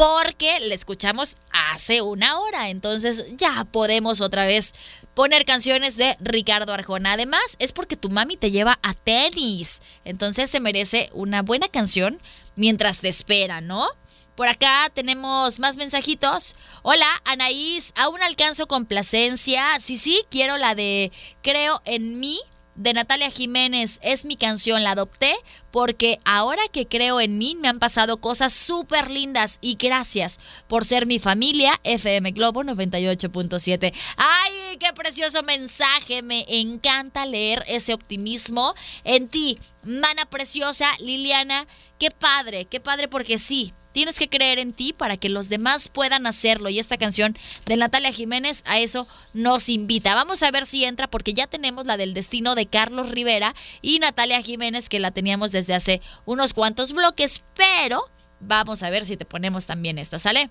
porque 0.00 0.60
le 0.60 0.74
escuchamos 0.74 1.36
hace 1.52 2.00
una 2.00 2.40
hora. 2.40 2.70
Entonces 2.70 3.26
ya 3.36 3.66
podemos 3.70 4.22
otra 4.22 4.46
vez 4.46 4.72
poner 5.12 5.44
canciones 5.44 5.98
de 5.98 6.16
Ricardo 6.20 6.72
Arjona. 6.72 7.12
Además, 7.12 7.42
es 7.58 7.72
porque 7.72 7.98
tu 7.98 8.08
mami 8.08 8.38
te 8.38 8.50
lleva 8.50 8.78
a 8.82 8.94
tenis. 8.94 9.82
Entonces 10.06 10.48
se 10.48 10.58
merece 10.58 11.10
una 11.12 11.42
buena 11.42 11.68
canción 11.68 12.18
mientras 12.56 13.00
te 13.00 13.10
espera, 13.10 13.60
¿no? 13.60 13.90
Por 14.36 14.48
acá 14.48 14.90
tenemos 14.94 15.58
más 15.58 15.76
mensajitos. 15.76 16.54
Hola, 16.80 17.20
Anaís, 17.26 17.92
aún 17.94 18.22
alcanzo 18.22 18.66
complacencia. 18.66 19.78
Sí, 19.80 19.98
sí, 19.98 20.24
quiero 20.30 20.56
la 20.56 20.74
de 20.74 21.12
Creo 21.42 21.82
en 21.84 22.18
mí 22.20 22.40
de 22.80 22.94
Natalia 22.94 23.30
Jiménez 23.30 23.98
es 24.02 24.24
mi 24.24 24.36
canción, 24.36 24.82
la 24.82 24.92
adopté 24.92 25.36
porque 25.70 26.18
ahora 26.24 26.62
que 26.72 26.86
creo 26.86 27.20
en 27.20 27.36
mí 27.36 27.54
me 27.54 27.68
han 27.68 27.78
pasado 27.78 28.16
cosas 28.16 28.54
súper 28.54 29.10
lindas 29.10 29.58
y 29.60 29.74
gracias 29.74 30.40
por 30.66 30.86
ser 30.86 31.04
mi 31.04 31.18
familia 31.18 31.78
FM 31.84 32.30
Globo 32.32 32.64
98.7. 32.64 33.92
¡Ay, 34.16 34.78
qué 34.78 34.94
precioso 34.94 35.42
mensaje! 35.42 36.22
Me 36.22 36.46
encanta 36.48 37.26
leer 37.26 37.62
ese 37.68 37.92
optimismo 37.92 38.74
en 39.04 39.28
ti, 39.28 39.58
mana 39.84 40.24
preciosa 40.24 40.90
Liliana. 41.00 41.66
Qué 41.98 42.10
padre, 42.10 42.64
qué 42.64 42.80
padre 42.80 43.08
porque 43.08 43.38
sí, 43.38 43.74
Tienes 43.92 44.18
que 44.18 44.28
creer 44.28 44.58
en 44.58 44.72
ti 44.72 44.92
para 44.92 45.16
que 45.16 45.28
los 45.28 45.48
demás 45.48 45.88
puedan 45.88 46.26
hacerlo. 46.26 46.68
Y 46.68 46.78
esta 46.78 46.96
canción 46.96 47.36
de 47.66 47.76
Natalia 47.76 48.12
Jiménez 48.12 48.62
a 48.66 48.78
eso 48.78 49.08
nos 49.32 49.68
invita. 49.68 50.14
Vamos 50.14 50.42
a 50.42 50.50
ver 50.50 50.66
si 50.66 50.84
entra 50.84 51.08
porque 51.08 51.34
ya 51.34 51.46
tenemos 51.46 51.86
la 51.86 51.96
del 51.96 52.14
destino 52.14 52.54
de 52.54 52.66
Carlos 52.66 53.10
Rivera 53.10 53.54
y 53.82 53.98
Natalia 53.98 54.42
Jiménez 54.42 54.88
que 54.88 55.00
la 55.00 55.10
teníamos 55.10 55.52
desde 55.52 55.74
hace 55.74 56.00
unos 56.24 56.54
cuantos 56.54 56.92
bloques. 56.92 57.42
Pero 57.56 58.04
vamos 58.40 58.82
a 58.82 58.90
ver 58.90 59.04
si 59.04 59.16
te 59.16 59.24
ponemos 59.24 59.66
también 59.66 59.98
esta, 59.98 60.18
¿sale? 60.18 60.50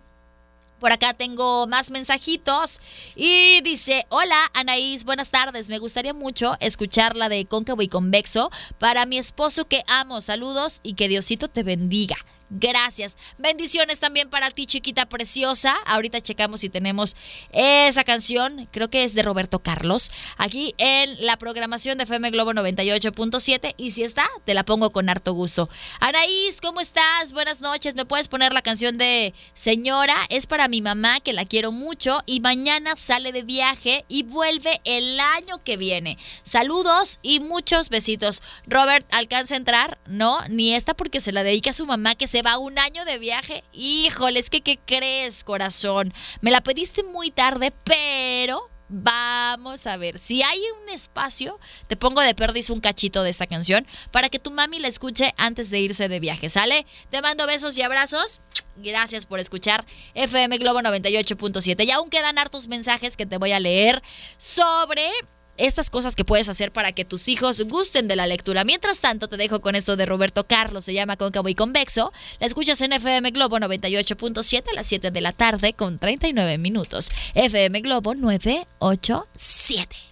Por 0.79 0.93
acá 0.93 1.13
tengo 1.13 1.67
más 1.67 1.91
mensajitos 1.91 2.79
y 3.13 3.59
dice, 3.61 4.05
hola 4.07 4.49
Anaís, 4.53 5.03
buenas 5.03 5.29
tardes, 5.29 5.67
me 5.67 5.77
gustaría 5.77 6.13
mucho 6.13 6.55
escuchar 6.61 7.17
la 7.17 7.27
de 7.27 7.45
Cóncavo 7.45 7.81
y 7.81 7.89
Convexo 7.89 8.49
para 8.77 9.05
mi 9.05 9.17
esposo 9.17 9.67
que 9.67 9.83
amo, 9.87 10.21
saludos 10.21 10.79
y 10.81 10.93
que 10.93 11.09
Diosito 11.09 11.49
te 11.49 11.63
bendiga. 11.63 12.15
Gracias. 12.49 13.15
Bendiciones 13.37 13.99
también 13.99 14.29
para 14.29 14.49
ti, 14.49 14.65
chiquita 14.65 15.07
preciosa. 15.07 15.75
Ahorita 15.85 16.19
checamos 16.19 16.61
si 16.61 16.69
tenemos 16.69 17.15
esa 17.51 18.03
canción. 18.03 18.67
Creo 18.71 18.89
que 18.89 19.03
es 19.03 19.13
de 19.13 19.21
Roberto 19.21 19.59
Carlos. 19.59 20.11
Aquí 20.37 20.73
en 20.79 21.23
la 21.23 21.37
programación 21.37 21.99
de 21.99 22.05
FM 22.05 22.31
Globo 22.31 22.53
98.7. 22.53 23.75
Y 23.77 23.91
si 23.91 24.03
está, 24.03 24.27
te 24.45 24.55
la 24.55 24.65
pongo 24.65 24.91
con 24.91 25.09
harto 25.09 25.33
gusto. 25.33 25.69
Anaís, 25.99 26.59
¿cómo 26.59 26.81
estás? 26.81 27.33
Buenas 27.33 27.61
noches. 27.61 27.93
¿Me 27.93 28.05
puedes 28.05 28.27
poner 28.27 28.51
la 28.51 28.63
canción 28.63 28.97
de 28.97 29.35
Señora? 29.53 30.15
Es 30.29 30.47
para 30.47 30.67
mi 30.67 30.81
mamá, 30.81 31.19
que 31.19 31.33
la 31.33 31.45
quiero 31.45 31.71
mucho. 31.71 32.23
Y 32.25 32.39
mañana 32.39 32.95
sale 32.95 33.31
de 33.31 33.43
viaje 33.43 34.05
y 34.07 34.23
vuelve 34.23 34.81
el 34.85 35.19
año 35.19 35.63
que 35.63 35.77
viene. 35.77 36.17
Saludos 36.41 37.19
y 37.21 37.41
muchos 37.41 37.89
besitos. 37.89 38.41
Robert, 38.65 39.05
¿alcanza 39.11 39.53
a 39.53 39.57
entrar? 39.57 39.99
No, 40.07 40.39
ni 40.47 40.73
esta 40.73 40.95
porque 40.95 41.19
se 41.19 41.31
la 41.31 41.43
dedica 41.43 41.69
a 41.69 41.73
su 41.73 41.85
mamá 41.85 42.15
que 42.15 42.25
se 42.25 42.38
va 42.41 42.57
un 42.57 42.79
año 42.79 43.05
de 43.05 43.17
viaje. 43.17 43.63
Híjole, 43.73 44.39
es 44.39 44.49
que 44.49 44.61
¿qué 44.61 44.79
crees, 44.85 45.43
corazón? 45.43 46.13
Me 46.41 46.51
la 46.51 46.61
pediste 46.61 47.03
muy 47.03 47.31
tarde, 47.31 47.71
pero 47.83 48.69
Vamos 48.91 49.85
a 49.85 49.97
ver, 49.97 50.17
si 50.17 50.41
hay 50.41 50.59
un 50.81 50.89
espacio, 50.89 51.59
te 51.87 51.95
pongo 51.95 52.21
de 52.21 52.33
perdiz 52.33 52.71
un 52.71 52.81
cachito 52.81 53.21
de 53.21 53.29
esta 53.29 53.45
canción 53.45 53.85
para 54.09 54.29
que 54.29 54.39
tu 54.39 54.49
mami 54.49 54.79
la 54.79 54.87
escuche 54.87 55.35
antes 55.37 55.69
de 55.69 55.79
irse 55.79 56.09
de 56.09 56.19
viaje, 56.19 56.49
¿sale? 56.49 56.87
Te 57.11 57.21
mando 57.21 57.45
besos 57.45 57.77
y 57.77 57.83
abrazos. 57.83 58.41
Gracias 58.77 59.27
por 59.27 59.39
escuchar 59.39 59.85
FM 60.15 60.57
Globo 60.57 60.79
98.7. 60.79 61.85
Y 61.85 61.91
aún 61.91 62.09
quedan 62.09 62.39
hartos 62.39 62.67
mensajes 62.67 63.15
que 63.15 63.27
te 63.27 63.37
voy 63.37 63.51
a 63.51 63.59
leer 63.59 64.01
sobre 64.37 65.11
estas 65.59 65.89
cosas 65.89 66.15
que 66.15 66.25
puedes 66.25 66.49
hacer 66.49 66.71
para 66.71 66.91
que 66.93 67.05
tus 67.05 67.27
hijos 67.27 67.61
gusten 67.61 68.07
de 68.07 68.15
la 68.15 68.25
lectura. 68.27 68.63
Mientras 68.63 68.99
tanto, 68.99 69.27
te 69.27 69.37
dejo 69.37 69.61
con 69.61 69.75
esto 69.75 69.95
de 69.95 70.05
Roberto 70.05 70.47
Carlos, 70.47 70.85
se 70.85 70.93
llama 70.93 71.17
Cóncavo 71.17 71.49
y 71.49 71.55
Convexo. 71.55 72.11
La 72.39 72.47
escuchas 72.47 72.81
en 72.81 72.93
FM 72.93 73.31
Globo 73.31 73.57
98.7 73.57 74.63
a 74.71 74.73
las 74.73 74.87
7 74.87 75.11
de 75.11 75.21
la 75.21 75.31
tarde 75.31 75.73
con 75.73 75.99
39 75.99 76.57
minutos. 76.57 77.11
FM 77.35 77.81
Globo 77.81 78.15
987. 78.15 80.08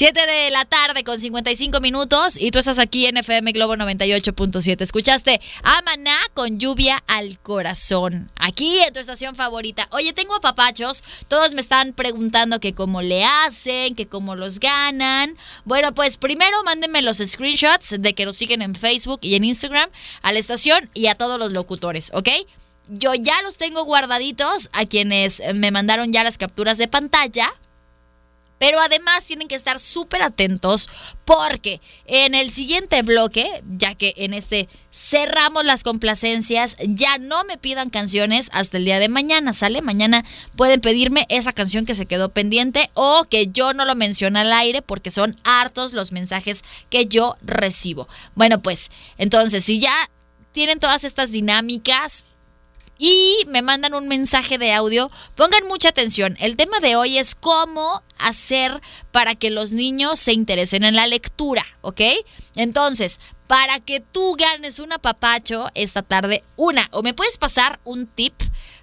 7 0.00 0.18
de 0.26 0.50
la 0.50 0.64
tarde 0.64 1.04
con 1.04 1.18
55 1.18 1.78
minutos 1.82 2.38
y 2.40 2.52
tú 2.52 2.58
estás 2.58 2.78
aquí 2.78 3.04
en 3.04 3.18
FM 3.18 3.52
Globo 3.52 3.76
98.7. 3.76 4.80
Escuchaste 4.80 5.42
a 5.62 5.82
Maná 5.82 6.16
con 6.32 6.58
lluvia 6.58 7.04
al 7.06 7.38
corazón. 7.38 8.26
Aquí 8.34 8.78
en 8.80 8.94
tu 8.94 9.00
estación 9.00 9.36
favorita. 9.36 9.88
Oye, 9.90 10.14
tengo 10.14 10.34
a 10.34 10.40
papachos. 10.40 11.04
Todos 11.28 11.52
me 11.52 11.60
están 11.60 11.92
preguntando 11.92 12.60
que 12.60 12.72
cómo 12.72 13.02
le 13.02 13.26
hacen, 13.26 13.94
que 13.94 14.06
cómo 14.06 14.36
los 14.36 14.58
ganan. 14.58 15.36
Bueno, 15.66 15.92
pues 15.92 16.16
primero 16.16 16.64
mándenme 16.64 17.02
los 17.02 17.18
screenshots 17.18 17.96
de 17.98 18.14
que 18.14 18.24
nos 18.24 18.36
siguen 18.36 18.62
en 18.62 18.74
Facebook 18.74 19.18
y 19.20 19.34
en 19.34 19.44
Instagram 19.44 19.90
a 20.22 20.32
la 20.32 20.38
estación 20.38 20.88
y 20.94 21.08
a 21.08 21.14
todos 21.14 21.38
los 21.38 21.52
locutores, 21.52 22.10
¿ok? 22.14 22.30
Yo 22.88 23.12
ya 23.14 23.42
los 23.42 23.58
tengo 23.58 23.84
guardaditos 23.84 24.70
a 24.72 24.86
quienes 24.86 25.42
me 25.54 25.70
mandaron 25.70 26.10
ya 26.10 26.24
las 26.24 26.38
capturas 26.38 26.78
de 26.78 26.88
pantalla 26.88 27.52
pero 28.60 28.78
además 28.78 29.24
tienen 29.24 29.48
que 29.48 29.54
estar 29.54 29.80
súper 29.80 30.20
atentos 30.20 30.90
porque 31.24 31.80
en 32.04 32.34
el 32.34 32.52
siguiente 32.52 33.00
bloque, 33.00 33.64
ya 33.78 33.94
que 33.94 34.12
en 34.18 34.34
este 34.34 34.68
cerramos 34.92 35.64
las 35.64 35.82
complacencias, 35.82 36.76
ya 36.78 37.16
no 37.16 37.42
me 37.44 37.56
pidan 37.56 37.88
canciones 37.88 38.50
hasta 38.52 38.76
el 38.76 38.84
día 38.84 38.98
de 38.98 39.08
mañana, 39.08 39.54
¿sale? 39.54 39.80
Mañana 39.80 40.26
pueden 40.56 40.82
pedirme 40.82 41.24
esa 41.30 41.52
canción 41.52 41.86
que 41.86 41.94
se 41.94 42.04
quedó 42.04 42.28
pendiente 42.28 42.90
o 42.92 43.24
que 43.30 43.46
yo 43.46 43.72
no 43.72 43.86
lo 43.86 43.94
mencioné 43.94 44.40
al 44.40 44.52
aire 44.52 44.82
porque 44.82 45.10
son 45.10 45.40
hartos 45.42 45.94
los 45.94 46.12
mensajes 46.12 46.62
que 46.90 47.06
yo 47.06 47.36
recibo. 47.40 48.08
Bueno, 48.34 48.60
pues 48.60 48.90
entonces 49.16 49.64
si 49.64 49.80
ya 49.80 50.10
tienen 50.52 50.80
todas 50.80 51.04
estas 51.04 51.30
dinámicas, 51.30 52.26
y 53.00 53.38
me 53.46 53.62
mandan 53.62 53.94
un 53.94 54.08
mensaje 54.08 54.58
de 54.58 54.74
audio. 54.74 55.10
Pongan 55.34 55.66
mucha 55.66 55.88
atención. 55.88 56.36
El 56.38 56.56
tema 56.56 56.80
de 56.80 56.96
hoy 56.96 57.16
es 57.16 57.34
cómo 57.34 58.02
hacer 58.18 58.82
para 59.10 59.34
que 59.34 59.48
los 59.48 59.72
niños 59.72 60.20
se 60.20 60.34
interesen 60.34 60.84
en 60.84 60.94
la 60.94 61.06
lectura, 61.06 61.64
¿ok? 61.80 62.02
Entonces, 62.56 63.18
para 63.46 63.80
que 63.80 64.00
tú 64.00 64.36
ganes 64.38 64.78
un 64.78 64.92
apapacho 64.92 65.68
esta 65.74 66.02
tarde, 66.02 66.44
una, 66.56 66.88
o 66.92 67.02
me 67.02 67.14
puedes 67.14 67.38
pasar 67.38 67.80
un 67.84 68.06
tip 68.06 68.34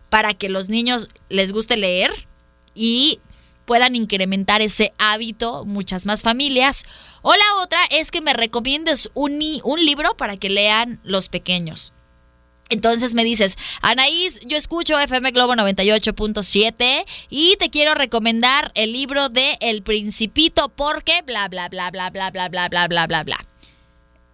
para 0.09 0.33
que 0.33 0.49
los 0.49 0.67
niños 0.67 1.09
les 1.29 1.51
guste 1.51 1.77
leer 1.77 2.11
y 2.73 3.19
puedan 3.65 3.95
incrementar 3.95 4.63
ese 4.63 4.93
hábito 4.97 5.63
muchas 5.63 6.07
más 6.07 6.23
familias. 6.23 6.85
O 7.21 7.35
la 7.35 7.61
otra 7.61 7.85
es 7.91 8.09
que 8.09 8.21
me 8.21 8.33
recomiendes 8.33 9.11
un, 9.13 9.39
un 9.63 9.85
libro 9.85 10.17
para 10.17 10.37
que 10.37 10.49
lean 10.49 10.99
los 11.03 11.29
pequeños. 11.29 11.93
Entonces 12.69 13.13
me 13.13 13.23
dices, 13.23 13.57
Anaís, 13.81 14.39
yo 14.45 14.57
escucho 14.57 14.99
FM 14.99 15.31
Globo 15.31 15.53
98.7 15.53 17.05
y 17.29 17.55
te 17.57 17.69
quiero 17.69 17.93
recomendar 17.95 18.71
el 18.75 18.93
libro 18.93 19.29
de 19.29 19.57
El 19.61 19.83
Principito 19.83 20.69
porque 20.69 21.21
bla 21.25 21.47
bla 21.47 21.69
bla 21.69 21.91
bla 21.91 22.09
bla 22.09 22.29
bla 22.31 22.49
bla 22.49 22.67
bla 22.69 22.87
bla 22.87 23.07
bla 23.07 23.23
bla. 23.23 23.45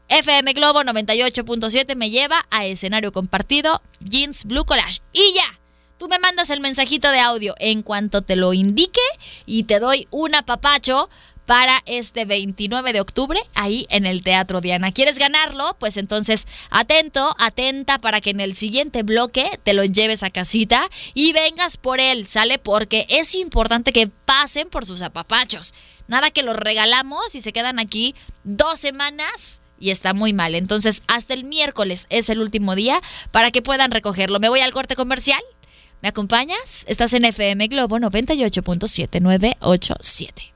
FM 0.09 0.53
Globo 0.53 0.81
98.7 0.84 1.95
me 1.95 2.09
lleva 2.09 2.45
a 2.51 2.65
escenario 2.65 3.11
compartido 3.11 3.81
Jeans 3.99 4.45
Blue 4.45 4.65
Collage 4.65 5.01
y 5.11 5.34
ya. 5.34 5.59
Tú 5.97 6.07
me 6.07 6.19
mandas 6.19 6.49
el 6.49 6.59
mensajito 6.59 7.09
de 7.11 7.19
audio 7.19 7.55
en 7.59 7.81
cuanto 7.81 8.21
te 8.21 8.36
lo 8.36 8.53
indique 8.53 9.01
y 9.45 9.63
te 9.63 9.79
doy 9.79 10.07
un 10.11 10.36
apapacho 10.36 11.09
para 11.46 11.84
este 11.86 12.26
29 12.26 12.94
de 12.94 13.02
octubre 13.02 13.39
ahí 13.54 13.86
en 13.89 14.06
el 14.06 14.24
Teatro 14.24 14.62
Diana. 14.62 14.91
¿Quieres 14.91 15.18
ganarlo? 15.18 15.76
Pues 15.80 15.98
entonces 15.98 16.48
atento, 16.70 17.36
atenta 17.39 18.00
para 18.00 18.22
que 18.22 18.30
en 18.30 18.39
el 18.39 18.56
siguiente 18.56 19.04
bloque 19.04 19.60
te 19.64 19.74
lo 19.74 19.84
lleves 19.84 20.24
a 20.24 20.30
casita 20.30 20.89
y 21.14 21.34
vengas 21.34 21.78
por 21.78 22.00
él, 22.00 22.28
¿sale? 22.28 22.60
Porque 22.60 23.06
es 23.10 23.36
importante 23.36 23.91
que 23.91 24.08
pasen 24.08 24.70
por 24.70 24.86
sus 24.86 25.02
apapachos. 25.02 25.74
Nada 26.08 26.32
que 26.32 26.44
los 26.44 26.56
regalamos 26.56 27.36
y 27.36 27.41
se 27.41 27.54
quedan 27.54 27.80
aquí 27.80 28.16
dos 28.44 28.80
semanas 28.80 29.62
y 29.80 29.91
está 29.91 30.14
muy 30.14 30.34
mal. 30.34 30.56
Entonces, 30.56 31.04
hasta 31.08 31.34
el 31.34 31.44
miércoles 31.44 32.08
es 32.10 32.30
el 32.30 32.39
último 32.39 32.76
día 32.76 33.02
para 33.32 33.52
que 33.52 33.62
puedan 33.62 33.91
recogerlo. 33.91 34.39
Me 34.39 34.50
voy 34.50 34.62
al 34.62 34.72
corte 34.72 34.96
comercial. 34.96 35.41
¿Me 36.02 36.10
acompañas? 36.10 36.86
Estás 36.88 37.14
en 37.14 37.26
FM 37.26 37.68
Globo 37.68 37.98
98.7987. 37.98 40.53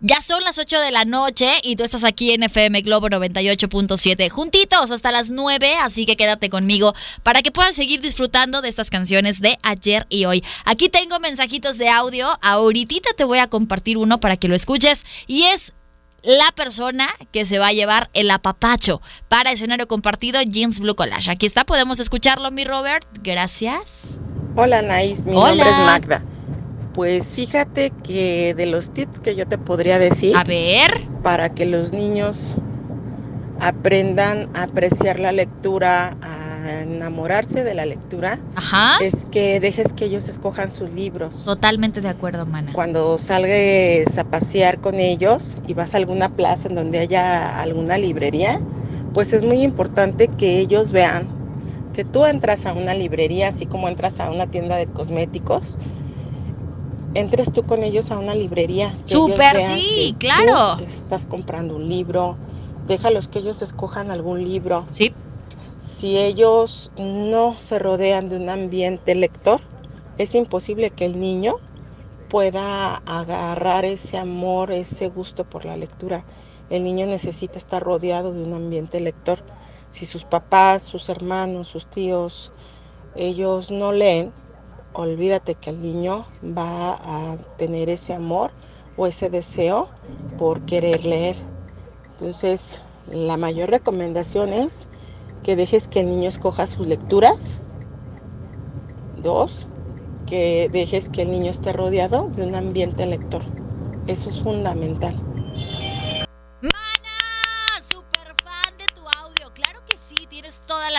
Ya 0.00 0.22
son 0.22 0.44
las 0.44 0.58
8 0.58 0.78
de 0.78 0.92
la 0.92 1.04
noche 1.04 1.48
y 1.64 1.74
tú 1.74 1.82
estás 1.82 2.04
aquí 2.04 2.30
en 2.30 2.44
FM 2.44 2.82
Globo 2.82 3.08
98.7, 3.08 4.28
juntitos 4.30 4.92
hasta 4.92 5.10
las 5.10 5.28
9, 5.30 5.74
así 5.74 6.06
que 6.06 6.16
quédate 6.16 6.48
conmigo 6.48 6.94
para 7.24 7.42
que 7.42 7.50
puedas 7.50 7.74
seguir 7.74 8.00
disfrutando 8.00 8.62
de 8.62 8.68
estas 8.68 8.90
canciones 8.90 9.40
de 9.40 9.58
ayer 9.62 10.06
y 10.08 10.24
hoy. 10.26 10.44
Aquí 10.64 10.88
tengo 10.88 11.18
mensajitos 11.18 11.78
de 11.78 11.88
audio, 11.88 12.28
ahorita 12.42 13.10
te 13.16 13.24
voy 13.24 13.38
a 13.38 13.48
compartir 13.48 13.98
uno 13.98 14.20
para 14.20 14.36
que 14.36 14.46
lo 14.46 14.54
escuches 14.54 15.04
y 15.26 15.42
es 15.42 15.72
la 16.22 16.52
persona 16.52 17.08
que 17.32 17.44
se 17.44 17.58
va 17.58 17.66
a 17.66 17.72
llevar 17.72 18.08
el 18.12 18.30
apapacho 18.30 19.02
para 19.28 19.50
escenario 19.50 19.88
compartido 19.88 20.40
Jeans 20.42 20.78
Blue 20.78 20.94
Collage. 20.94 21.32
Aquí 21.32 21.46
está, 21.46 21.64
podemos 21.64 21.98
escucharlo, 21.98 22.52
mi 22.52 22.62
Robert. 22.62 23.04
Gracias. 23.22 24.20
Hola, 24.54 24.80
Nice, 24.80 25.24
mi 25.24 25.32
nombre 25.32 25.68
es 25.68 25.76
Magda. 25.78 26.24
Pues 26.98 27.32
fíjate 27.32 27.92
que 28.02 28.54
de 28.54 28.66
los 28.66 28.90
tips 28.90 29.20
que 29.20 29.36
yo 29.36 29.46
te 29.46 29.56
podría 29.56 30.00
decir. 30.00 30.36
A 30.36 30.42
ver. 30.42 31.06
Para 31.22 31.48
que 31.48 31.64
los 31.64 31.92
niños 31.92 32.56
aprendan 33.60 34.48
a 34.52 34.64
apreciar 34.64 35.20
la 35.20 35.30
lectura, 35.30 36.16
a 36.20 36.82
enamorarse 36.82 37.62
de 37.62 37.74
la 37.74 37.86
lectura, 37.86 38.40
es 39.00 39.28
que 39.30 39.60
dejes 39.60 39.92
que 39.92 40.06
ellos 40.06 40.26
escojan 40.26 40.72
sus 40.72 40.90
libros. 40.90 41.44
Totalmente 41.44 42.00
de 42.00 42.08
acuerdo, 42.08 42.46
Mana. 42.46 42.72
Cuando 42.72 43.16
salgas 43.16 44.18
a 44.18 44.24
pasear 44.24 44.80
con 44.80 44.96
ellos 44.96 45.56
y 45.68 45.74
vas 45.74 45.94
a 45.94 45.98
alguna 45.98 46.28
plaza 46.28 46.66
en 46.66 46.74
donde 46.74 46.98
haya 46.98 47.60
alguna 47.60 47.96
librería, 47.96 48.60
pues 49.14 49.32
es 49.32 49.44
muy 49.44 49.62
importante 49.62 50.26
que 50.26 50.58
ellos 50.58 50.90
vean 50.90 51.28
que 51.92 52.02
tú 52.04 52.26
entras 52.26 52.66
a 52.66 52.72
una 52.72 52.92
librería, 52.92 53.50
así 53.50 53.66
como 53.66 53.88
entras 53.88 54.18
a 54.18 54.32
una 54.32 54.48
tienda 54.48 54.76
de 54.76 54.88
cosméticos, 54.88 55.78
entres 57.18 57.52
tú 57.52 57.64
con 57.64 57.82
ellos 57.82 58.10
a 58.10 58.18
una 58.18 58.34
librería. 58.34 58.94
Súper, 59.04 59.60
sí, 59.60 60.14
claro. 60.18 60.78
estás 60.80 61.26
comprando 61.26 61.76
un 61.76 61.88
libro, 61.88 62.36
déjalos 62.86 63.28
que 63.28 63.40
ellos 63.40 63.62
escojan 63.62 64.10
algún 64.10 64.44
libro. 64.44 64.86
Sí. 64.90 65.12
Si 65.80 66.18
ellos 66.18 66.92
no 66.98 67.58
se 67.58 67.78
rodean 67.78 68.28
de 68.28 68.36
un 68.36 68.48
ambiente 68.48 69.14
lector, 69.14 69.60
es 70.18 70.34
imposible 70.34 70.90
que 70.90 71.06
el 71.06 71.20
niño 71.20 71.54
pueda 72.28 72.96
agarrar 73.06 73.84
ese 73.84 74.18
amor, 74.18 74.70
ese 74.72 75.08
gusto 75.08 75.44
por 75.44 75.64
la 75.64 75.76
lectura. 75.76 76.24
El 76.70 76.84
niño 76.84 77.06
necesita 77.06 77.58
estar 77.58 77.82
rodeado 77.82 78.32
de 78.32 78.42
un 78.42 78.52
ambiente 78.52 79.00
lector. 79.00 79.38
Si 79.90 80.04
sus 80.04 80.24
papás, 80.24 80.82
sus 80.82 81.08
hermanos, 81.08 81.68
sus 81.68 81.86
tíos, 81.86 82.52
ellos 83.14 83.70
no 83.70 83.92
leen, 83.92 84.32
olvídate 84.98 85.54
que 85.54 85.70
el 85.70 85.80
niño 85.80 86.26
va 86.44 86.94
a 86.94 87.36
tener 87.56 87.88
ese 87.88 88.14
amor 88.14 88.50
o 88.96 89.06
ese 89.06 89.30
deseo 89.30 89.88
por 90.38 90.62
querer 90.62 91.04
leer. 91.04 91.36
Entonces, 92.12 92.82
la 93.08 93.36
mayor 93.36 93.70
recomendación 93.70 94.52
es 94.52 94.88
que 95.44 95.54
dejes 95.54 95.86
que 95.86 96.00
el 96.00 96.08
niño 96.08 96.28
escoja 96.28 96.66
sus 96.66 96.88
lecturas. 96.88 97.60
Dos, 99.22 99.68
que 100.26 100.68
dejes 100.72 101.08
que 101.08 101.22
el 101.22 101.30
niño 101.30 101.52
esté 101.52 101.72
rodeado 101.72 102.28
de 102.34 102.44
un 102.44 102.56
ambiente 102.56 103.06
lector. 103.06 103.42
Eso 104.08 104.28
es 104.28 104.40
fundamental. 104.40 105.14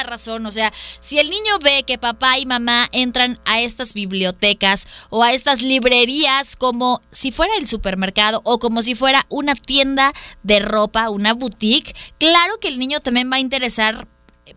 Razón. 0.03 0.45
O 0.45 0.51
sea, 0.51 0.73
si 0.99 1.19
el 1.19 1.29
niño 1.29 1.59
ve 1.61 1.83
que 1.83 1.97
papá 1.97 2.37
y 2.37 2.45
mamá 2.45 2.87
entran 2.91 3.39
a 3.45 3.61
estas 3.61 3.93
bibliotecas 3.93 4.87
o 5.09 5.23
a 5.23 5.33
estas 5.33 5.61
librerías 5.61 6.55
como 6.55 7.01
si 7.11 7.31
fuera 7.31 7.53
el 7.57 7.67
supermercado 7.67 8.41
o 8.43 8.59
como 8.59 8.81
si 8.81 8.95
fuera 8.95 9.25
una 9.29 9.55
tienda 9.55 10.13
de 10.43 10.59
ropa, 10.59 11.09
una 11.09 11.33
boutique, 11.33 11.95
claro 12.17 12.59
que 12.59 12.67
el 12.67 12.79
niño 12.79 12.99
también 12.99 13.31
va 13.31 13.37
a 13.37 13.41
interesar 13.41 14.07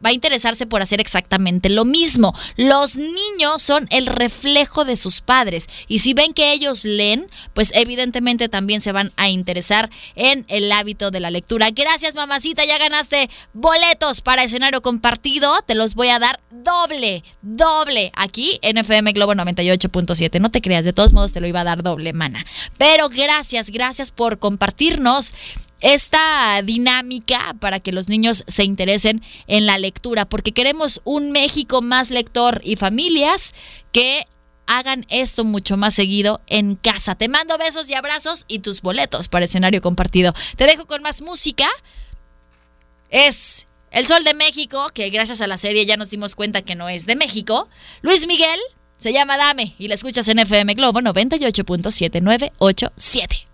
va 0.05 0.11
a 0.11 0.13
interesarse 0.13 0.67
por 0.67 0.83
hacer 0.83 1.01
exactamente 1.01 1.71
lo 1.71 1.85
mismo. 1.85 2.35
Los 2.57 2.97
niños 2.97 3.63
son 3.63 3.87
el 3.91 4.07
reflejo 4.07 4.85
de 4.85 4.97
sus 4.97 5.21
padres 5.21 5.69
y 5.89 6.01
si 6.01 6.15
ven 6.15 6.35
que 6.35 6.53
ellos 6.53 6.85
leen, 6.85 7.27
pues 7.55 7.71
evidentemente 7.75 8.49
también 8.49 8.81
se 8.81 8.93
van 8.93 9.13
a 9.17 9.29
interesar 9.29 9.91
en 10.15 10.45
el 10.49 10.71
hábito 10.73 11.11
de 11.11 11.21
la 11.21 11.31
lectura. 11.31 11.71
Gracias 11.71 12.15
mamacita, 12.15 12.65
ya 12.65 12.79
ganaste 12.79 13.31
boletos 13.53 14.21
para 14.21 14.45
escenario 14.45 14.83
compartido, 14.83 15.63
te 15.67 15.75
los 15.75 15.95
voy 15.95 16.09
a 16.09 16.19
dar 16.19 16.41
doble, 16.51 17.23
doble 17.43 18.13
aquí 18.15 18.59
en 18.63 18.79
FM 18.79 19.13
Globo 19.13 19.35
98.7. 19.35 20.41
No 20.41 20.51
te 20.51 20.61
creas, 20.61 20.85
de 20.85 20.93
todos 20.93 21.13
modos 21.13 21.33
te 21.33 21.41
lo 21.41 21.47
iba 21.47 21.61
a 21.61 21.65
dar 21.65 21.83
doble, 21.83 22.13
mana. 22.13 22.45
Pero 22.79 23.09
gracias, 23.09 23.71
gracias 23.71 24.11
por 24.11 24.39
compartirnos 24.39 25.35
esta 25.83 26.63
dinámica 26.63 27.55
para 27.61 27.81
que 27.81 27.93
los 27.93 28.09
niños 28.09 28.45
se 28.47 28.65
interesen 28.65 29.23
en 29.49 29.67
la 29.67 29.77
lectura, 29.79 30.25
porque 30.25 30.53
queremos 30.53 31.03
un 31.05 31.33
México 31.33 31.83
más 31.83 32.09
lector 32.11 32.63
y 32.65 32.77
familias 32.77 33.53
que 33.91 34.25
hagan 34.67 35.05
esto 35.11 35.45
mucho 35.45 35.77
más 35.77 35.93
seguido 35.93 36.41
en 36.47 36.77
casa. 36.77 37.17
Te 37.17 37.29
mando 37.29 37.59
besos 37.59 37.91
y 37.91 37.95
abrazos 37.95 38.47
y 38.49 38.61
tus 38.61 38.81
boletos 38.81 39.29
para 39.29 39.45
escenario 39.45 39.83
compartido. 39.83 40.33
Te 40.57 40.65
dejo 40.67 40.87
con 40.87 41.03
más 41.03 41.21
música. 41.21 41.69
Es 43.11 43.67
El 43.91 44.07
Sol 44.07 44.25
de 44.25 44.33
México, 44.35 44.87
que 44.95 45.11
gracias 45.11 45.43
a 45.43 45.47
la 45.47 45.59
serie 45.59 45.85
ya 45.85 45.97
nos 45.97 46.11
dimos 46.11 46.37
cuenta 46.37 46.63
que 46.63 46.77
no 46.77 46.89
es 46.89 47.07
de 47.07 47.17
México. 47.17 47.69
Luis 48.01 48.27
Miguel 48.27 48.59
se 48.97 49.13
llama 49.13 49.37
Dame 49.37 49.75
y 49.79 49.89
la 49.89 49.97
escuchas 49.97 50.29
en 50.29 50.39
FM 50.39 50.73
Globo 50.75 51.01
98.7987. 51.01 53.52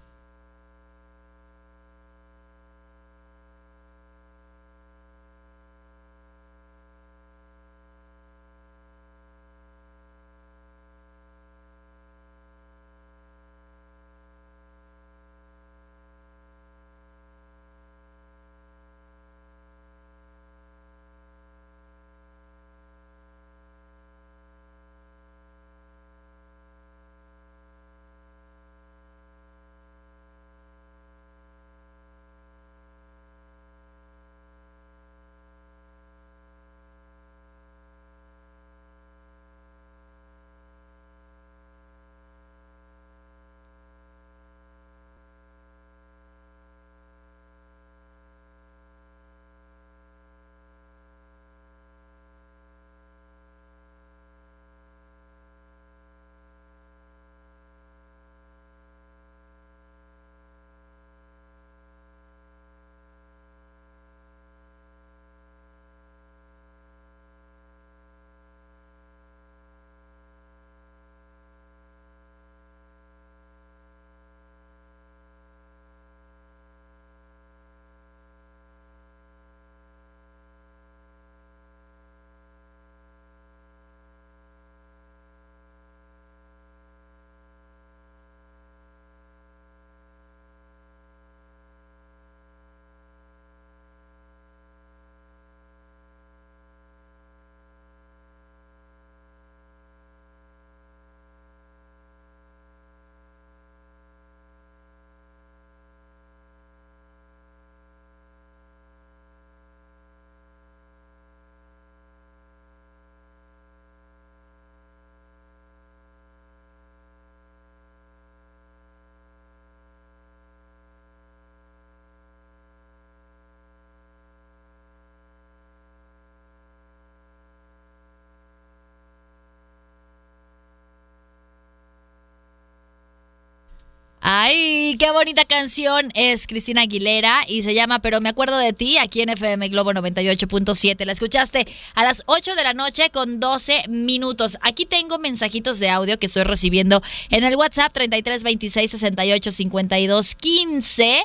Ay, 134.30 134.98
qué 134.98 135.10
bonita 135.10 135.46
canción 135.46 136.12
es 136.12 136.46
Cristina 136.46 136.82
Aguilera 136.82 137.46
y 137.48 137.62
se 137.62 137.72
llama 137.72 138.00
Pero 138.00 138.20
me 138.20 138.28
acuerdo 138.28 138.58
de 138.58 138.74
ti 138.74 138.98
aquí 138.98 139.22
en 139.22 139.30
FM 139.30 139.70
Globo 139.70 139.90
98.7. 139.92 141.06
La 141.06 141.12
escuchaste 141.12 141.66
a 141.94 142.04
las 142.04 142.24
8 142.26 142.54
de 142.54 142.62
la 142.62 142.74
noche 142.74 143.08
con 143.08 143.40
12 143.40 143.84
minutos. 143.88 144.58
Aquí 144.60 144.84
tengo 144.84 145.16
mensajitos 145.18 145.78
de 145.78 145.88
audio 145.88 146.18
que 146.18 146.26
estoy 146.26 146.42
recibiendo 146.42 147.00
en 147.30 147.42
el 147.42 147.56
WhatsApp 147.56 147.90
33 147.94 148.42
26 148.42 148.90
68 148.90 149.50
52 149.50 150.34
15 150.34 151.22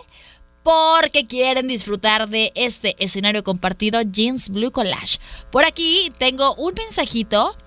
porque 0.64 1.28
quieren 1.28 1.68
disfrutar 1.68 2.30
de 2.30 2.54
este 2.56 2.95
escenario 2.99 3.43
compartido 3.43 4.01
Jeans 4.01 4.47
Blue 4.47 4.72
Collage. 4.72 5.20
Por 5.51 5.66
aquí 5.66 6.10
tengo 6.20 6.56
un 6.56 6.74
mensajito. 6.74 7.58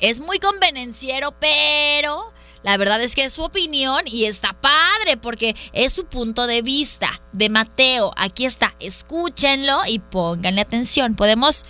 Es 0.00 0.20
muy 0.20 0.40
convenenciero, 0.40 1.36
pero 1.38 2.32
la 2.62 2.76
verdad 2.76 3.02
es 3.02 3.14
que 3.14 3.24
es 3.24 3.32
su 3.32 3.42
opinión 3.42 4.02
y 4.06 4.24
está 4.24 4.52
padre 4.60 5.16
porque 5.20 5.56
es 5.72 5.92
su 5.92 6.04
punto 6.04 6.46
de 6.46 6.62
vista 6.62 7.20
de 7.32 7.48
Mateo. 7.48 8.12
Aquí 8.16 8.44
está, 8.44 8.74
escúchenlo 8.80 9.78
y 9.86 9.98
pónganle 9.98 10.60
atención. 10.60 11.14
Podemos... 11.14 11.64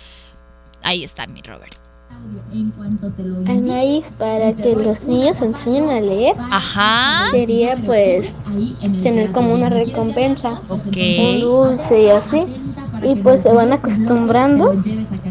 Ahí 0.83 1.03
está 1.03 1.27
mi 1.27 1.41
Robert. 1.41 1.75
Anaís, 3.47 4.05
para 4.17 4.53
que 4.53 4.75
los 4.75 5.01
niños 5.03 5.41
enseñen 5.41 5.89
a 5.89 6.01
leer, 6.01 6.35
Ajá. 6.51 7.31
sería 7.31 7.75
pues 7.85 8.35
tener 9.01 9.31
como 9.31 9.53
una 9.53 9.69
recompensa, 9.69 10.61
Ok. 10.69 10.97
un 11.19 11.41
dulce 11.41 12.03
y 12.03 12.09
así, 12.09 12.45
y 13.03 13.15
pues 13.15 13.43
se 13.43 13.53
van 13.53 13.73
acostumbrando 13.73 14.75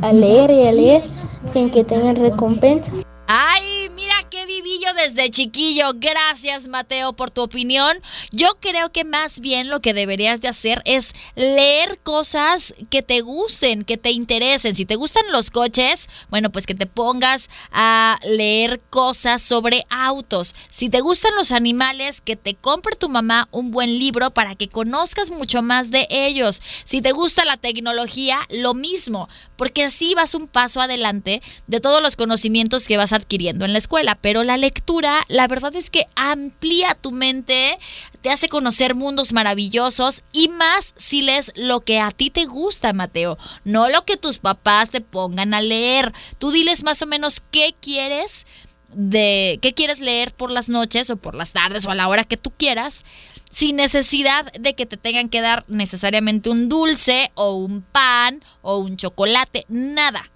a 0.03 0.13
leer 0.13 0.51
y 0.51 0.67
a 0.67 0.73
leer 0.73 1.05
sin 1.53 1.71
que 1.71 1.85
tengan 1.85 2.17
recompensa. 2.17 2.93
Ay, 3.33 3.89
mira 3.91 4.29
qué 4.29 4.45
viví 4.45 4.81
yo 4.85 4.93
desde 4.95 5.31
chiquillo. 5.31 5.93
Gracias, 5.95 6.67
Mateo, 6.67 7.13
por 7.13 7.31
tu 7.31 7.43
opinión. 7.43 7.97
Yo 8.33 8.59
creo 8.59 8.91
que 8.91 9.05
más 9.05 9.39
bien 9.39 9.69
lo 9.69 9.79
que 9.79 9.95
deberías 9.95 10.41
de 10.41 10.49
hacer 10.49 10.83
es 10.85 11.13
leer 11.37 12.01
cosas 12.03 12.75
que 12.91 13.03
te 13.03 13.21
gusten, 13.21 13.85
que 13.85 13.97
te 13.97 14.11
interesen. 14.11 14.75
Si 14.75 14.85
te 14.85 14.97
gustan 14.97 15.23
los 15.31 15.53
coches, 15.53 16.09
bueno, 16.29 16.51
pues 16.51 16.67
que 16.67 16.75
te 16.75 16.87
pongas 16.87 17.49
a 17.71 18.19
leer 18.25 18.81
cosas 18.91 19.43
sobre 19.43 19.87
autos. 19.91 20.57
Si 20.69 20.89
te 20.89 21.01
gustan 21.01 21.37
los 21.37 21.53
animales, 21.53 22.21
que 22.21 22.35
te 22.35 22.57
compre 22.57 22.97
tu 22.97 23.09
mamá 23.09 23.47
un 23.53 23.71
buen 23.71 23.97
libro 24.01 24.33
para 24.33 24.57
que 24.57 24.69
conozcas 24.69 25.31
mucho 25.31 25.63
más 25.63 25.93
de 25.93 26.09
ellos. 26.11 26.61
Si 26.85 27.01
te 27.01 27.13
gusta 27.13 27.45
la 27.45 27.59
tecnología, 27.59 28.41
lo 28.49 28.75
mismo, 28.75 29.29
porque 29.55 29.85
así 29.85 30.15
vas 30.17 30.35
un 30.35 30.49
paso 30.49 30.81
adelante 30.81 31.43
de 31.69 31.79
todos 31.79 32.03
los 32.03 32.17
conocimientos 32.17 32.89
que 32.89 32.97
vas 32.97 33.20
adquiriendo 33.21 33.65
en 33.65 33.73
la 33.73 33.79
escuela. 33.79 34.19
Pero 34.21 34.43
la 34.43 34.57
lectura 34.57 35.25
la 35.29 35.47
verdad 35.47 35.75
es 35.75 35.91
que 35.91 36.07
amplía 36.15 36.95
tu 36.95 37.13
mente, 37.13 37.79
te 38.23 38.31
hace 38.31 38.49
conocer 38.49 38.95
mundos 38.95 39.33
maravillosos 39.33 40.23
y 40.33 40.49
más 40.49 40.95
si 40.97 41.23
lees 41.23 41.53
lo 41.55 41.81
que 41.81 42.01
a 42.01 42.11
ti 42.11 42.31
te 42.31 42.47
gusta, 42.47 42.93
Mateo, 42.93 43.39
no 43.65 43.89
lo 43.89 44.05
que 44.05 44.17
tus 44.17 44.39
papás 44.39 44.91
te 44.91 45.01
pongan 45.01 45.55
a 45.55 45.63
leer. 45.63 46.13
Tú 46.39 46.51
diles 46.51 46.83
más 46.83 47.03
o 47.03 47.07
menos 47.07 47.43
qué 47.51 47.75
quieres 47.81 48.47
de 48.93 49.59
qué 49.63 49.73
quieres 49.73 50.01
leer 50.01 50.33
por 50.33 50.51
las 50.51 50.69
noches 50.69 51.11
o 51.11 51.17
por 51.17 51.35
las 51.35 51.53
tardes 51.53 51.87
o 51.87 51.91
a 51.91 51.95
la 51.95 52.09
hora 52.09 52.25
que 52.25 52.37
tú 52.37 52.51
quieras, 52.51 53.05
sin 53.51 53.77
necesidad 53.77 54.53
de 54.53 54.75
que 54.75 54.87
te 54.87 54.97
tengan 54.97 55.29
que 55.29 55.41
dar 55.41 55.65
necesariamente 55.69 56.51
un 56.51 56.69
dulce 56.69 57.31
o 57.35 57.55
un 57.55 57.83
pan 57.83 58.41
o 58.63 58.79
un 58.79 58.97
chocolate, 58.97 59.65
nada. 59.69 60.31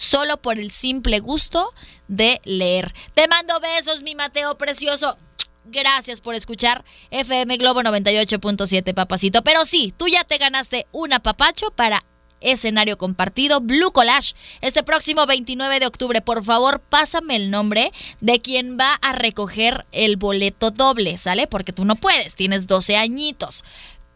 Solo 0.00 0.38
por 0.38 0.58
el 0.58 0.70
simple 0.70 1.20
gusto 1.20 1.74
de 2.08 2.40
leer. 2.44 2.94
Te 3.12 3.28
mando 3.28 3.60
besos, 3.60 4.00
mi 4.00 4.14
Mateo 4.14 4.56
precioso. 4.56 5.18
Gracias 5.66 6.22
por 6.22 6.34
escuchar 6.34 6.86
FM 7.10 7.58
Globo 7.58 7.82
98.7, 7.82 8.94
papacito. 8.94 9.42
Pero 9.42 9.66
sí, 9.66 9.92
tú 9.94 10.08
ya 10.08 10.24
te 10.24 10.38
ganaste 10.38 10.86
un 10.92 11.12
apapacho 11.12 11.70
para 11.72 12.02
escenario 12.40 12.96
compartido 12.96 13.60
Blue 13.60 13.92
Collage 13.92 14.32
este 14.62 14.82
próximo 14.82 15.26
29 15.26 15.80
de 15.80 15.86
octubre. 15.86 16.22
Por 16.22 16.42
favor, 16.42 16.80
pásame 16.80 17.36
el 17.36 17.50
nombre 17.50 17.92
de 18.22 18.40
quien 18.40 18.78
va 18.78 18.94
a 18.94 19.12
recoger 19.12 19.84
el 19.92 20.16
boleto 20.16 20.70
doble, 20.70 21.18
¿sale? 21.18 21.46
Porque 21.46 21.74
tú 21.74 21.84
no 21.84 21.94
puedes, 21.94 22.34
tienes 22.34 22.66
12 22.66 22.96
añitos. 22.96 23.64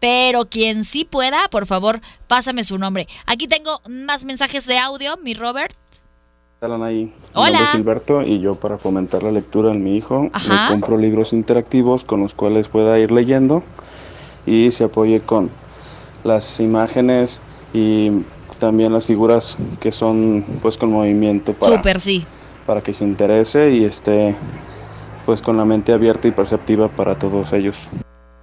Pero 0.05 0.45
quien 0.51 0.85
sí 0.85 1.07
pueda, 1.07 1.49
por 1.51 1.65
favor, 1.65 2.03
pásame 2.29 2.63
su 2.63 2.77
nombre. 2.77 3.09
Aquí 3.25 3.49
tengo 3.49 3.81
más 3.89 4.27
mensajes 4.27 4.67
de 4.67 4.77
audio, 4.77 5.17
mi 5.17 5.33
Robert. 5.33 5.75
Ahí. 6.61 7.11
Hola. 7.33 7.61
Mi 7.61 7.67
Gilberto 7.69 8.21
y 8.21 8.39
yo 8.39 8.55
para 8.55 8.77
fomentar 8.77 9.23
la 9.23 9.33
lectura 9.33 9.73
en 9.73 9.83
mi 9.83 9.97
hijo 9.97 10.25
le 10.25 10.69
compro 10.69 10.99
libros 10.99 11.33
interactivos 11.33 12.05
con 12.05 12.21
los 12.21 12.35
cuales 12.35 12.69
pueda 12.69 12.99
ir 12.99 13.13
leyendo 13.13 13.63
y 14.45 14.73
se 14.73 14.85
apoye 14.85 15.23
con 15.23 15.49
las 16.23 16.61
imágenes 16.61 17.41
y 17.73 18.11
también 18.59 18.93
las 18.93 19.07
figuras 19.07 19.57
que 19.81 19.91
son 19.91 20.45
pues 20.61 20.77
con 20.77 20.91
movimiento 20.91 21.55
para, 21.55 21.77
Super, 21.77 21.99
sí. 21.99 22.27
para 22.67 22.83
que 22.83 22.93
se 22.93 23.05
interese 23.05 23.71
y 23.71 23.85
esté 23.85 24.37
pues 25.25 25.41
con 25.41 25.57
la 25.57 25.65
mente 25.65 25.95
abierta 25.95 26.29
y 26.29 26.33
perceptiva 26.33 26.89
para 26.91 27.19
todos 27.19 27.55
ellos. 27.55 27.89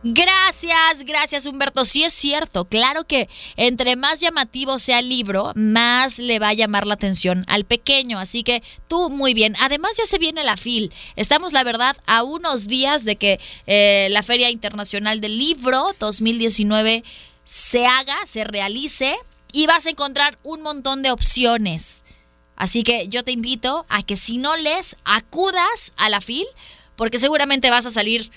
Gracias, 0.03 1.05
gracias 1.05 1.45
Humberto. 1.45 1.85
Sí 1.85 2.03
es 2.03 2.13
cierto, 2.13 2.65
claro 2.65 3.05
que 3.05 3.29
entre 3.55 3.95
más 3.95 4.19
llamativo 4.19 4.79
sea 4.79 4.97
el 4.97 5.09
libro, 5.09 5.51
más 5.55 6.17
le 6.17 6.39
va 6.39 6.49
a 6.49 6.53
llamar 6.55 6.87
la 6.87 6.95
atención 6.95 7.43
al 7.47 7.65
pequeño. 7.65 8.17
Así 8.17 8.43
que 8.43 8.63
tú 8.87 9.11
muy 9.11 9.35
bien. 9.35 9.55
Además 9.59 9.91
ya 9.97 10.07
se 10.07 10.17
viene 10.17 10.43
la 10.43 10.57
FIL. 10.57 10.91
Estamos, 11.15 11.53
la 11.53 11.63
verdad, 11.63 11.95
a 12.07 12.23
unos 12.23 12.67
días 12.67 13.05
de 13.05 13.15
que 13.15 13.39
eh, 13.67 14.07
la 14.09 14.23
Feria 14.23 14.49
Internacional 14.49 15.21
del 15.21 15.37
Libro 15.37 15.95
2019 15.99 17.03
se 17.43 17.85
haga, 17.85 18.17
se 18.25 18.43
realice 18.43 19.15
y 19.53 19.67
vas 19.67 19.85
a 19.85 19.91
encontrar 19.91 20.39
un 20.41 20.63
montón 20.63 21.03
de 21.03 21.11
opciones. 21.11 22.03
Así 22.55 22.81
que 22.81 23.07
yo 23.07 23.23
te 23.23 23.31
invito 23.31 23.85
a 23.87 24.01
que 24.01 24.17
si 24.17 24.37
no 24.37 24.55
lees, 24.55 24.95
acudas 25.03 25.93
a 25.95 26.09
la 26.09 26.21
FIL, 26.21 26.45
porque 26.95 27.19
seguramente 27.19 27.69
vas 27.69 27.85
a 27.85 27.91
salir 27.91 28.31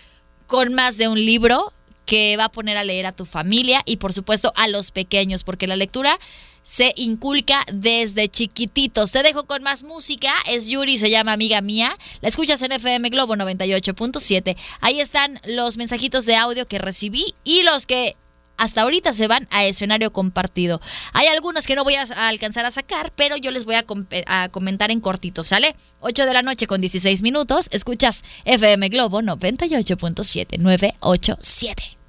con 0.46 0.74
más 0.74 0.96
de 0.96 1.08
un 1.08 1.24
libro 1.24 1.72
que 2.06 2.36
va 2.36 2.44
a 2.44 2.52
poner 2.52 2.76
a 2.76 2.84
leer 2.84 3.06
a 3.06 3.12
tu 3.12 3.24
familia 3.24 3.82
y 3.86 3.96
por 3.96 4.12
supuesto 4.12 4.52
a 4.56 4.68
los 4.68 4.90
pequeños, 4.90 5.44
porque 5.44 5.66
la 5.66 5.76
lectura 5.76 6.18
se 6.62 6.92
inculca 6.96 7.64
desde 7.72 8.28
chiquititos. 8.28 9.12
Te 9.12 9.22
dejo 9.22 9.44
con 9.44 9.62
más 9.62 9.84
música. 9.84 10.32
Es 10.46 10.66
Yuri, 10.66 10.98
se 10.98 11.10
llama 11.10 11.32
amiga 11.32 11.60
mía. 11.60 11.96
La 12.20 12.28
escuchas 12.30 12.62
en 12.62 12.72
FM 12.72 13.10
Globo 13.10 13.36
98.7. 13.36 14.56
Ahí 14.80 15.00
están 15.00 15.40
los 15.44 15.76
mensajitos 15.76 16.24
de 16.24 16.36
audio 16.36 16.66
que 16.66 16.78
recibí 16.78 17.34
y 17.44 17.62
los 17.62 17.86
que 17.86 18.16
hasta 18.56 18.82
ahorita 18.82 19.12
se 19.12 19.26
van 19.26 19.48
a 19.50 19.64
escenario 19.64 20.12
compartido. 20.12 20.80
Hay 21.12 21.26
algunos 21.26 21.66
que 21.66 21.74
no 21.74 21.84
voy 21.84 21.94
a 21.94 22.02
alcanzar 22.28 22.64
a 22.64 22.70
sacar, 22.70 23.12
pero 23.14 23.36
yo 23.36 23.50
les 23.50 23.64
voy 23.64 23.76
a, 23.76 23.84
a, 24.26 24.48
comentar 24.48 24.90
en 24.90 25.00
cortito, 25.00 25.44
¿sale? 25.44 25.74
8 26.00 26.26
de 26.26 26.32
la 26.32 26.42
noche 26.42 26.66
con 26.66 26.80
16 26.80 27.22
minutos. 27.22 27.68
Escuchas 27.70 28.22
FM 28.44 28.88
Globo 28.88 29.20
98.7 29.20 30.58
987. 30.58 32.03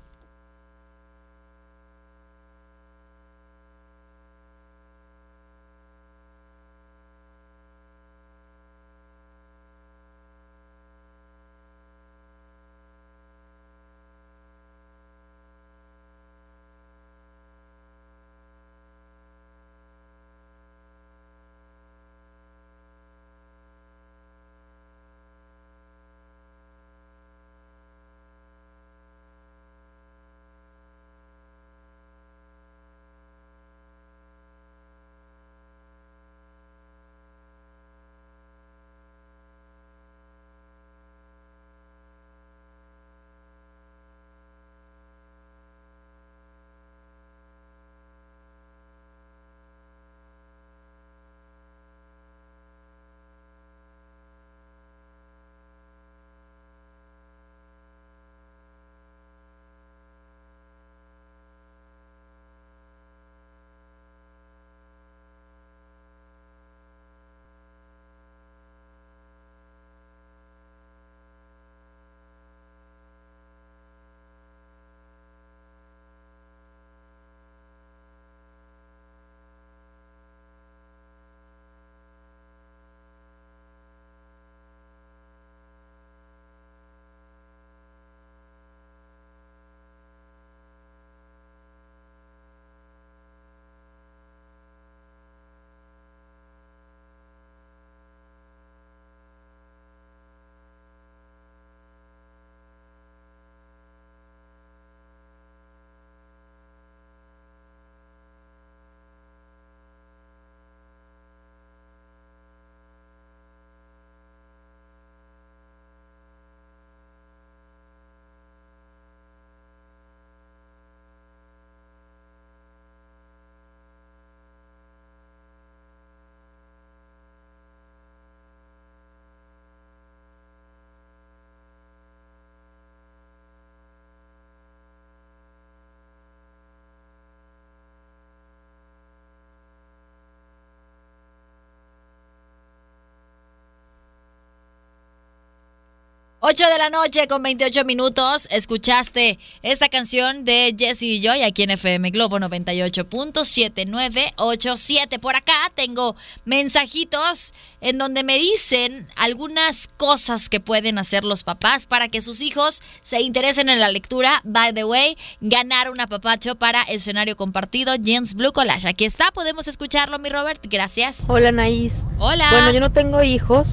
8 146.48 146.70
de 146.70 146.78
la 146.78 146.92
noche 146.92 147.28
con 147.28 147.42
28 147.42 147.86
minutos. 147.86 148.48
Escuchaste 148.52 149.40
esta 149.64 149.90
canción 149.90 150.46
de 150.46 150.76
Jesse 150.78 151.02
y 151.02 151.20
Joy 151.20 151.42
aquí 151.42 151.64
en 151.64 151.72
FM 151.72 152.12
Globo 152.12 152.38
98.7987. 152.38 155.20
Por 155.20 155.36
acá 155.36 155.72
tengo 155.74 156.16
mensajitos 156.46 157.56
en 157.82 157.98
donde 157.98 158.24
me 158.24 158.38
dicen 158.38 159.08
algunas 159.16 159.90
cosas 159.98 160.48
que 160.48 160.60
pueden 160.60 161.00
hacer 161.00 161.24
los 161.24 161.44
papás 161.44 161.88
para 161.88 162.10
que 162.10 162.22
sus 162.22 162.44
hijos 162.44 162.84
se 163.02 163.22
interesen 163.22 163.68
en 163.68 163.80
la 163.80 163.90
lectura. 163.90 164.42
By 164.44 164.72
the 164.72 164.86
way, 164.86 165.18
ganar 165.42 165.90
un 165.90 166.00
apapacho 166.00 166.54
para 166.54 166.84
escenario 166.84 167.36
compartido 167.36 167.96
Jens 168.00 168.36
Blue 168.36 168.54
Collage. 168.54 168.88
Aquí 168.88 169.06
está, 169.06 169.32
podemos 169.32 169.68
escucharlo, 169.68 170.20
mi 170.20 170.30
Robert. 170.30 170.64
Gracias. 170.70 171.24
Hola, 171.28 171.52
Naís. 171.52 172.06
Hola. 172.20 172.50
Bueno, 172.52 172.72
yo 172.72 172.82
no 172.82 172.92
tengo 172.92 173.24
hijos, 173.24 173.66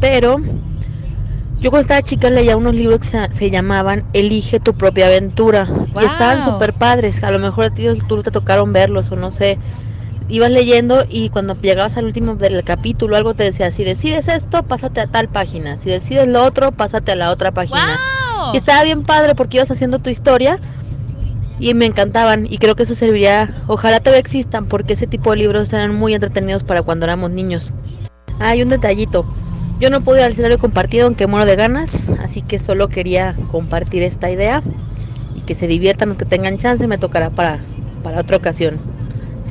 pero 0.00 0.38
yo 1.64 1.70
cuando 1.70 1.84
estaba 1.84 2.02
chica 2.02 2.28
leía 2.28 2.58
unos 2.58 2.74
libros 2.74 3.00
que 3.00 3.32
se, 3.32 3.48
llamaban 3.48 4.04
Elige 4.12 4.60
tu 4.60 4.74
propia 4.74 5.06
aventura. 5.06 5.66
Y 5.98 6.04
estaban 6.04 6.44
súper 6.44 6.74
padres. 6.74 7.24
A 7.24 7.30
lo 7.30 7.38
mejor 7.38 7.64
a 7.64 7.70
ti 7.70 7.86
tú 8.06 8.22
te 8.22 8.30
tocaron 8.30 8.74
verlos 8.74 9.10
o 9.10 9.16
no 9.16 9.30
sé. 9.30 9.58
Ibas 10.28 10.50
leyendo 10.50 11.06
y 11.08 11.30
cuando 11.30 11.54
llegabas 11.54 11.96
al 11.96 12.04
último 12.04 12.34
del 12.34 12.62
capítulo 12.64 13.16
algo 13.16 13.32
te 13.32 13.44
decía, 13.44 13.72
si 13.72 13.82
decides 13.82 14.28
esto, 14.28 14.62
pásate 14.62 15.00
a 15.00 15.06
tal 15.06 15.28
página. 15.28 15.78
Si 15.78 15.88
decides 15.88 16.28
lo 16.28 16.44
otro, 16.44 16.70
pásate 16.70 17.12
a 17.12 17.16
la 17.16 17.30
otra 17.30 17.50
página. 17.50 17.98
Y 18.52 18.58
estaba 18.58 18.84
bien 18.84 19.02
padre 19.02 19.34
porque 19.34 19.56
ibas 19.56 19.70
haciendo 19.70 20.00
tu 20.00 20.10
historia 20.10 20.58
y 21.58 21.72
me 21.72 21.86
encantaban 21.86 22.46
y 22.46 22.58
creo 22.58 22.74
que 22.74 22.82
eso 22.82 22.94
serviría, 22.94 23.54
ojalá 23.68 24.00
todavía 24.00 24.20
existan 24.20 24.66
porque 24.66 24.92
ese 24.92 25.06
tipo 25.06 25.30
de 25.30 25.38
libros 25.38 25.72
eran 25.72 25.94
muy 25.94 26.12
entretenidos 26.12 26.62
para 26.62 26.82
cuando 26.82 27.06
éramos 27.06 27.30
niños. 27.30 27.70
Hay 28.38 28.62
un 28.62 28.68
detallito, 28.68 29.24
yo 29.78 29.90
no 29.90 30.02
pude 30.02 30.18
ir 30.18 30.24
al 30.24 30.32
escenario 30.32 30.58
compartido, 30.58 31.06
aunque 31.06 31.26
muero 31.26 31.46
de 31.46 31.56
ganas, 31.56 32.06
así 32.18 32.42
que 32.42 32.58
solo 32.58 32.88
quería 32.88 33.40
compartir 33.46 34.02
esta 34.02 34.30
idea 34.30 34.62
y 35.32 35.42
que 35.42 35.54
se 35.56 35.68
diviertan 35.68 36.08
los 36.08 36.18
que 36.18 36.26
tengan 36.26 36.58
chance, 36.58 36.86
me 36.88 36.98
tocará 36.98 37.30
para, 37.30 37.66
para 38.02 38.20
otra 38.20 38.36
ocasión. 38.38 38.82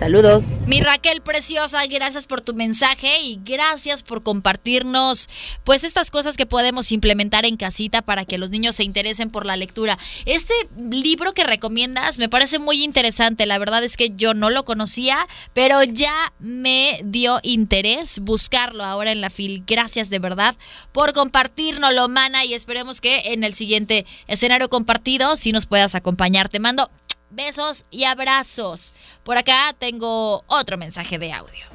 Saludos. 0.04 0.43
Mi 0.68 0.82
Raquel 0.82 1.22
preciosa, 1.22 1.86
gracias 1.86 2.28
por 2.28 2.41
tu 2.41 2.54
mensaje 2.54 3.22
y 3.22 3.39
gracias 3.41 4.04
por 4.04 4.22
compartirnos 4.22 5.30
pues 5.64 5.86
estas 5.86 6.12
cosas 6.12 6.36
que 6.36 6.45
podemos 6.45 6.91
implementar 6.91 7.45
en 7.45 7.56
casita 7.56 8.01
para 8.01 8.26
que 8.26 8.38
los 8.38 8.51
niños 8.51 8.76
se 8.76 8.84
interesen 8.84 9.30
por 9.30 9.45
la 9.45 9.56
lectura. 9.56 9.97
Este 10.26 10.54
libro 10.76 11.34
que 11.34 11.45
recomiendas 11.45 12.20
me 12.20 12.28
parece 12.28 12.60
muy 12.60 12.84
interesante, 12.84 13.45
la 13.45 13.58
verdad 13.60 13.82
es 13.86 13.95
que 13.95 14.10
yo 14.14 14.34
no 14.34 14.49
lo 14.49 14.66
conocía, 14.66 15.26
pero 15.54 15.82
ya 15.84 16.34
me 16.38 16.99
dio 17.06 17.39
interés 17.41 18.20
buscarlo 18.20 18.84
ahora 18.84 19.14
en 19.14 19.22
la 19.22 19.30
fil. 19.30 19.64
Gracias 19.66 20.10
de 20.10 20.20
verdad 20.20 20.54
por 20.91 21.14
compartirnoslo, 21.14 22.10
mana, 22.10 22.43
y 22.43 22.54
esperemos 22.54 22.99
que 22.99 23.22
en 23.28 23.45
el 23.45 23.54
siguiente 23.54 24.06
escenario 24.28 24.68
compartido 24.68 25.38
si 25.38 25.54
nos 25.54 25.66
puedas 25.66 25.95
acompañar. 25.95 26.49
Te 26.49 26.60
mando 26.60 26.91
Besos 27.36 27.84
y 27.90 28.04
abrazos. 28.04 28.94
Por 29.24 29.40
acá 29.40 29.76
tengo 29.80 30.44
otro 30.46 30.78
mensaje 30.78 31.18
de 31.18 31.34
audio. 31.34 31.66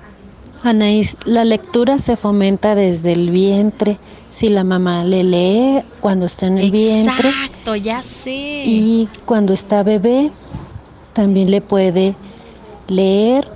Anaís, 0.62 1.16
la 1.24 1.44
lectura 1.44 1.98
se 1.98 2.16
fomenta 2.16 2.76
desde 2.76 3.12
el 3.12 3.30
vientre. 3.30 3.98
Si 4.30 4.48
la 4.48 4.62
mamá 4.62 5.02
le 5.02 5.24
lee 5.24 5.82
cuando 6.00 6.26
está 6.26 6.46
en 6.46 6.58
el 6.58 6.70
vientre. 6.70 7.30
Exacto, 7.30 7.74
ya 7.74 8.02
sé. 8.02 8.30
Y 8.66 9.08
cuando 9.24 9.52
está 9.52 9.82
bebé, 9.82 10.30
también 11.12 11.50
le 11.50 11.60
puede 11.60 12.14
leer 12.86 13.48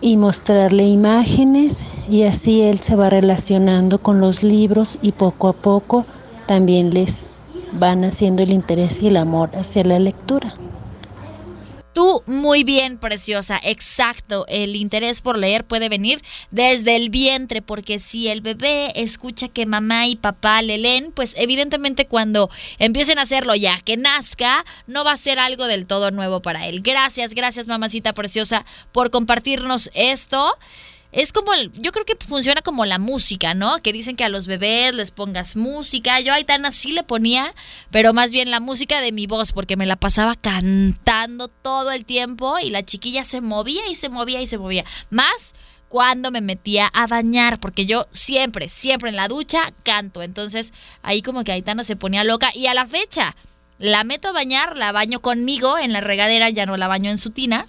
y 0.00 0.16
mostrarle 0.16 0.84
imágenes 0.88 1.80
y 2.08 2.22
así 2.22 2.62
él 2.62 2.80
se 2.80 2.96
va 2.96 3.10
relacionando 3.10 3.98
con 3.98 4.18
los 4.18 4.42
libros 4.42 4.98
y 5.02 5.12
poco 5.12 5.48
a 5.48 5.52
poco 5.52 6.06
también 6.46 6.94
les 6.94 7.18
van 7.72 8.02
haciendo 8.04 8.42
el 8.42 8.52
interés 8.52 9.02
y 9.02 9.08
el 9.08 9.18
amor 9.18 9.50
hacia 9.54 9.84
la 9.84 9.98
lectura. 9.98 10.54
Tú 11.92 12.22
muy 12.26 12.64
bien, 12.64 12.96
preciosa, 12.96 13.60
exacto. 13.62 14.46
El 14.48 14.76
interés 14.76 15.20
por 15.20 15.36
leer 15.36 15.64
puede 15.64 15.88
venir 15.88 16.22
desde 16.50 16.96
el 16.96 17.10
vientre, 17.10 17.60
porque 17.60 17.98
si 17.98 18.28
el 18.28 18.40
bebé 18.40 18.92
escucha 18.94 19.48
que 19.48 19.66
mamá 19.66 20.06
y 20.06 20.16
papá 20.16 20.62
le 20.62 20.78
leen, 20.78 21.12
pues 21.12 21.34
evidentemente 21.36 22.06
cuando 22.06 22.48
empiecen 22.78 23.18
a 23.18 23.22
hacerlo 23.22 23.54
ya 23.54 23.78
que 23.80 23.96
nazca, 23.96 24.64
no 24.86 25.04
va 25.04 25.12
a 25.12 25.16
ser 25.18 25.38
algo 25.38 25.66
del 25.66 25.86
todo 25.86 26.10
nuevo 26.10 26.40
para 26.40 26.66
él. 26.66 26.80
Gracias, 26.80 27.34
gracias 27.34 27.66
mamacita 27.66 28.14
preciosa 28.14 28.64
por 28.92 29.10
compartirnos 29.10 29.90
esto 29.92 30.56
es 31.12 31.30
como, 31.30 31.52
yo 31.74 31.92
creo 31.92 32.06
que 32.06 32.16
funciona 32.26 32.62
como 32.62 32.86
la 32.86 32.98
música, 32.98 33.52
¿no? 33.52 33.78
Que 33.82 33.92
dicen 33.92 34.16
que 34.16 34.24
a 34.24 34.30
los 34.30 34.46
bebés 34.46 34.94
les 34.94 35.10
pongas 35.10 35.56
música. 35.56 36.18
Yo 36.20 36.32
a 36.32 36.36
Aitana 36.36 36.70
sí 36.70 36.92
le 36.92 37.02
ponía, 37.02 37.54
pero 37.90 38.14
más 38.14 38.32
bien 38.32 38.50
la 38.50 38.60
música 38.60 39.02
de 39.02 39.12
mi 39.12 39.26
voz, 39.26 39.52
porque 39.52 39.76
me 39.76 39.84
la 39.84 39.96
pasaba 39.96 40.34
cantando 40.34 41.48
todo 41.48 41.92
el 41.92 42.06
tiempo 42.06 42.58
y 42.58 42.70
la 42.70 42.82
chiquilla 42.82 43.24
se 43.24 43.42
movía 43.42 43.82
y 43.90 43.94
se 43.94 44.08
movía 44.08 44.40
y 44.40 44.46
se 44.46 44.56
movía. 44.56 44.86
Más 45.10 45.54
cuando 45.88 46.30
me 46.30 46.40
metía 46.40 46.86
a 46.86 47.06
bañar, 47.06 47.60
porque 47.60 47.84
yo 47.84 48.06
siempre, 48.10 48.70
siempre 48.70 49.10
en 49.10 49.16
la 49.16 49.28
ducha 49.28 49.70
canto. 49.82 50.22
Entonces 50.22 50.72
ahí 51.02 51.20
como 51.20 51.44
que 51.44 51.52
Aitana 51.52 51.84
se 51.84 51.96
ponía 51.96 52.24
loca 52.24 52.50
y 52.54 52.68
a 52.68 52.74
la 52.74 52.86
fecha 52.86 53.36
la 53.78 54.02
meto 54.02 54.28
a 54.28 54.32
bañar, 54.32 54.78
la 54.78 54.92
baño 54.92 55.20
conmigo 55.20 55.76
en 55.76 55.92
la 55.92 56.00
regadera, 56.00 56.48
ya 56.48 56.64
no 56.64 56.78
la 56.78 56.88
baño 56.88 57.10
en 57.10 57.18
su 57.18 57.30
tina 57.30 57.68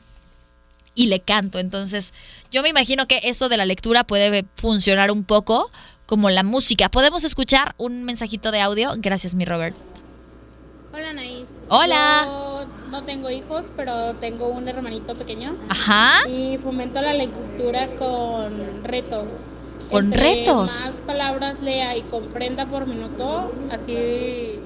y 0.95 1.07
le 1.07 1.19
canto. 1.19 1.59
Entonces, 1.59 2.13
yo 2.51 2.61
me 2.61 2.69
imagino 2.69 3.07
que 3.07 3.21
esto 3.23 3.49
de 3.49 3.57
la 3.57 3.65
lectura 3.65 4.03
puede 4.03 4.45
funcionar 4.55 5.11
un 5.11 5.23
poco 5.23 5.71
como 6.05 6.29
la 6.29 6.43
música. 6.43 6.89
¿Podemos 6.89 7.23
escuchar 7.23 7.75
un 7.77 8.03
mensajito 8.03 8.51
de 8.51 8.61
audio? 8.61 8.93
Gracias, 8.97 9.35
mi 9.35 9.45
Robert. 9.45 9.75
Hola, 10.93 11.13
Naís. 11.13 11.47
Hola. 11.69 12.23
Yo 12.25 12.65
no 12.91 13.03
tengo 13.03 13.29
hijos, 13.31 13.71
pero 13.75 14.13
tengo 14.15 14.47
un 14.47 14.67
hermanito 14.67 15.15
pequeño. 15.15 15.57
Ajá. 15.69 16.27
Y 16.29 16.57
fomento 16.59 17.01
la 17.01 17.13
lectura 17.13 17.87
con 17.95 18.83
retos. 18.83 19.45
¿Con 19.89 20.11
retos? 20.11 20.71
más 20.85 21.01
palabras 21.01 21.61
lea 21.61 21.95
y 21.97 22.01
comprenda 22.01 22.65
por 22.65 22.87
minuto, 22.87 23.51
así 23.71 24.59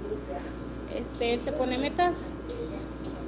este, 0.96 1.34
él 1.34 1.42
se 1.42 1.52
pone 1.52 1.78
metas 1.78 2.30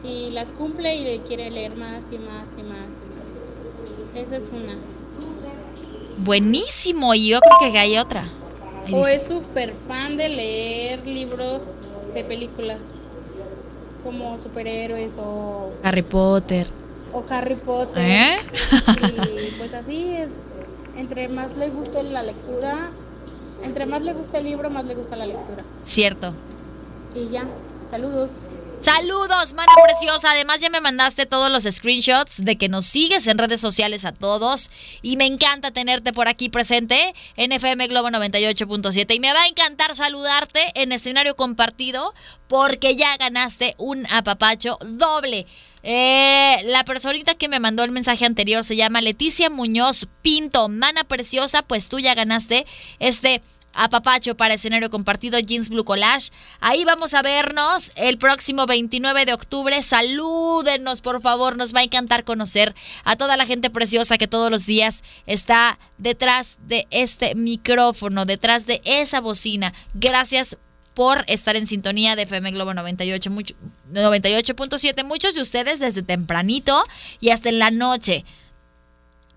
y 0.03 0.31
las 0.31 0.51
cumple 0.51 0.95
y 0.95 1.19
quiere 1.19 1.51
leer 1.51 1.75
más 1.75 2.11
y 2.11 2.19
más 2.19 2.53
y 2.57 2.63
más 2.63 2.93
y 2.93 3.15
más. 3.15 4.25
Esa 4.25 4.37
es 4.37 4.49
una. 4.49 4.75
Buenísimo, 6.19 7.13
y 7.13 7.29
yo 7.29 7.39
creo 7.39 7.71
que 7.71 7.79
hay 7.79 7.97
otra. 7.97 8.27
o 8.91 9.07
es 9.07 9.27
súper 9.27 9.73
fan 9.87 10.17
de 10.17 10.29
leer 10.29 11.05
libros 11.05 11.63
de 12.13 12.23
películas 12.23 12.79
como 14.03 14.37
superhéroes 14.39 15.13
o 15.17 15.71
Harry 15.83 16.01
Potter. 16.01 16.67
O 17.13 17.23
Harry 17.29 17.55
Potter. 17.55 18.03
¿Eh? 18.03 18.37
Y 19.49 19.51
pues 19.57 19.73
así 19.73 20.13
es. 20.13 20.45
Entre 20.97 21.27
más 21.29 21.55
le 21.55 21.69
guste 21.69 22.03
la 22.03 22.23
lectura, 22.23 22.89
entre 23.63 23.85
más 23.85 24.01
le 24.01 24.13
guste 24.13 24.37
el 24.39 24.45
libro, 24.45 24.69
más 24.69 24.85
le 24.85 24.95
gusta 24.95 25.15
la 25.15 25.25
lectura. 25.25 25.63
Cierto. 25.83 26.33
Y 27.15 27.29
ya, 27.29 27.45
saludos. 27.89 28.31
Saludos, 28.79 29.53
mana 29.53 29.73
preciosa. 29.83 30.31
Además 30.31 30.61
ya 30.61 30.69
me 30.69 30.79
mandaste 30.79 31.25
todos 31.25 31.51
los 31.51 31.63
screenshots 31.63 32.43
de 32.45 32.57
que 32.57 32.69
nos 32.69 32.85
sigues 32.85 33.27
en 33.27 33.37
redes 33.37 33.59
sociales 33.59 34.05
a 34.05 34.13
todos. 34.13 34.71
Y 35.01 35.17
me 35.17 35.25
encanta 35.25 35.71
tenerte 35.71 36.13
por 36.13 36.29
aquí 36.29 36.47
presente 36.49 37.13
en 37.35 37.51
FM 37.51 37.87
Globo 37.87 38.09
98.7. 38.09 39.15
Y 39.15 39.19
me 39.19 39.33
va 39.33 39.41
a 39.41 39.47
encantar 39.47 39.97
saludarte 39.97 40.71
en 40.75 40.93
escenario 40.93 41.35
compartido 41.35 42.13
porque 42.47 42.95
ya 42.95 43.17
ganaste 43.17 43.75
un 43.77 44.07
apapacho 44.11 44.77
doble. 44.81 45.45
Eh, 45.83 46.57
la 46.65 46.83
personita 46.85 47.35
que 47.35 47.47
me 47.49 47.59
mandó 47.59 47.83
el 47.83 47.91
mensaje 47.91 48.25
anterior 48.25 48.63
se 48.63 48.77
llama 48.77 49.01
Leticia 49.01 49.49
Muñoz 49.49 50.07
Pinto. 50.21 50.69
Mana 50.69 51.03
preciosa, 51.03 51.63
pues 51.63 51.89
tú 51.89 51.99
ya 51.99 52.15
ganaste 52.15 52.65
este 52.99 53.41
a 53.79 53.87
Papacho 53.87 54.35
para 54.35 54.55
escenario 54.55 54.89
compartido 54.89 55.39
Jeans 55.39 55.69
Blue 55.69 55.85
Collage. 55.85 56.31
Ahí 56.59 56.83
vamos 56.83 57.13
a 57.13 57.21
vernos 57.21 57.93
el 57.95 58.17
próximo 58.17 58.65
29 58.65 59.25
de 59.25 59.33
octubre. 59.33 59.81
Salúdenos, 59.83 60.99
por 60.99 61.21
favor. 61.21 61.55
Nos 61.55 61.73
va 61.73 61.79
a 61.79 61.83
encantar 61.83 62.25
conocer 62.25 62.75
a 63.05 63.15
toda 63.15 63.37
la 63.37 63.45
gente 63.45 63.69
preciosa 63.69 64.17
que 64.17 64.27
todos 64.27 64.51
los 64.51 64.65
días 64.65 65.01
está 65.27 65.79
detrás 65.97 66.57
de 66.67 66.87
este 66.91 67.35
micrófono, 67.35 68.25
detrás 68.25 68.65
de 68.65 68.81
esa 68.83 69.21
bocina. 69.21 69.73
Gracias 69.93 70.57
por 70.93 71.23
estar 71.27 71.55
en 71.55 71.65
sintonía 71.65 72.17
de 72.17 72.23
FM 72.23 72.51
Globo 72.51 72.73
98, 72.73 73.31
98.7. 73.93 75.05
Muchos 75.05 75.35
de 75.35 75.41
ustedes 75.41 75.79
desde 75.79 76.03
tempranito 76.03 76.83
y 77.21 77.29
hasta 77.29 77.47
en 77.47 77.59
la 77.59 77.71
noche. 77.71 78.25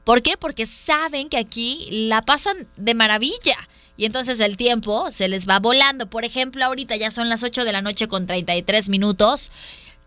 ¿Por 0.02 0.20
qué? 0.20 0.36
Porque 0.36 0.66
saben 0.66 1.28
que 1.28 1.36
aquí 1.38 1.86
la 1.92 2.22
pasan 2.22 2.66
de 2.76 2.94
maravilla 2.94 3.68
y 4.02 4.04
entonces 4.04 4.40
el 4.40 4.56
tiempo 4.56 5.12
se 5.12 5.28
les 5.28 5.48
va 5.48 5.60
volando. 5.60 6.10
Por 6.10 6.24
ejemplo, 6.24 6.64
ahorita 6.64 6.96
ya 6.96 7.12
son 7.12 7.28
las 7.28 7.44
8 7.44 7.64
de 7.64 7.70
la 7.70 7.82
noche 7.82 8.08
con 8.08 8.26
33 8.26 8.88
minutos. 8.88 9.52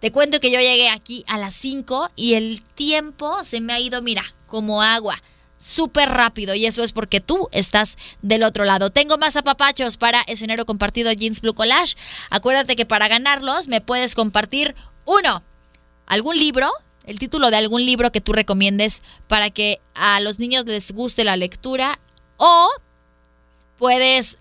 Te 0.02 0.12
cuento 0.12 0.42
que 0.42 0.52
yo 0.52 0.60
llegué 0.60 0.90
aquí 0.90 1.24
a 1.30 1.38
las 1.38 1.54
5 1.56 2.10
y 2.18 2.34
el 2.34 2.62
tiempo 2.62 3.42
se 3.46 3.62
me 3.62 3.72
ha 3.72 3.80
ido, 3.80 4.02
mira, 4.02 4.22
como 4.48 4.82
agua. 4.82 5.24
súper 5.60 6.10
rápido 6.10 6.56
y 6.56 6.66
eso 6.66 6.84
es 6.84 6.92
porque 6.92 7.22
tú 7.22 7.48
estás 7.54 7.96
del 8.22 8.44
otro 8.44 8.66
lado. 8.66 8.90
Tengo 8.90 9.18
más 9.18 9.38
apapachos 9.38 9.96
para 9.96 10.24
escenario 10.24 10.66
compartido 10.66 11.14
Jeans 11.14 11.40
Blue 11.40 11.54
Collage. 11.54 11.96
Acuérdate 12.30 12.76
que 12.76 12.86
para 12.86 13.08
ganarlos 13.08 13.70
me 13.70 13.80
puedes 13.80 14.14
compartir 14.14 14.76
uno, 15.06 15.42
algún 16.06 16.36
libro, 16.36 16.70
el 17.06 17.18
título 17.18 17.50
de 17.50 17.56
algún 17.56 17.86
libro 17.86 18.12
que 18.12 18.20
tú 18.20 18.34
recomiendes 18.34 19.04
para 19.30 19.52
que 19.52 19.80
a 19.94 20.20
los 20.20 20.38
niños 20.38 20.66
les 20.66 20.92
guste 20.92 21.24
la 21.24 21.38
lectura 21.38 21.98
o 22.36 22.70
puedes 23.78 24.38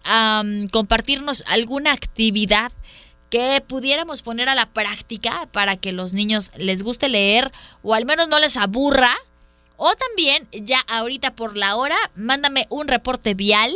compartirnos 0.70 1.44
alguna 1.46 1.92
actividad 1.92 2.72
que 3.30 3.62
pudiéramos 3.66 4.22
poner 4.22 4.48
a 4.48 4.54
la 4.54 4.66
práctica 4.66 5.48
para 5.50 5.76
que 5.76 5.92
los 5.92 6.12
niños 6.12 6.52
les 6.56 6.82
guste 6.82 7.08
leer 7.08 7.52
o 7.82 7.94
al 7.94 8.04
menos 8.04 8.28
no 8.28 8.38
les 8.38 8.56
aburra 8.56 9.16
o 9.76 9.92
también, 9.96 10.46
ya 10.52 10.80
ahorita 10.86 11.34
por 11.34 11.56
la 11.56 11.74
hora, 11.76 11.96
mándame 12.14 12.66
un 12.70 12.86
reporte 12.86 13.34
vial 13.34 13.74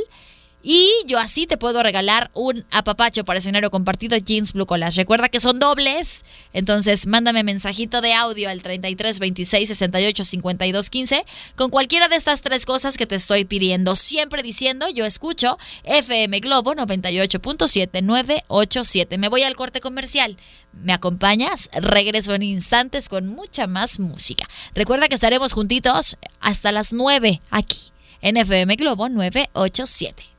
y 0.71 0.93
yo 1.07 1.19
así 1.19 1.47
te 1.47 1.57
puedo 1.57 1.83
regalar 1.83 2.31
un 2.35 2.67
apapacho 2.71 3.25
para 3.25 3.39
escenario 3.39 3.71
compartido 3.71 4.19
Jeans 4.19 4.53
Blue 4.53 4.67
Collage. 4.67 4.99
Recuerda 4.99 5.31
que 5.31 5.41
son 5.41 5.59
dobles, 5.59 6.27
entonces 6.53 7.07
mándame 7.07 7.43
mensajito 7.43 8.03
de 8.03 8.13
audio 8.13 8.51
al 8.51 8.63
33 8.63 9.19
26 9.19 9.67
68 9.67 10.25
52 10.25 10.91
15 10.91 11.25
con 11.57 11.71
cualquiera 11.71 12.09
de 12.09 12.17
estas 12.17 12.43
tres 12.43 12.67
cosas 12.67 12.99
que 12.99 13.07
te 13.07 13.15
estoy 13.15 13.47
pidiendo. 13.47 13.97
Siempre 13.97 14.43
diciendo, 14.43 14.91
yo 14.91 15.07
escucho 15.07 15.57
FM 15.85 16.39
Globo 16.41 16.75
98.7 16.75 18.03
987. 18.03 19.17
Me 19.17 19.31
voy 19.31 19.45
al 19.45 19.57
corte 19.57 19.81
comercial. 19.81 20.37
¿Me 20.75 20.93
acompañas? 20.93 21.71
Regreso 21.73 22.35
en 22.35 22.43
instantes 22.43 23.09
con 23.09 23.27
mucha 23.27 23.67
más 23.67 23.99
música. 23.99 24.47
Recuerda 24.75 25.09
que 25.09 25.15
estaremos 25.15 25.55
juntitos 25.55 26.19
hasta 26.41 26.73
las 26.73 26.93
9 26.93 27.41
aquí 27.49 27.91
en 28.21 28.37
FM 28.37 28.77
Globo 28.77 29.09
987. 29.09 30.38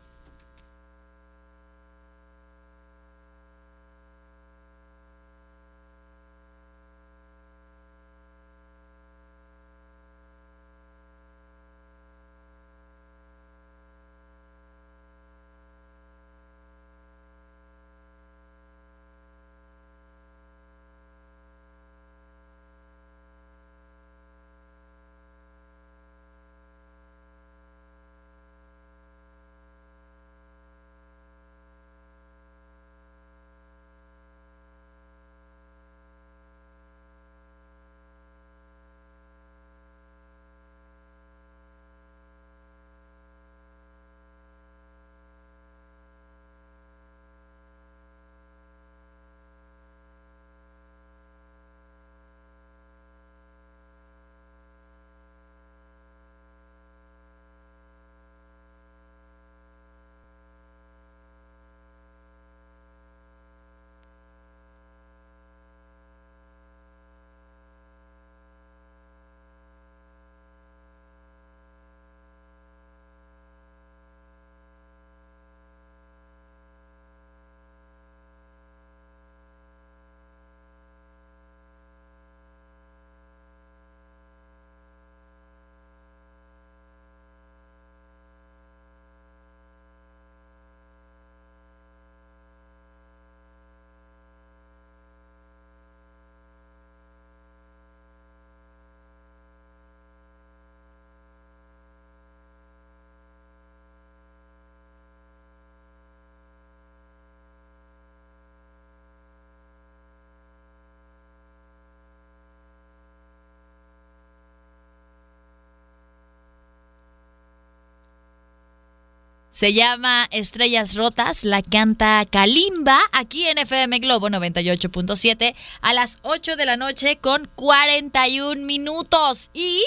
Se 119.60 119.74
llama 119.74 120.26
Estrellas 120.32 120.96
Rotas, 120.96 121.44
la 121.44 121.62
canta 121.62 122.26
Kalimba 122.32 122.98
aquí 123.12 123.46
en 123.46 123.58
FM 123.58 124.00
Globo 124.00 124.30
98.7 124.30 125.54
a 125.82 125.94
las 125.94 126.20
8 126.22 126.56
de 126.56 126.66
la 126.66 126.78
noche 126.78 127.18
con 127.18 127.50
41 127.56 128.62
minutos. 128.62 129.50
Y 129.54 129.84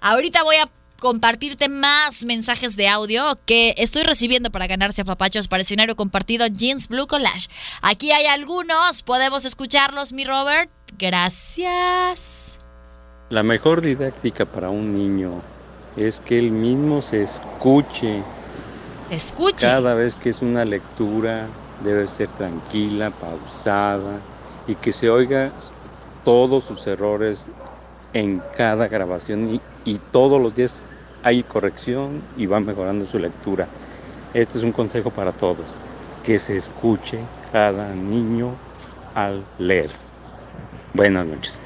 ahorita 0.00 0.44
voy 0.44 0.54
a 0.58 0.70
compartirte 1.00 1.68
más 1.68 2.24
mensajes 2.24 2.76
de 2.76 2.86
audio 2.86 3.36
que 3.46 3.74
estoy 3.78 4.04
recibiendo 4.04 4.52
para 4.52 4.68
ganarse 4.68 5.02
a 5.02 5.04
papachos 5.04 5.48
para 5.48 5.62
escenario 5.62 5.96
compartido 5.96 6.46
Jeans 6.46 6.86
Blue 6.86 7.08
Collage. 7.08 7.48
Aquí 7.82 8.12
hay 8.12 8.26
algunos, 8.26 9.02
podemos 9.02 9.44
escucharlos, 9.44 10.12
mi 10.12 10.24
Robert. 10.24 10.70
Gracias. 10.98 12.58
La 13.30 13.42
mejor 13.42 13.80
didáctica 13.80 14.44
para 14.44 14.70
un 14.70 14.94
niño 14.94 15.42
es 15.96 16.20
que 16.20 16.38
él 16.38 16.52
mismo 16.52 17.02
se 17.02 17.24
escuche 17.24 18.22
se. 19.10 19.66
Cada 19.66 19.94
vez 19.94 20.14
que 20.14 20.30
es 20.30 20.42
una 20.42 20.64
lectura 20.64 21.46
debe 21.84 22.06
ser 22.06 22.28
tranquila, 22.28 23.10
pausada 23.10 24.18
y 24.66 24.74
que 24.74 24.92
se 24.92 25.10
oiga 25.10 25.52
todos 26.24 26.64
sus 26.64 26.86
errores 26.86 27.48
en 28.12 28.42
cada 28.56 28.88
grabación 28.88 29.54
y, 29.54 29.60
y 29.84 29.98
todos 30.10 30.40
los 30.40 30.54
días 30.54 30.86
hay 31.22 31.42
corrección 31.42 32.22
y 32.36 32.46
va 32.46 32.60
mejorando 32.60 33.04
su 33.06 33.18
lectura. 33.18 33.68
Este 34.34 34.58
es 34.58 34.64
un 34.64 34.72
consejo 34.72 35.10
para 35.10 35.32
todos, 35.32 35.74
que 36.24 36.38
se 36.38 36.56
escuche 36.56 37.18
cada 37.52 37.94
niño 37.94 38.54
al 39.14 39.42
leer. 39.58 39.90
Buenas 40.94 41.26
noches. 41.26 41.58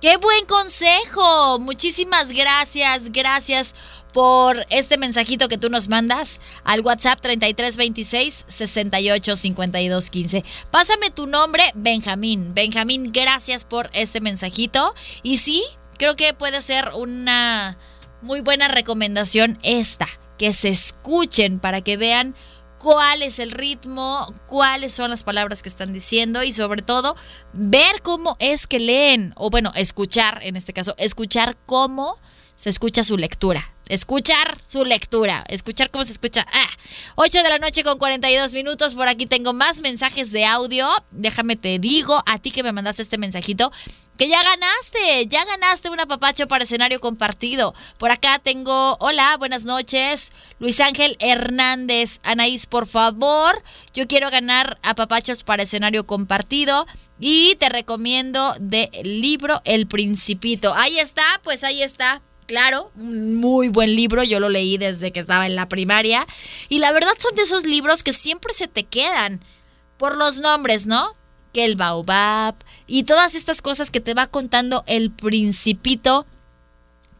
¡Qué 0.00 0.16
buen 0.16 0.46
consejo! 0.46 1.58
Muchísimas 1.58 2.32
gracias, 2.32 3.12
gracias 3.12 3.74
por 4.14 4.66
este 4.70 4.96
mensajito 4.96 5.46
que 5.50 5.58
tú 5.58 5.68
nos 5.68 5.90
mandas 5.90 6.40
al 6.64 6.80
WhatsApp 6.80 7.20
3326 7.20 8.46
68 8.48 9.36
52 9.36 10.08
15. 10.08 10.44
Pásame 10.70 11.10
tu 11.10 11.26
nombre, 11.26 11.70
Benjamín. 11.74 12.54
Benjamín, 12.54 13.12
gracias 13.12 13.66
por 13.66 13.90
este 13.92 14.22
mensajito. 14.22 14.94
Y 15.22 15.36
sí, 15.36 15.62
creo 15.98 16.16
que 16.16 16.32
puede 16.32 16.62
ser 16.62 16.92
una 16.94 17.76
muy 18.22 18.40
buena 18.40 18.68
recomendación 18.68 19.58
esta, 19.62 20.08
que 20.38 20.54
se 20.54 20.70
escuchen 20.70 21.58
para 21.60 21.82
que 21.82 21.98
vean 21.98 22.34
cuál 22.80 23.22
es 23.22 23.38
el 23.38 23.52
ritmo, 23.52 24.26
cuáles 24.46 24.94
son 24.94 25.10
las 25.10 25.22
palabras 25.22 25.62
que 25.62 25.68
están 25.68 25.92
diciendo 25.92 26.42
y 26.42 26.52
sobre 26.52 26.82
todo 26.82 27.14
ver 27.52 28.02
cómo 28.02 28.36
es 28.40 28.66
que 28.66 28.80
leen, 28.80 29.32
o 29.36 29.50
bueno, 29.50 29.70
escuchar, 29.76 30.40
en 30.42 30.56
este 30.56 30.72
caso, 30.72 30.94
escuchar 30.98 31.56
cómo 31.66 32.18
se 32.56 32.70
escucha 32.70 33.04
su 33.04 33.16
lectura 33.16 33.74
escuchar 33.90 34.58
su 34.64 34.84
lectura, 34.84 35.44
escuchar 35.48 35.90
cómo 35.90 36.04
se 36.04 36.12
escucha. 36.12 36.46
Ah, 36.52 36.70
8 37.16 37.42
de 37.42 37.48
la 37.48 37.58
noche 37.58 37.82
con 37.82 37.98
42 37.98 38.54
minutos, 38.54 38.94
por 38.94 39.08
aquí 39.08 39.26
tengo 39.26 39.52
más 39.52 39.80
mensajes 39.80 40.30
de 40.30 40.46
audio. 40.46 40.88
Déjame 41.10 41.56
te 41.56 41.78
digo 41.78 42.22
a 42.24 42.38
ti 42.38 42.52
que 42.52 42.62
me 42.62 42.72
mandaste 42.72 43.02
este 43.02 43.18
mensajito 43.18 43.72
que 44.16 44.28
ya 44.28 44.42
ganaste, 44.42 45.26
ya 45.28 45.44
ganaste 45.46 45.90
un 45.90 45.98
apapacho 45.98 46.46
para 46.46 46.64
escenario 46.64 47.00
compartido. 47.00 47.74
Por 47.98 48.12
acá 48.12 48.38
tengo, 48.38 48.96
hola, 49.00 49.36
buenas 49.38 49.64
noches, 49.64 50.32
Luis 50.58 50.78
Ángel 50.78 51.16
Hernández. 51.20 52.20
Anaís, 52.22 52.66
por 52.66 52.86
favor, 52.86 53.62
yo 53.94 54.06
quiero 54.06 54.30
ganar 54.30 54.78
apapachos 54.82 55.42
para 55.42 55.62
escenario 55.62 56.06
compartido. 56.06 56.86
Y 57.18 57.56
te 57.56 57.68
recomiendo 57.68 58.54
del 58.58 59.20
libro 59.20 59.60
El 59.64 59.86
Principito. 59.86 60.74
Ahí 60.74 60.98
está, 60.98 61.40
pues 61.42 61.64
ahí 61.64 61.82
está 61.82 62.22
claro, 62.50 62.90
un 62.96 63.36
muy 63.36 63.68
buen 63.68 63.94
libro, 63.94 64.24
yo 64.24 64.40
lo 64.40 64.48
leí 64.48 64.76
desde 64.76 65.12
que 65.12 65.20
estaba 65.20 65.46
en 65.46 65.54
la 65.54 65.68
primaria 65.68 66.26
y 66.68 66.80
la 66.80 66.90
verdad 66.90 67.12
son 67.16 67.36
de 67.36 67.42
esos 67.42 67.64
libros 67.64 68.02
que 68.02 68.12
siempre 68.12 68.54
se 68.54 68.66
te 68.66 68.82
quedan 68.82 69.40
por 69.98 70.16
los 70.16 70.38
nombres, 70.38 70.84
¿no? 70.84 71.14
Que 71.52 71.64
el 71.64 71.76
baobab 71.76 72.56
y 72.88 73.04
todas 73.04 73.36
estas 73.36 73.62
cosas 73.62 73.92
que 73.92 74.00
te 74.00 74.14
va 74.14 74.26
contando 74.26 74.82
el 74.88 75.12
principito 75.12 76.26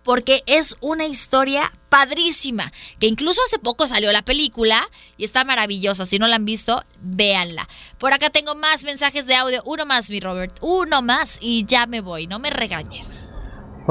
porque 0.03 0.43
es 0.47 0.77
una 0.81 1.07
historia 1.07 1.71
padrísima, 1.91 2.73
que 2.99 3.07
incluso 3.07 3.41
hace 3.47 3.61
poco 3.61 3.87
salió 3.87 4.11
la 4.11 4.23
película 4.23 4.89
y 5.17 5.23
está 5.23 5.45
maravillosa. 5.45 6.07
Si 6.07 6.19
no 6.19 6.27
la 6.27 6.37
han 6.37 6.45
visto, 6.45 6.83
véanla. 7.01 7.69
Por 7.99 8.13
acá 8.13 8.31
tengo 8.31 8.57
más 8.57 8.83
mensajes 8.83 9.27
de 9.27 9.37
audio. 9.37 9.63
Uno 9.65 9.87
más, 9.87 10.11
mi 10.11 10.19
Robert. 10.19 10.59
Uno 10.61 11.03
más 11.03 11.39
y 11.41 11.67
ya 11.67 11.87
me 11.87 12.01
voy. 12.01 12.27
No 12.27 12.41
me 12.41 12.51
regañes. 12.51 13.30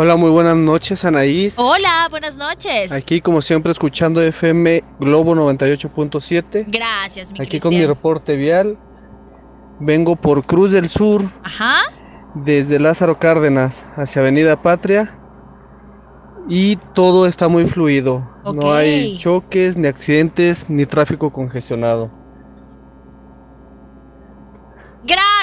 Hola, 0.02 0.16
muy 0.16 0.30
buenas 0.30 0.56
noches, 0.56 1.04
Anaís. 1.04 1.60
Hola, 1.60 2.08
buenas 2.10 2.38
noches. 2.38 2.90
Aquí, 2.94 3.20
como 3.20 3.42
siempre, 3.42 3.74
escuchando 3.74 4.22
FM 4.22 4.82
Globo 4.98 5.36
98.7. 5.36 6.68
Gracias, 6.70 7.34
mi 7.34 7.42
Aquí 7.42 7.60
con 7.60 7.72
mi 7.72 7.86
reporte 7.86 8.38
vial. 8.38 8.78
Vengo 9.82 10.16
por 10.16 10.46
Cruz 10.46 10.72
del 10.72 10.88
Sur. 10.88 11.24
Ajá. 11.44 11.82
Desde 12.34 12.80
Lázaro 12.80 13.20
Cárdenas 13.20 13.86
hacia 13.98 14.22
Avenida 14.22 14.62
Patria 14.62 15.20
y 16.48 16.78
todo 16.96 17.28
está 17.28 17.50
muy 17.50 17.66
fluido. 17.66 18.26
No 18.54 18.72
hay 18.72 19.18
choques, 19.18 19.76
ni 19.76 19.90
accidentes, 19.90 20.70
ni 20.70 20.86
tráfico 20.86 21.34
congestionado. 21.34 22.10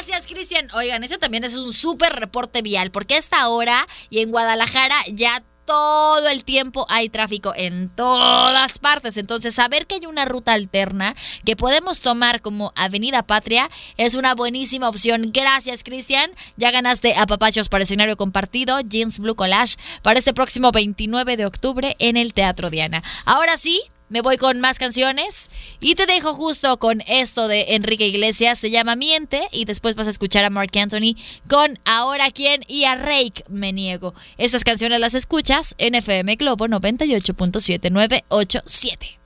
Gracias, 0.07 0.33
Cristian. 0.33 0.69
Oigan, 0.73 1.03
ese 1.03 1.19
también 1.19 1.43
es 1.43 1.57
un 1.57 1.73
súper 1.73 2.13
reporte 2.13 2.63
vial, 2.63 2.93
porque 2.93 3.15
a 3.15 3.19
esta 3.19 3.49
hora 3.49 3.89
y 4.09 4.21
en 4.21 4.31
Guadalajara 4.31 4.95
ya 5.13 5.43
todo 5.65 6.29
el 6.29 6.45
tiempo 6.45 6.87
hay 6.89 7.09
tráfico 7.09 7.53
en 7.57 7.89
todas 7.89 8.79
partes. 8.79 9.17
Entonces, 9.17 9.57
saber 9.57 9.89
que 9.89 9.97
hay 9.97 10.07
una 10.07 10.25
ruta 10.25 10.53
alterna 10.53 11.17
que 11.45 11.57
podemos 11.57 12.03
tomar 12.03 12.41
como 12.41 12.73
Avenida 12.77 13.25
Patria 13.25 13.69
es 13.97 14.15
una 14.15 14.37
buenísima 14.37 14.89
opción. 14.89 15.33
Gracias, 15.33 15.83
Cristian. 15.83 16.31
Ya 16.57 16.71
ganaste 16.71 17.17
a 17.17 17.27
Papachos 17.27 17.69
para 17.69 17.83
escenario 17.83 18.17
compartido, 18.17 18.79
Jeans 18.83 19.19
Blue 19.19 19.35
Collage, 19.35 19.77
para 20.03 20.21
este 20.21 20.33
próximo 20.33 20.71
29 20.71 21.37
de 21.37 21.47
octubre 21.47 21.97
en 21.99 22.17
el 22.17 22.33
Teatro 22.33 22.71
Diana. 22.71 23.03
Ahora 23.25 23.59
sí, 23.59 23.83
me 24.09 24.21
voy 24.21 24.37
con 24.37 24.61
más 24.61 24.79
canciones 24.79 25.51
y 25.81 25.95
te 25.95 26.07
dejo 26.07 26.35
justo 26.35 26.79
con 26.79 27.03
esto 27.07 27.49
de 27.49 27.75
Enrique 27.75 28.07
Iglesias, 28.07 28.59
se 28.59 28.71
llama 28.71 28.97
Miente 28.97 29.49
y 29.53 29.65
después 29.65 29.95
vas 29.95 30.07
a 30.07 30.11
escuchar 30.11 30.45
a 30.45 30.51
Mark 30.51 30.71
Anthony 30.79 31.17
con 31.49 31.79
Ahora 31.85 32.31
quién 32.31 32.65
y 32.69 32.85
a 32.85 32.95
Rake 32.95 33.45
Me 33.49 33.73
Niego. 33.73 34.15
Estas 34.39 34.65
canciones 34.65 35.01
las 35.01 35.15
escuchas 35.15 35.75
en 35.79 35.95
FM 35.95 36.37
Globo 36.37 36.67
98.7987. 36.67 39.26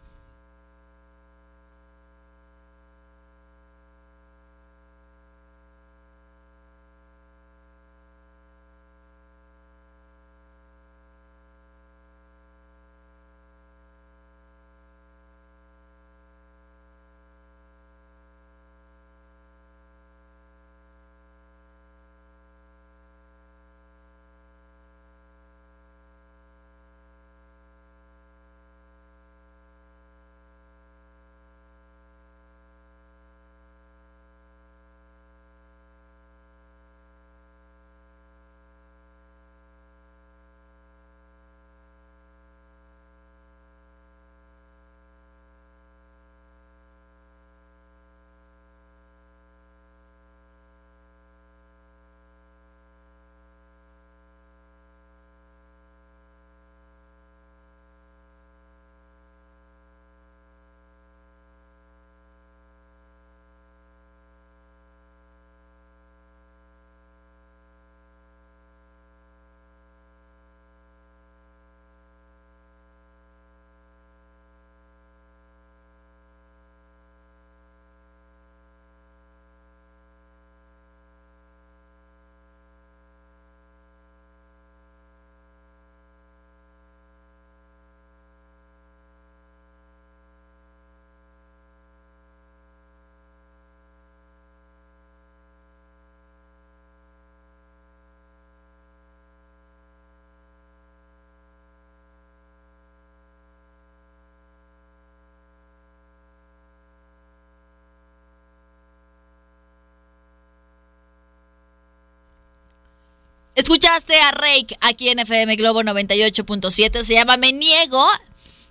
Escuchaste 113.91 114.21
a 114.21 114.31
Rake 114.31 114.79
aquí 114.81 115.09
en 115.09 115.19
FM 115.19 115.57
Globo 115.57 115.83
98.7, 115.83 117.03
se 117.03 117.15
llama 117.15 117.37
Me 117.37 117.53
Niego. 117.53 118.07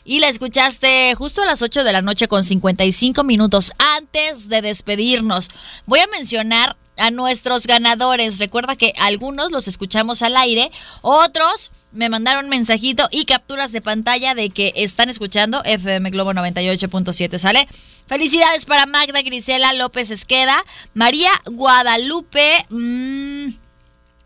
Y 0.06 0.20
la 0.20 0.30
escuchaste 0.30 1.14
justo 1.16 1.42
a 1.42 1.46
las 1.46 1.62
8 1.62 1.84
de 1.84 1.92
la 1.92 2.02
noche 2.02 2.30
con 2.30 2.42
55 2.42 3.26
minutos 3.26 3.74
antes 3.98 4.48
de 4.48 4.62
despedirnos. 4.62 5.50
Voy 5.86 6.00
a 6.00 6.08
mencionar 6.08 6.78
a 6.96 7.12
nuestros 7.12 7.68
ganadores. 7.68 8.40
Recuerda 8.40 8.78
que 8.78 8.94
algunos 8.98 9.52
los 9.52 9.68
escuchamos 9.68 10.22
al 10.22 10.38
aire, 10.38 10.72
otros 11.02 11.72
me 11.92 12.08
mandaron 12.08 12.48
mensajito 12.48 13.10
y 13.12 13.26
capturas 13.26 13.74
de 13.74 13.82
pantalla 13.82 14.36
de 14.36 14.52
que 14.52 14.72
están 14.78 15.10
escuchando 15.10 15.62
FM 15.66 16.12
Globo 16.12 16.32
98.7, 16.32 17.38
¿sale? 17.40 17.68
Felicidades 18.08 18.66
para 18.66 18.86
Magda 18.86 19.22
Grisela 19.22 19.74
López 19.74 20.12
Esqueda, 20.12 20.64
María 20.94 21.32
Guadalupe... 21.46 22.66
Mmm, 22.70 23.59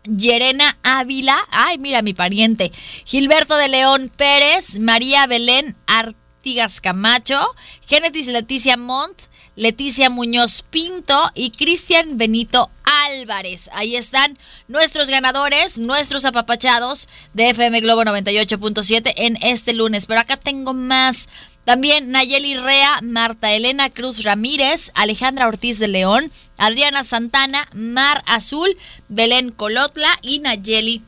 Yerena 0.04 0.78
Ávila, 0.82 1.46
ay, 1.50 1.78
mira 1.78 2.02
mi 2.02 2.14
pariente, 2.14 2.72
Gilberto 3.04 3.56
de 3.56 3.68
León 3.68 4.10
Pérez, 4.14 4.78
María 4.78 5.26
Belén 5.26 5.76
Artigas 5.86 6.80
Camacho, 6.80 7.40
Genetis 7.86 8.26
Leticia 8.26 8.76
Montt, 8.76 9.22
Leticia 9.56 10.10
Muñoz 10.10 10.62
Pinto 10.68 11.30
y 11.34 11.50
Cristian 11.50 12.16
Benito 12.16 12.70
Álvarez. 13.06 13.70
Ahí 13.72 13.96
están 13.96 14.36
nuestros 14.68 15.08
ganadores, 15.08 15.78
nuestros 15.78 16.24
apapachados 16.24 17.08
de 17.32 17.50
FM 17.50 17.80
Globo 17.80 18.02
98.7 18.02 19.12
en 19.16 19.38
este 19.42 19.72
lunes. 19.72 20.06
Pero 20.06 20.20
acá 20.20 20.36
tengo 20.36 20.74
más 20.74 21.28
también 21.64 22.10
Nayeli 22.10 22.56
Rea, 22.56 23.00
Marta 23.02 23.52
Elena 23.52 23.90
Cruz 23.90 24.22
Ramírez, 24.22 24.90
Alejandra 24.94 25.48
Ortiz 25.48 25.78
de 25.78 25.88
León, 25.88 26.30
Adriana 26.58 27.04
Santana, 27.04 27.68
Mar 27.72 28.22
Azul, 28.26 28.76
Belén 29.08 29.50
Colotla 29.50 30.18
y 30.22 30.40
Nayeli 30.40 31.02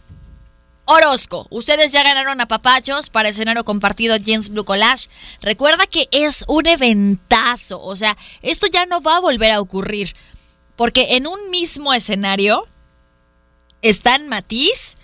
Orozco. 0.87 1.47
Ustedes 1.51 1.93
ya 1.93 2.03
ganaron 2.03 2.41
a 2.41 2.49
papachos 2.49 3.11
para 3.11 3.29
escenario 3.29 3.65
compartido 3.65 4.17
James 4.25 4.49
Blue 4.49 4.65
Collage. 4.65 5.09
Recuerda 5.43 5.87
que 5.87 6.09
es 6.13 6.45
un 6.47 6.67
eventazo. 6.67 7.83
O 7.83 7.97
sea, 7.97 8.17
esto 8.41 8.67
ya 8.69 8.87
no 8.87 9.03
va 9.03 9.17
a 9.17 9.21
volver 9.21 9.51
a 9.51 9.61
ocurrir. 9.61 10.15
Porque 10.77 11.17
en 11.17 11.27
un 11.27 11.51
mismo 11.51 11.93
escenario 11.93 12.69
están 13.83 14.29
Matiz, 14.29 14.97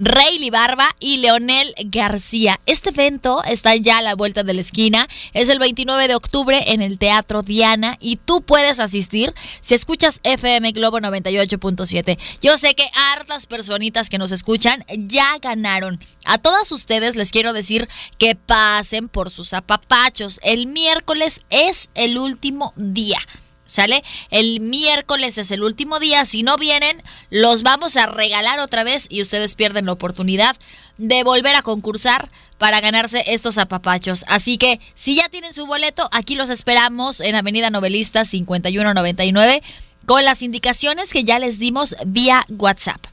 Rayleigh 0.00 0.50
Barba 0.50 0.96
y 0.98 1.18
Leonel 1.18 1.74
García. 1.84 2.58
Este 2.64 2.88
evento 2.88 3.44
está 3.44 3.76
ya 3.76 3.98
a 3.98 4.02
la 4.02 4.14
vuelta 4.14 4.42
de 4.42 4.54
la 4.54 4.62
esquina. 4.62 5.06
Es 5.34 5.50
el 5.50 5.58
29 5.58 6.08
de 6.08 6.14
octubre 6.14 6.72
en 6.72 6.80
el 6.80 6.98
Teatro 6.98 7.42
Diana 7.42 7.98
y 8.00 8.16
tú 8.16 8.40
puedes 8.40 8.80
asistir 8.80 9.34
si 9.60 9.74
escuchas 9.74 10.20
FM 10.22 10.72
Globo 10.72 11.00
98.7. 11.00 12.18
Yo 12.40 12.56
sé 12.56 12.74
que 12.74 12.90
hartas 12.94 13.46
personitas 13.46 14.08
que 14.08 14.16
nos 14.16 14.32
escuchan 14.32 14.86
ya 14.88 15.36
ganaron. 15.38 16.00
A 16.24 16.38
todas 16.38 16.72
ustedes 16.72 17.14
les 17.14 17.30
quiero 17.30 17.52
decir 17.52 17.86
que 18.16 18.34
pasen 18.34 19.08
por 19.08 19.30
sus 19.30 19.52
apapachos. 19.52 20.40
El 20.42 20.66
miércoles 20.66 21.42
es 21.50 21.90
el 21.94 22.16
último 22.16 22.72
día. 22.74 23.18
¿Sale? 23.70 24.02
El 24.30 24.58
miércoles 24.58 25.38
es 25.38 25.52
el 25.52 25.62
último 25.62 26.00
día. 26.00 26.24
Si 26.24 26.42
no 26.42 26.56
vienen, 26.56 27.00
los 27.30 27.62
vamos 27.62 27.96
a 27.96 28.06
regalar 28.06 28.58
otra 28.58 28.82
vez 28.82 29.06
y 29.08 29.22
ustedes 29.22 29.54
pierden 29.54 29.86
la 29.86 29.92
oportunidad 29.92 30.56
de 30.98 31.22
volver 31.22 31.54
a 31.54 31.62
concursar 31.62 32.28
para 32.58 32.80
ganarse 32.80 33.22
estos 33.28 33.58
apapachos. 33.58 34.24
Así 34.26 34.58
que 34.58 34.80
si 34.96 35.14
ya 35.14 35.28
tienen 35.28 35.54
su 35.54 35.66
boleto, 35.66 36.08
aquí 36.10 36.34
los 36.34 36.50
esperamos 36.50 37.20
en 37.20 37.36
Avenida 37.36 37.70
Novelista 37.70 38.24
5199 38.24 39.62
con 40.04 40.24
las 40.24 40.42
indicaciones 40.42 41.12
que 41.12 41.22
ya 41.22 41.38
les 41.38 41.60
dimos 41.60 41.94
vía 42.04 42.44
WhatsApp. 42.48 43.06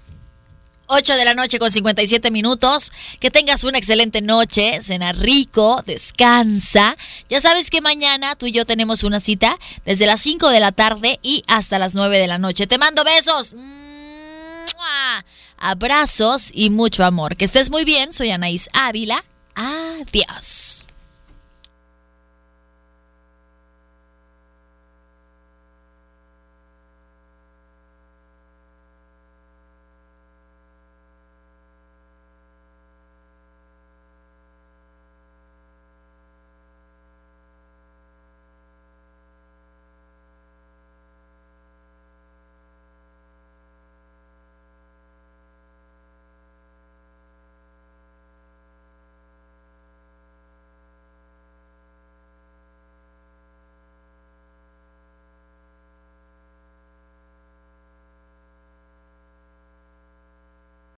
8 0.87 1.15
de 1.15 1.25
la 1.25 1.33
noche 1.33 1.59
con 1.59 1.71
57 1.71 2.31
minutos. 2.31 2.91
Que 3.19 3.31
tengas 3.31 3.63
una 3.63 3.77
excelente 3.77 4.21
noche, 4.21 4.81
cena 4.81 5.11
rico, 5.11 5.83
descansa. 5.85 6.97
Ya 7.29 7.41
sabes 7.41 7.69
que 7.69 7.81
mañana 7.81 8.35
tú 8.35 8.45
y 8.47 8.51
yo 8.51 8.65
tenemos 8.65 9.03
una 9.03 9.19
cita 9.19 9.57
desde 9.85 10.05
las 10.05 10.21
5 10.21 10.49
de 10.49 10.59
la 10.59 10.71
tarde 10.71 11.19
y 11.21 11.43
hasta 11.47 11.79
las 11.79 11.95
9 11.95 12.17
de 12.17 12.27
la 12.27 12.37
noche. 12.37 12.67
Te 12.67 12.77
mando 12.77 13.03
besos. 13.03 13.53
Abrazos 15.57 16.49
y 16.53 16.69
mucho 16.69 17.03
amor. 17.03 17.35
Que 17.35 17.45
estés 17.45 17.69
muy 17.69 17.83
bien. 17.83 18.13
Soy 18.13 18.31
Anaís 18.31 18.69
Ávila. 18.73 19.23
Adiós. 19.55 20.87